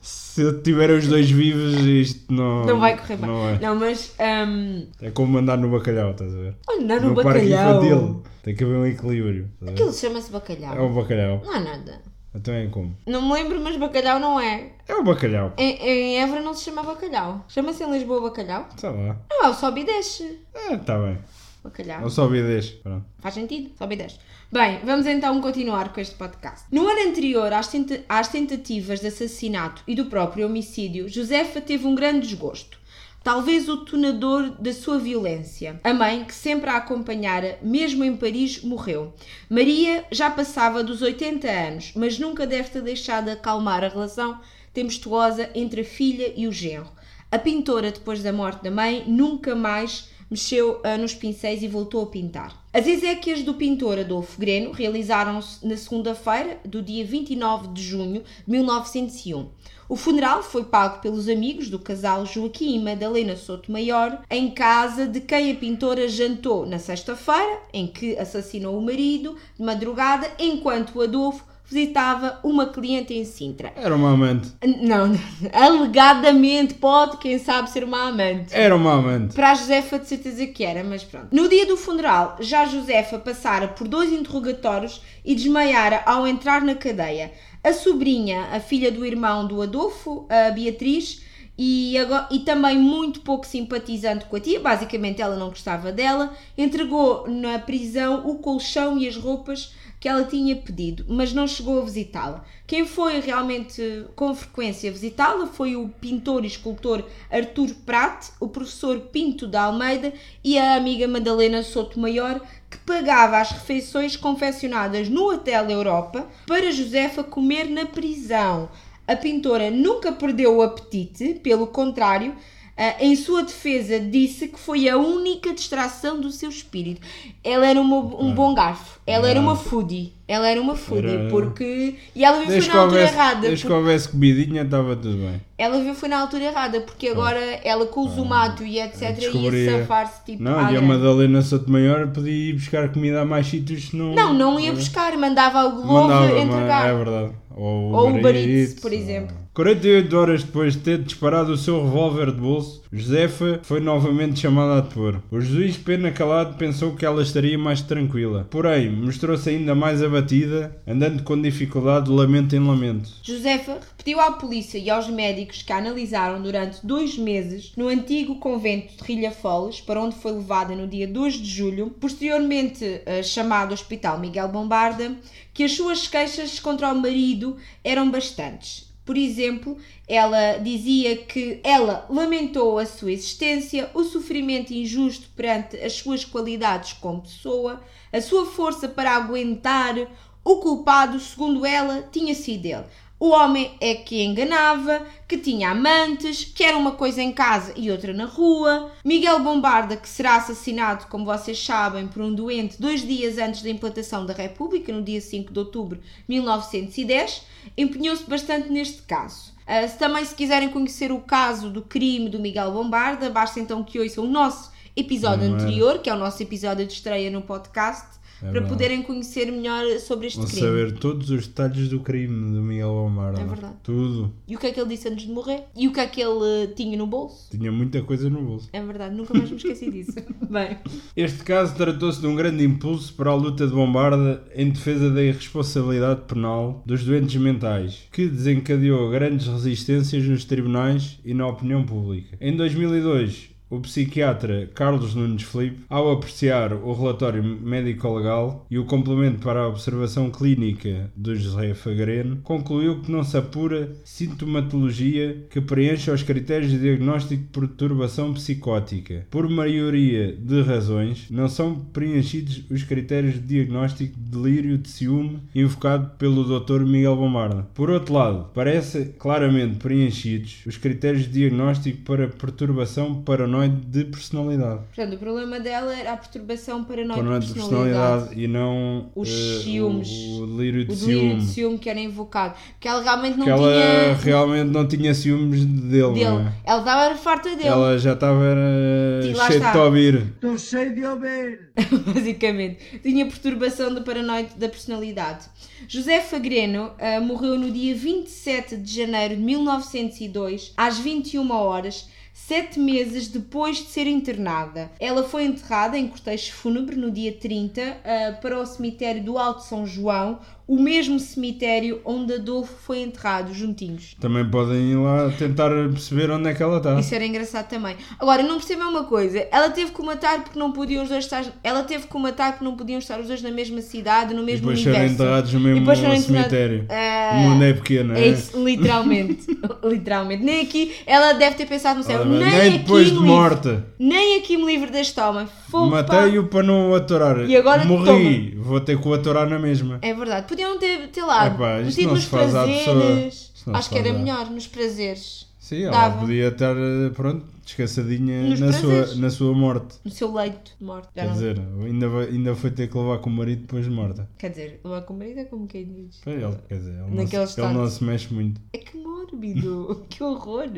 Se 0.00 0.52
tiverem 0.62 0.96
os 0.98 1.06
dois 1.06 1.30
vivos, 1.30 1.74
isto 1.84 2.32
não. 2.32 2.64
Não 2.66 2.80
vai 2.80 2.96
correr 2.96 3.16
bem. 3.16 3.26
Não 3.28 3.40
vai. 3.42 3.58
Não, 3.60 3.74
mas. 3.76 4.14
hum, 4.48 4.86
É 5.00 5.10
como 5.10 5.38
andar 5.38 5.56
no 5.56 5.70
bacalhau, 5.70 6.10
estás 6.10 6.34
a 6.34 6.38
ver? 6.38 6.56
Olha, 6.68 7.00
no, 7.00 7.14
parque 7.14 7.48
bacalhau. 7.48 7.84
infantil. 7.84 8.22
Tem 8.42 8.54
que 8.54 8.64
haver 8.64 8.76
um 8.76 8.86
equilíbrio. 8.86 9.50
Aquilo 9.66 9.92
chama-se 9.92 10.30
bacalhau. 10.32 10.74
É 10.76 10.80
o 10.80 10.88
bacalhau. 10.92 11.40
Não 11.44 11.52
há 11.52 11.60
nada. 11.60 12.00
Então 12.34 12.52
é 12.52 12.66
como? 12.66 12.96
Não 13.06 13.22
me 13.22 13.32
lembro, 13.32 13.60
mas 13.60 13.76
bacalhau 13.76 14.18
não 14.18 14.40
é. 14.40 14.72
É 14.88 14.94
o 14.96 15.04
bacalhau. 15.04 15.52
Em, 15.56 15.76
em 15.76 16.18
Évora 16.20 16.42
não 16.42 16.52
se 16.52 16.64
chama 16.64 16.82
bacalhau. 16.82 17.44
Chama-se 17.48 17.84
em 17.84 17.92
Lisboa 17.92 18.20
bacalhau. 18.22 18.66
Sei 18.76 18.90
lá. 18.90 19.16
Não, 19.30 19.44
é 19.44 19.48
o 19.50 19.54
sobe 19.54 19.82
e 19.82 19.84
desce. 19.84 20.40
É, 20.52 20.76
tá 20.76 20.98
bem. 20.98 21.16
Bacalhau. 21.64 22.02
Eu 22.02 22.10
só 22.10 22.26
vi 22.28 22.42
deste. 22.42 22.76
Pronto. 22.76 23.06
Faz 23.18 23.34
sentido? 23.34 23.70
E 23.80 23.96
desce. 23.96 24.18
Bem, 24.52 24.80
vamos 24.84 25.06
então 25.06 25.40
continuar 25.40 25.92
com 25.92 26.00
este 26.00 26.14
podcast. 26.14 26.66
No 26.70 26.86
ano 26.86 27.08
anterior 27.08 27.50
às, 27.52 27.68
tenta- 27.68 28.02
às 28.08 28.28
tentativas 28.28 29.00
de 29.00 29.06
assassinato 29.06 29.82
e 29.88 29.94
do 29.94 30.04
próprio 30.06 30.46
homicídio, 30.46 31.08
Josefa 31.08 31.60
teve 31.62 31.86
um 31.86 31.94
grande 31.94 32.28
desgosto. 32.28 32.78
Talvez 33.22 33.66
o 33.70 33.78
tonador 33.86 34.50
da 34.60 34.74
sua 34.74 34.98
violência. 34.98 35.80
A 35.82 35.94
mãe, 35.94 36.24
que 36.26 36.34
sempre 36.34 36.68
a 36.68 36.76
acompanhara, 36.76 37.58
mesmo 37.62 38.04
em 38.04 38.14
Paris, 38.14 38.62
morreu. 38.62 39.14
Maria 39.48 40.04
já 40.12 40.30
passava 40.30 40.84
dos 40.84 41.00
80 41.00 41.48
anos, 41.50 41.92
mas 41.96 42.18
nunca 42.18 42.46
deve 42.46 42.68
ter 42.68 42.82
deixado 42.82 43.24
de 43.24 43.30
acalmar 43.30 43.82
a 43.82 43.88
relação 43.88 44.38
tempestuosa 44.74 45.48
entre 45.54 45.80
a 45.80 45.84
filha 45.84 46.30
e 46.36 46.46
o 46.46 46.52
genro. 46.52 46.92
A 47.32 47.38
pintora, 47.38 47.90
depois 47.90 48.22
da 48.22 48.32
morte 48.32 48.62
da 48.62 48.70
mãe, 48.70 49.04
nunca 49.08 49.54
mais 49.54 50.10
mexeu 50.34 50.80
ah, 50.82 50.98
nos 50.98 51.14
pincéis 51.14 51.62
e 51.62 51.68
voltou 51.68 52.02
a 52.02 52.06
pintar. 52.06 52.60
As 52.72 52.88
exéquias 52.88 53.44
do 53.44 53.54
pintor 53.54 54.00
Adolfo 54.00 54.40
Greno 54.40 54.72
realizaram-se 54.72 55.64
na 55.64 55.76
segunda-feira 55.76 56.58
do 56.64 56.82
dia 56.82 57.04
29 57.04 57.68
de 57.68 57.80
junho 57.80 58.24
de 58.44 58.50
1901. 58.50 59.48
O 59.88 59.94
funeral 59.94 60.42
foi 60.42 60.64
pago 60.64 61.00
pelos 61.00 61.28
amigos 61.28 61.70
do 61.70 61.78
casal 61.78 62.26
Joaquim 62.26 62.74
e 62.74 62.82
Madalena 62.82 63.36
Sotomayor 63.36 64.18
em 64.28 64.50
casa 64.50 65.06
de 65.06 65.20
quem 65.20 65.52
a 65.52 65.54
pintora 65.54 66.08
jantou 66.08 66.66
na 66.66 66.80
sexta-feira, 66.80 67.60
em 67.72 67.86
que 67.86 68.18
assassinou 68.18 68.76
o 68.76 68.82
marido 68.82 69.36
de 69.56 69.64
madrugada, 69.64 70.28
enquanto 70.36 70.96
o 70.96 71.02
Adolfo 71.02 71.44
visitava 71.66 72.38
uma 72.42 72.66
cliente 72.66 73.14
em 73.14 73.24
Sintra. 73.24 73.72
Era 73.74 73.94
uma 73.94 74.12
amante. 74.12 74.52
Não, 74.82 75.12
alegadamente 75.52 76.74
pode, 76.74 77.16
quem 77.16 77.38
sabe, 77.38 77.70
ser 77.70 77.84
uma 77.84 78.08
amante. 78.08 78.54
Era 78.54 78.76
uma 78.76 78.94
amante. 78.94 79.34
Para 79.34 79.52
a 79.52 79.54
Josefa 79.54 79.98
de 79.98 80.08
certeza 80.08 80.46
que 80.46 80.64
era, 80.64 80.84
mas 80.84 81.02
pronto. 81.02 81.28
No 81.32 81.48
dia 81.48 81.66
do 81.66 81.76
funeral, 81.76 82.36
já 82.40 82.66
Josefa 82.66 83.18
passara 83.18 83.68
por 83.68 83.88
dois 83.88 84.12
interrogatórios 84.12 85.00
e 85.24 85.34
desmaiara 85.34 86.02
ao 86.06 86.26
entrar 86.26 86.62
na 86.62 86.74
cadeia. 86.74 87.32
A 87.62 87.72
sobrinha, 87.72 88.48
a 88.52 88.60
filha 88.60 88.92
do 88.92 89.06
irmão 89.06 89.46
do 89.46 89.62
Adolfo, 89.62 90.26
a 90.28 90.50
Beatriz, 90.50 91.22
e, 91.56 91.96
agora- 91.98 92.28
e 92.30 92.40
também 92.40 92.78
muito 92.78 93.20
pouco 93.20 93.46
simpatizante 93.46 94.24
com 94.26 94.36
a 94.36 94.40
tia, 94.40 94.60
basicamente 94.60 95.22
ela 95.22 95.36
não 95.36 95.48
gostava 95.48 95.92
dela, 95.92 96.34
entregou 96.58 97.28
na 97.28 97.58
prisão 97.58 98.26
o 98.26 98.38
colchão 98.38 98.98
e 98.98 99.08
as 99.08 99.16
roupas 99.16 99.72
que 100.00 100.08
ela 100.08 100.24
tinha 100.24 100.54
pedido, 100.54 101.06
mas 101.08 101.32
não 101.32 101.48
chegou 101.48 101.80
a 101.80 101.84
visitá-la. 101.84 102.44
Quem 102.66 102.86
foi 102.86 103.20
realmente 103.20 104.04
com 104.14 104.34
frequência 104.34 104.92
visitá-la 104.92 105.46
foi 105.46 105.76
o 105.76 105.88
pintor 105.88 106.44
e 106.44 106.46
escultor 106.46 107.02
Artur 107.30 107.70
Prat, 107.86 108.26
o 108.38 108.46
professor 108.46 109.00
Pinto 109.00 109.46
da 109.46 109.62
Almeida 109.62 110.12
e 110.42 110.58
a 110.58 110.74
amiga 110.74 111.08
Madalena 111.08 111.62
Sotomayor, 111.62 112.40
que 112.70 112.76
pagava 112.78 113.38
as 113.38 113.50
refeições 113.52 114.14
confeccionadas 114.14 115.08
no 115.08 115.30
Hotel 115.30 115.70
Europa 115.70 116.28
para 116.46 116.70
Josefa 116.70 117.24
comer 117.24 117.70
na 117.70 117.86
prisão. 117.86 118.68
A 119.06 119.14
pintora 119.16 119.70
nunca 119.70 120.12
perdeu 120.12 120.56
o 120.56 120.62
apetite, 120.62 121.34
pelo 121.42 121.66
contrário, 121.66 122.34
ah, 122.76 122.96
em 123.00 123.14
sua 123.14 123.42
defesa 123.42 124.00
disse 124.00 124.48
que 124.48 124.58
foi 124.58 124.88
a 124.88 124.96
única 124.96 125.52
distração 125.52 126.20
do 126.20 126.30
seu 126.30 126.48
espírito. 126.48 127.00
Ela 127.42 127.66
era 127.66 127.80
uma- 127.80 127.96
um 128.20 128.34
bom 128.34 128.54
garfo, 128.54 128.98
ela 129.06 129.28
era 129.28 129.38
uma 129.40 129.54
foodie, 129.56 130.12
ela 130.26 130.48
era 130.48 130.60
uma 130.60 130.74
foodie, 130.74 131.08
Era- 131.08 131.28
porque... 131.30 131.96
E 132.14 132.24
ela 132.24 132.36
viu 132.38 132.46
foi 132.46 132.52
Desde 132.54 132.70
que, 132.70 132.74
na 132.76 132.82
altura 132.82 133.00
houvesse, 133.00 133.14
errada. 133.18 133.40
desde 133.40 133.56
que 133.56 133.62
porque- 133.62 133.74
houvesse 133.82 134.08
comidinha, 134.08 134.62
estava 134.62 134.96
tudo 134.96 135.16
bem. 135.16 135.40
Ela 135.56 135.78
viu 135.80 135.94
foi 135.94 136.08
na 136.08 136.20
altura 136.20 136.44
errada, 136.44 136.80
porque 136.80 137.08
agora 137.08 137.38
ela 137.62 137.86
com 137.86 138.00
o 138.00 138.08
zumato 138.08 138.64
e 138.64 138.80
etc 138.80 139.02
ia 139.02 139.08
Ah. 139.08 139.12
Descobria- 139.12 139.78
safar-se 139.80 140.24
tipo 140.24 140.42
Não, 140.42 140.72
e 140.72 140.76
a. 140.76 140.80
Madalena 140.80 141.42
Sotomayor 141.42 142.08
podia 142.08 142.32
ir 142.50 142.54
buscar 142.54 142.88
comida 142.92 143.20
a 143.20 143.24
mais 143.24 143.46
sítios. 143.46 143.92
Não, 143.92 144.14
Não, 144.14 144.34
não 144.34 144.58
ia 144.60 144.72
buscar, 144.72 145.16
mandava 145.16 145.64
o 145.66 145.82
Globo 145.82 146.12
entregar. 146.36 146.88
é 146.88 146.94
verdade. 146.94 147.32
Ou, 147.56 147.92
Ou 147.92 148.10
o 148.10 148.18
Uber 148.18 148.34
Eats, 148.34 148.70
Eats, 148.72 148.80
por 148.80 148.92
exemplo. 148.92 149.36
48 149.54 150.16
horas 150.16 150.42
depois 150.42 150.72
de 150.74 150.80
ter 150.80 150.98
disparado 150.98 151.52
o 151.52 151.56
seu 151.56 151.84
revólver 151.84 152.32
de 152.32 152.40
bolso, 152.40 152.82
Josefa 152.92 153.60
foi 153.62 153.78
novamente 153.78 154.40
chamada 154.40 154.78
a 154.78 154.80
depor. 154.80 155.20
O 155.30 155.40
juiz, 155.40 155.76
pena 155.76 156.10
calado, 156.10 156.56
pensou 156.56 156.96
que 156.96 157.06
ela 157.06 157.22
estaria 157.22 157.56
mais 157.56 157.80
tranquila. 157.80 158.48
Porém, 158.50 158.90
mostrou-se 158.90 159.48
ainda 159.48 159.72
mais 159.72 160.02
abatida, 160.14 160.80
andando 160.86 161.24
com 161.24 161.40
dificuldade 161.40 162.06
de 162.06 162.12
lamento 162.12 162.54
em 162.54 162.60
lamento. 162.60 163.10
Josefa 163.22 163.80
repetiu 163.96 164.20
à 164.20 164.32
polícia 164.32 164.78
e 164.78 164.88
aos 164.88 165.08
médicos 165.08 165.62
que 165.62 165.72
a 165.72 165.78
analisaram 165.78 166.40
durante 166.40 166.84
dois 166.86 167.18
meses 167.18 167.72
no 167.76 167.88
antigo 167.88 168.36
convento 168.36 168.96
de 168.96 169.02
Rilhafoles, 169.02 169.80
para 169.80 170.00
onde 170.00 170.14
foi 170.16 170.32
levada 170.32 170.76
no 170.76 170.86
dia 170.86 171.08
2 171.08 171.34
de 171.34 171.50
julho, 171.50 171.90
posteriormente 172.00 173.02
eh, 173.04 173.22
chamado 173.22 173.74
Hospital 173.74 174.20
Miguel 174.20 174.48
Bombarda, 174.48 175.16
que 175.52 175.64
as 175.64 175.72
suas 175.72 176.06
queixas 176.06 176.60
contra 176.60 176.92
o 176.92 176.94
marido 176.94 177.56
eram 177.82 178.10
bastantes. 178.10 178.94
Por 179.04 179.18
exemplo, 179.18 179.76
ela 180.08 180.56
dizia 180.56 181.14
que 181.16 181.60
ela 181.62 182.06
lamentou 182.08 182.78
a 182.78 182.86
sua 182.86 183.12
existência, 183.12 183.90
o 183.92 184.02
sofrimento 184.02 184.72
injusto 184.72 185.28
perante 185.36 185.76
as 185.76 185.92
suas 185.92 186.24
qualidades 186.24 186.94
como 186.94 187.20
pessoa, 187.20 187.82
a 188.14 188.20
sua 188.20 188.46
força 188.46 188.88
para 188.88 189.16
aguentar. 189.16 189.96
O 190.44 190.56
culpado, 190.56 191.18
segundo 191.18 191.66
ela, 191.66 192.08
tinha 192.12 192.34
sido 192.34 192.66
ele. 192.66 192.84
O 193.18 193.30
homem 193.30 193.74
é 193.80 193.94
que 193.94 194.22
enganava, 194.22 195.06
que 195.26 195.38
tinha 195.38 195.70
amantes, 195.70 196.44
que 196.44 196.62
era 196.62 196.76
uma 196.76 196.92
coisa 196.92 197.22
em 197.22 197.32
casa 197.32 197.72
e 197.76 197.90
outra 197.90 198.12
na 198.12 198.26
rua. 198.26 198.92
Miguel 199.04 199.40
Bombarda, 199.40 199.96
que 199.96 200.08
será 200.08 200.36
assassinado, 200.36 201.06
como 201.06 201.24
vocês 201.24 201.58
sabem, 201.64 202.06
por 202.06 202.22
um 202.22 202.34
doente 202.34 202.80
dois 202.80 203.00
dias 203.00 203.38
antes 203.38 203.62
da 203.62 203.70
implantação 203.70 204.26
da 204.26 204.34
República, 204.34 204.92
no 204.92 205.02
dia 205.02 205.20
5 205.20 205.52
de 205.52 205.58
outubro 205.58 205.98
de 205.98 206.02
1910, 206.28 207.42
empenhou-se 207.78 208.28
bastante 208.28 208.68
neste 208.70 209.02
caso. 209.02 209.54
Ah, 209.66 209.88
se 209.88 209.98
também 209.98 210.24
se 210.24 210.34
quiserem 210.34 210.68
conhecer 210.68 211.10
o 211.10 211.20
caso 211.20 211.70
do 211.70 211.80
crime 211.80 212.28
do 212.28 212.38
Miguel 212.38 212.72
Bombarda, 212.72 213.30
basta 213.30 213.58
então 213.58 213.82
que 213.82 213.98
ouçam 213.98 214.24
o 214.24 214.28
nosso 214.28 214.73
episódio 214.96 215.48
Não 215.48 215.56
é? 215.58 215.60
anterior, 215.62 215.98
que 215.98 216.08
é 216.10 216.14
o 216.14 216.18
nosso 216.18 216.42
episódio 216.42 216.86
de 216.86 216.92
estreia 216.92 217.30
no 217.30 217.42
podcast, 217.42 218.22
para 218.40 218.50
verdade. 218.52 218.68
poderem 218.72 219.02
conhecer 219.02 219.50
melhor 219.50 219.82
sobre 220.00 220.26
este 220.26 220.38
Vão 220.38 220.46
crime. 220.46 220.60
saber 220.60 220.92
todos 220.98 221.30
os 221.30 221.46
detalhes 221.46 221.88
do 221.88 222.00
crime 222.00 222.52
do 222.54 222.60
Miguel 222.60 222.88
Bombarda. 222.88 223.40
É 223.40 223.44
verdade. 223.44 223.74
Tudo. 223.82 224.34
E 224.46 224.54
o 224.54 224.58
que 224.58 224.66
é 224.66 224.72
que 224.72 224.78
ele 224.80 224.88
disse 224.90 225.08
antes 225.08 225.24
de 225.26 225.32
morrer? 225.32 225.62
E 225.74 225.88
o 225.88 225.92
que 225.92 226.00
é 226.00 226.06
que 226.06 226.20
ele 226.20 226.64
eh, 226.64 226.66
tinha 226.66 226.98
no 226.98 227.06
bolso? 227.06 227.48
Tinha 227.50 227.72
muita 227.72 228.02
coisa 228.02 228.28
no 228.28 228.42
bolso. 228.42 228.68
É 228.72 228.82
verdade, 228.84 229.14
nunca 229.14 229.32
mais 229.32 229.48
me 229.48 229.56
esqueci 229.56 229.90
disso. 229.90 230.12
Bem, 230.50 230.76
Este 231.16 231.42
caso 231.42 231.74
tratou-se 231.74 232.20
de 232.20 232.26
um 232.26 232.34
grande 232.34 232.62
impulso 232.64 233.14
para 233.14 233.30
a 233.30 233.34
luta 233.34 233.66
de 233.66 233.72
Bombarda 233.72 234.44
em 234.54 234.68
defesa 234.68 235.10
da 235.10 235.22
irresponsabilidade 235.22 236.22
penal 236.28 236.82
dos 236.84 237.02
doentes 237.02 237.36
mentais, 237.36 238.00
que 238.12 238.28
desencadeou 238.28 239.10
grandes 239.10 239.46
resistências 239.46 240.22
nos 240.24 240.44
tribunais 240.44 241.18
e 241.24 241.32
na 241.32 241.46
opinião 241.46 241.86
pública. 241.86 242.36
Em 242.40 242.54
2002, 242.54 243.53
o 243.74 243.80
psiquiatra 243.80 244.70
Carlos 244.74 245.14
Nunes 245.14 245.42
Filipe, 245.42 245.84
ao 245.88 246.12
apreciar 246.12 246.72
o 246.72 246.92
relatório 246.92 247.42
médico-legal 247.42 248.66
e 248.70 248.78
o 248.78 248.84
complemento 248.84 249.40
para 249.40 249.60
a 249.60 249.68
observação 249.68 250.30
clínica 250.30 251.10
do 251.16 251.34
José 251.34 251.74
Fagreno, 251.74 252.36
concluiu 252.42 253.00
que 253.00 253.10
não 253.10 253.24
se 253.24 253.36
apura 253.36 253.92
sintomatologia 254.04 255.44
que 255.50 255.60
preencha 255.60 256.12
os 256.12 256.22
critérios 256.22 256.70
de 256.70 256.78
diagnóstico 256.78 257.42
de 257.42 257.48
perturbação 257.48 258.32
psicótica. 258.32 259.26
Por 259.30 259.48
maioria 259.48 260.32
de 260.32 260.62
razões, 260.62 261.26
não 261.30 261.48
são 261.48 261.74
preenchidos 261.74 262.64
os 262.70 262.82
critérios 262.82 263.34
de 263.34 263.40
diagnóstico 263.40 264.14
de 264.18 264.30
delírio 264.30 264.78
de 264.78 264.88
ciúme 264.88 265.40
invocado 265.54 266.10
pelo 266.18 266.44
Dr. 266.44 266.84
Miguel 266.84 267.16
Bombarda. 267.16 267.66
Por 267.74 267.90
outro 267.90 268.14
lado, 268.14 268.50
parece 268.54 269.14
claramente 269.18 269.76
preenchidos 269.76 270.62
os 270.66 270.76
critérios 270.76 271.24
de 271.24 271.32
diagnóstico 271.32 272.02
para 272.02 272.28
perturbação 272.28 273.22
paranoide 273.68 273.86
de 273.86 274.04
personalidade. 274.04 274.80
portanto, 274.94 275.14
o 275.14 275.18
problema 275.18 275.60
dela 275.60 275.94
era 275.96 276.12
a 276.12 276.16
perturbação 276.16 276.84
paranoide 276.84 277.14
Paranoide 277.20 277.46
de 277.46 277.52
de 277.52 277.58
personalidade. 277.58 278.02
personalidade 278.28 278.40
e 278.42 278.48
não 278.48 279.10
Os 279.14 279.28
eh, 279.28 279.62
ciúmes. 279.62 280.08
o, 280.08 280.42
o 280.42 280.46
delírio 280.56 280.82
O 280.82 280.86
de 280.86 280.94
delírio 281.06 281.20
ciúme. 281.30 281.40
de 281.40 281.46
ciúme 281.46 281.78
que 281.78 281.90
era 281.90 282.00
invocado. 282.00 282.54
Que 282.80 282.88
ela 282.88 283.02
realmente 283.02 283.36
não 283.38 283.44
que 283.44 283.50
ela 283.50 283.72
tinha 283.72 284.14
realmente 284.14 284.70
não 284.70 284.88
tinha 284.88 285.14
ciúmes 285.14 285.64
dele, 285.64 286.12
dele. 286.12 286.24
não 286.24 286.40
é? 286.40 286.52
Ela 286.64 286.78
estava 286.80 287.14
farta 287.16 287.50
dele, 287.50 287.68
Ela 287.68 287.98
já 287.98 288.12
estava 288.12 288.42
eh, 288.44 289.32
cheia 289.46 289.72
de 289.72 289.78
ouvir. 289.78 290.14
Estou 290.34 290.58
cheio 290.58 290.94
de 290.94 291.04
ouvir. 291.04 291.70
basicamente. 292.14 292.78
Tinha 293.02 293.26
perturbação 293.26 293.94
do 293.94 294.02
paranoide 294.02 294.50
da 294.56 294.68
personalidade. 294.68 295.46
José 295.88 296.20
Fagreno 296.20 296.92
ah, 296.98 297.20
morreu 297.20 297.58
no 297.58 297.70
dia 297.70 297.94
27 297.94 298.76
de 298.76 298.94
janeiro 299.02 299.36
de 299.36 299.42
1902, 299.42 300.72
às 300.76 300.98
21 300.98 301.50
horas, 301.52 302.08
sete 302.34 302.80
meses 302.80 303.28
depois 303.28 303.76
de 303.76 303.84
ser 303.84 304.08
internada. 304.08 304.90
Ela 304.98 305.22
foi 305.22 305.44
enterrada 305.44 305.96
em 305.96 306.08
cortejo 306.08 306.52
fúnebre 306.52 306.96
no 306.96 307.10
dia 307.10 307.32
30 307.32 307.80
ah, 307.80 308.32
para 308.42 308.60
o 308.60 308.66
cemitério 308.66 309.22
do 309.22 309.38
Alto 309.38 309.62
São 309.62 309.86
João, 309.86 310.40
o 310.66 310.80
mesmo 310.80 311.18
cemitério 311.20 312.00
onde 312.04 312.34
Adolfo 312.34 312.72
foi 312.84 313.00
enterrado, 313.02 313.52
juntinhos. 313.52 314.16
Também 314.18 314.48
podem 314.48 314.92
ir 314.92 314.96
lá 314.96 315.30
tentar 315.38 315.68
perceber 315.90 316.30
onde 316.30 316.48
é 316.48 316.54
que 316.54 316.62
ela 316.62 316.78
está. 316.78 316.98
Isso 316.98 317.14
era 317.14 317.26
engraçado 317.26 317.68
também. 317.68 317.96
Agora, 318.18 318.42
não 318.42 318.56
percebem 318.56 318.84
uma 318.86 319.04
coisa. 319.04 319.46
Ela 319.52 319.68
teve 319.70 319.90
que 319.92 320.00
o 320.00 320.04
matar 320.06 320.42
porque 320.42 320.58
não 320.58 320.72
podiam 320.72 321.02
os 321.02 321.08
dois 321.10 321.24
estar... 321.24 321.44
Ela 321.62 321.82
teve 321.82 322.06
que 322.06 322.16
o 322.16 322.18
matar 322.18 322.52
porque 322.52 322.64
não 322.64 322.76
podiam 322.76 322.98
estar 322.98 323.20
os 323.20 323.26
dois 323.28 323.42
na 323.42 323.50
mesma 323.50 323.82
cidade, 323.82 324.32
no 324.32 324.42
E 324.42 324.46
mesmo 324.46 324.66
depois 324.68 324.78
serem 324.82 324.98
universo. 325.00 325.22
enterrados 325.22 325.52
no 325.52 325.60
E 325.60 325.62
mesmo 325.62 325.80
depois 325.80 325.98
enterrados- 325.98 326.24
cemitério. 326.24 326.86
Ah, 326.88 327.32
O 327.34 327.40
mundo 327.50 327.64
é 327.64 327.72
pequeno, 327.74 328.14
é? 328.14 328.20
É 328.20 328.28
isso, 328.28 328.64
literalmente. 328.64 329.46
literalmente. 329.84 330.42
Nem 330.42 330.60
aqui, 330.62 330.94
ela 331.06 331.32
deve 331.34 331.56
ter 331.56 331.66
pensado 331.66 331.98
no 331.98 332.04
céu. 332.04 332.24
Nem, 332.24 332.38
nem 332.38 332.72
depois 332.78 333.08
aqui 333.08 333.16
de 333.18 333.22
morta. 333.22 333.68
livre- 333.70 333.84
Nem 333.98 334.38
aqui 334.38 334.56
me 334.56 334.64
livre 334.64 334.90
deste 334.90 335.20
homem. 335.20 335.46
Matei-o 335.72 336.44
para 336.46 336.62
não 336.62 336.90
o 336.90 336.94
atorar. 336.94 337.40
E 337.48 337.56
agora 337.56 337.84
Morri. 337.84 338.54
Vou 338.56 338.80
ter 338.80 338.98
que 339.00 339.06
o 339.08 339.12
atorar 339.12 339.48
na 339.48 339.58
mesma. 339.58 339.98
É 340.02 340.14
verdade. 340.14 340.46
Podiam 340.54 340.78
ter, 340.78 341.08
ter 341.08 341.22
lá. 341.22 341.46
Epá, 341.48 341.78
metido 341.84 342.12
nos 342.14 342.26
prazeres. 342.26 343.52
Acho 343.72 343.90
que 343.90 343.98
era 343.98 344.12
melhor, 344.12 344.50
nos 344.50 344.66
prazeres. 344.68 345.52
Sim, 345.58 345.84
ela 345.84 345.92
Dava. 345.92 346.20
podia 346.20 346.48
estar, 346.48 346.76
eh, 346.76 347.08
pronto, 347.14 347.46
descansadinha 347.64 348.42
Nos 348.50 348.60
na 348.60 348.70
sua, 348.72 349.14
na 349.16 349.30
sua 349.30 349.54
morte. 349.54 349.94
No 350.04 350.10
seu 350.10 350.30
leito 350.30 350.72
de 350.78 350.84
morte. 350.84 351.08
Já 351.16 351.22
Quer 351.22 351.26
não- 351.26 351.32
dizer, 351.32 351.60
ainda, 351.86 352.08
vai- 352.10 352.26
ainda 352.28 352.54
foi 352.54 352.70
ter 352.70 352.86
que 352.88 352.98
levar 352.98 353.16
com 353.18 353.30
o 353.30 353.32
marido 353.32 353.62
depois 353.62 353.84
de 353.86 353.90
morta. 353.90 354.28
Quer 354.38 354.50
dizer, 354.50 354.80
lá 354.84 355.00
com 355.00 355.14
o 355.14 355.18
marido 355.18 355.40
é 355.40 355.44
como 355.44 355.66
quem 355.66 355.86
diz. 355.86 356.20
Ele, 356.26 356.54
quer 356.68 356.74
dizer, 356.76 356.90
ele, 356.90 357.00
não 357.00 357.14
Naquele 357.14 357.46
se, 357.46 357.60
ele 357.60 357.72
não 357.72 357.88
se 357.88 358.04
mexe 358.04 358.34
muito. 358.34 358.60
É 358.74 358.78
que 358.78 358.98
que 360.08 360.22
horror. 360.22 360.68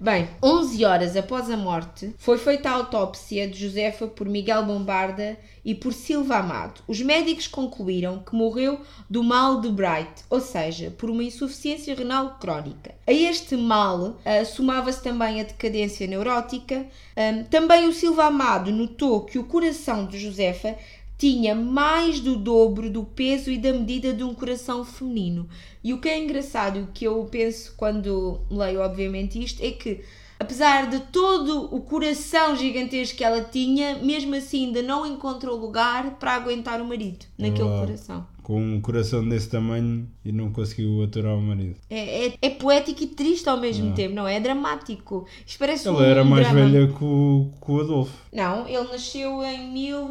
Bem, 0.00 0.28
11 0.42 0.84
horas 0.84 1.16
após 1.16 1.50
a 1.50 1.56
morte, 1.56 2.14
foi 2.18 2.38
feita 2.38 2.68
a 2.68 2.74
autópsia 2.74 3.48
de 3.48 3.58
Josefa 3.58 4.06
por 4.06 4.28
Miguel 4.28 4.64
Bombarda 4.64 5.38
e 5.64 5.74
por 5.74 5.92
Silva 5.92 6.36
Amado. 6.36 6.82
Os 6.86 7.00
médicos 7.00 7.46
concluíram 7.46 8.18
que 8.18 8.34
morreu 8.34 8.80
do 9.08 9.22
mal 9.22 9.60
de 9.60 9.70
Bright, 9.70 10.24
ou 10.28 10.40
seja, 10.40 10.90
por 10.90 11.08
uma 11.08 11.24
insuficiência 11.24 11.94
renal 11.94 12.38
crónica. 12.38 12.94
A 13.06 13.12
este 13.12 13.56
mal 13.56 14.18
ah, 14.24 14.44
somava-se 14.44 15.02
também 15.02 15.40
a 15.40 15.44
decadência 15.44 16.06
neurótica. 16.06 16.86
Ahm, 17.16 17.44
também 17.44 17.86
o 17.86 17.92
Silva 17.92 18.24
Amado 18.24 18.70
notou 18.70 19.24
que 19.24 19.38
o 19.38 19.44
coração 19.44 20.06
de 20.06 20.18
Josefa 20.18 20.76
tinha 21.16 21.54
mais 21.54 22.20
do 22.20 22.36
dobro 22.36 22.90
do 22.90 23.04
peso 23.04 23.50
e 23.50 23.58
da 23.58 23.72
medida 23.72 24.12
de 24.12 24.22
um 24.22 24.34
coração 24.34 24.84
feminino. 24.84 25.48
E 25.82 25.92
o 25.92 25.98
que 26.00 26.08
é 26.08 26.18
engraçado, 26.22 26.80
o 26.80 26.86
que 26.92 27.04
eu 27.04 27.26
penso 27.30 27.74
quando 27.76 28.40
leio, 28.50 28.80
obviamente, 28.80 29.42
isto, 29.42 29.62
é 29.62 29.70
que, 29.70 30.00
apesar 30.40 30.88
de 30.90 30.98
todo 31.12 31.74
o 31.74 31.80
coração 31.80 32.56
gigantesco 32.56 33.16
que 33.18 33.24
ela 33.24 33.42
tinha, 33.42 33.96
mesmo 33.98 34.34
assim 34.34 34.66
ainda 34.66 34.82
não 34.82 35.06
encontrou 35.06 35.56
lugar 35.58 36.18
para 36.18 36.32
aguentar 36.34 36.80
o 36.80 36.84
marido 36.84 37.26
naquele 37.38 37.68
Verdade. 37.68 37.86
coração. 37.86 38.26
Com 38.42 38.60
um 38.60 38.80
coração 38.80 39.26
desse 39.26 39.48
tamanho 39.48 40.06
e 40.22 40.30
não 40.30 40.52
conseguiu 40.52 41.02
aturar 41.02 41.34
o 41.34 41.40
marido. 41.40 41.76
É, 41.88 42.26
é, 42.26 42.34
é 42.42 42.50
poético 42.50 43.02
e 43.02 43.06
triste 43.06 43.48
ao 43.48 43.58
mesmo 43.58 43.94
tempo, 43.94 44.14
não 44.14 44.28
é? 44.28 44.36
É 44.36 44.40
dramático. 44.40 45.26
Isto 45.46 45.58
parece 45.58 45.88
Ela 45.88 45.98
um 45.98 46.02
era 46.04 46.24
mais 46.24 46.46
drama. 46.50 46.68
velha 46.70 46.88
que 46.88 47.02
o, 47.04 47.48
que 47.64 47.70
o 47.72 47.80
Adolfo. 47.80 48.12
Não, 48.30 48.68
ele 48.68 48.84
nasceu 48.92 49.42
em 49.44 49.72
mil. 49.72 50.08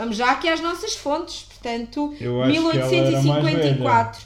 Vamos 0.00 0.16
já 0.16 0.30
aqui 0.30 0.48
às 0.48 0.62
nossas 0.62 0.94
fontes, 0.94 1.42
portanto, 1.42 2.14
Eu 2.18 2.42
acho 2.42 2.52
que 2.52 2.56
ela 2.56 2.74
era 2.74 3.22
mais 3.22 3.44
1854. 3.44 4.22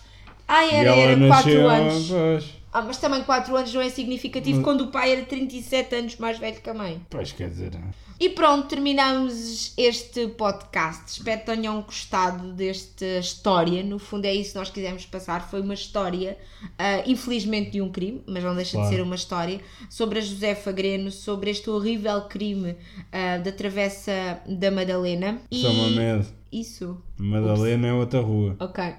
Ah, 0.47 0.65
era, 0.67 0.91
era 0.95 1.17
4 1.17 1.27
nasceu. 1.27 1.69
anos. 1.69 2.09
Pois, 2.09 2.45
Ah, 2.77 2.83
mas 2.83 2.97
também 2.99 3.23
4 3.23 3.57
anos 3.57 3.73
não 3.73 3.81
é 3.81 3.89
significativo 3.89 4.57
Mas- 4.57 4.65
quando 4.65 4.81
o 4.83 4.89
pai 4.89 5.13
era 5.13 5.25
37 5.25 5.95
anos 5.95 6.17
mais 6.17 6.39
velho 6.41 6.61
que 6.61 6.69
a 6.69 6.75
mãe. 6.75 7.01
pois 7.09 7.31
quer 7.31 7.49
dizer. 7.49 7.71
E 8.19 8.29
pronto, 8.31 8.67
terminamos 8.69 9.73
este 9.77 10.29
podcast. 10.29 11.05
Espero 11.19 11.41
que 11.41 11.47
tenham 11.47 11.83
gostado 11.83 12.53
desta 12.53 13.05
história. 13.19 13.83
No 13.83 13.99
fundo, 13.99 14.25
é 14.25 14.35
isso 14.35 14.53
que 14.53 14.59
nós 14.59 14.71
quisemos 14.71 15.05
passar. 15.07 15.49
Foi 15.49 15.61
uma 15.61 15.75
história, 15.75 16.37
ah, 16.79 17.03
infelizmente, 17.07 17.71
de 17.71 17.81
um 17.83 17.91
crime, 17.91 18.23
mas 18.27 18.43
não 18.43 18.55
deixa 18.57 18.73
Claro. 18.73 18.89
de 18.91 18.97
ser 18.97 19.03
uma 19.03 19.15
história, 19.17 19.61
sobre 19.91 20.19
a 20.19 20.23
Josefa 20.23 20.71
Greno, 20.73 21.11
sobre 21.13 21.51
este 21.51 21.69
horrível 21.71 22.23
crime 22.23 22.77
ah, 23.13 23.39
da 23.39 23.53
Travessa 23.53 24.41
da 24.49 24.71
Madalena. 24.71 25.41
São 25.53 25.73
Mamed. 25.75 26.27
Isso. 26.53 27.01
Madalena 27.19 27.89
é 27.89 27.93
outra 27.93 28.21
rua. 28.21 28.57
Ok. 28.61 28.83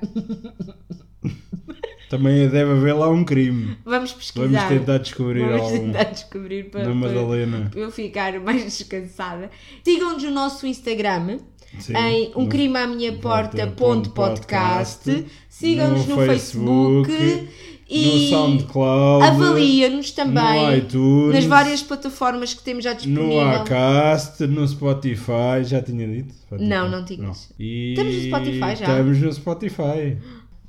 Também 2.10 2.47
deve 2.47 2.72
haver 2.72 2.93
lá 2.93 3.10
um 3.10 3.24
crime. 3.24 3.78
Vamos 3.84 4.14
pesquisar. 4.14 4.47
Vamos 4.47 4.64
tentar 4.70 4.97
descobrir 4.99 5.39
Vamos 5.45 5.62
algum. 5.62 5.78
tentar 5.91 6.03
descobrir 6.06 6.70
para, 6.70 6.84
Na 6.86 6.93
Madalena. 6.95 7.68
para 7.72 7.80
eu 7.80 7.91
ficar 7.91 8.39
mais 8.39 8.64
descansada. 8.64 9.49
Sigam-nos 9.84 10.24
no 10.24 10.32
nosso 10.32 10.66
Instagram. 10.68 11.39
Sim, 11.80 11.93
em 11.97 12.32
um 12.38 12.43
no- 12.43 12.47
crime 12.49 12.78
à 12.78 12.88
minha 12.88 13.12
porta 13.14 13.68
ponto 13.68 14.12
podcast 14.12 15.26
sigam-nos 15.49 16.06
no, 16.08 16.16
no 16.16 16.26
Facebook, 16.26 17.12
Facebook, 17.12 17.49
e 17.89 18.06
no 18.06 18.30
SoundCloud, 18.30 19.26
avalia-nos 19.26 20.12
também 20.12 20.66
no 20.68 20.76
iTunes, 20.78 21.34
nas 21.36 21.43
várias 21.45 21.84
plataformas 21.84 22.53
que 22.53 22.64
temos 22.64 22.82
já 22.84 22.91
no 22.93 22.97
disponível 22.97 23.41
Acast, 23.41 24.47
no 24.47 24.66
Spotify, 24.66 25.64
já 25.64 25.82
tinha 25.82 26.08
dito? 26.08 26.34
Spotify? 26.34 26.66
Não, 26.70 26.89
não 26.89 27.03
tinhas. 27.03 27.51
E 27.60 27.89
Estamos 27.91 28.16
no 28.16 28.22
Spotify 28.22 28.60
já? 28.60 28.74
Estamos 28.74 29.18
no 29.20 29.34
Spotify. 29.34 30.18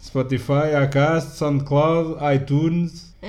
Spotify, 0.03 0.75
Acast, 0.83 1.37
SoundCloud, 1.39 2.17
iTunes 2.35 3.15
Ah, 3.23 3.27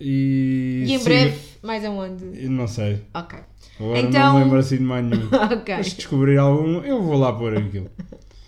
e... 0.00 0.84
e 0.86 0.92
em 0.92 0.98
siga- 0.98 1.04
breve 1.04 1.38
mais 1.62 1.84
aonde 1.84 2.24
Eu 2.44 2.50
Não 2.50 2.66
sei. 2.66 3.02
ok 3.14 3.38
Agora 3.80 3.98
Então- 4.00 4.22
não 4.32 4.34
me 4.38 4.44
lembro 4.44 4.58
assim 4.58 4.76
de 4.76 4.82
mais 4.84 5.04
nenhum. 5.04 5.26
ok 5.52 5.76
Mas 5.76 5.86
se 5.88 5.96
descobrir 5.96 6.38
algum, 6.38 6.80
eu 6.84 7.02
vou 7.02 7.18
lá 7.18 7.32
pôr 7.32 7.56
aquilo. 7.56 7.90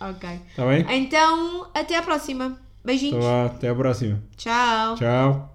ok 0.01 0.29
Está 0.51 0.67
bem? 0.67 0.85
então 0.89 1.67
até 1.75 1.97
à 1.97 2.03
próxima 2.03 2.57
beijinhos 2.85 3.17
Então 3.17 3.29
vá, 3.29 3.47
até 3.47 3.69
a 3.69 3.75
próxima. 3.75 4.23
tchau 4.37 4.95
Tchau. 4.97 5.45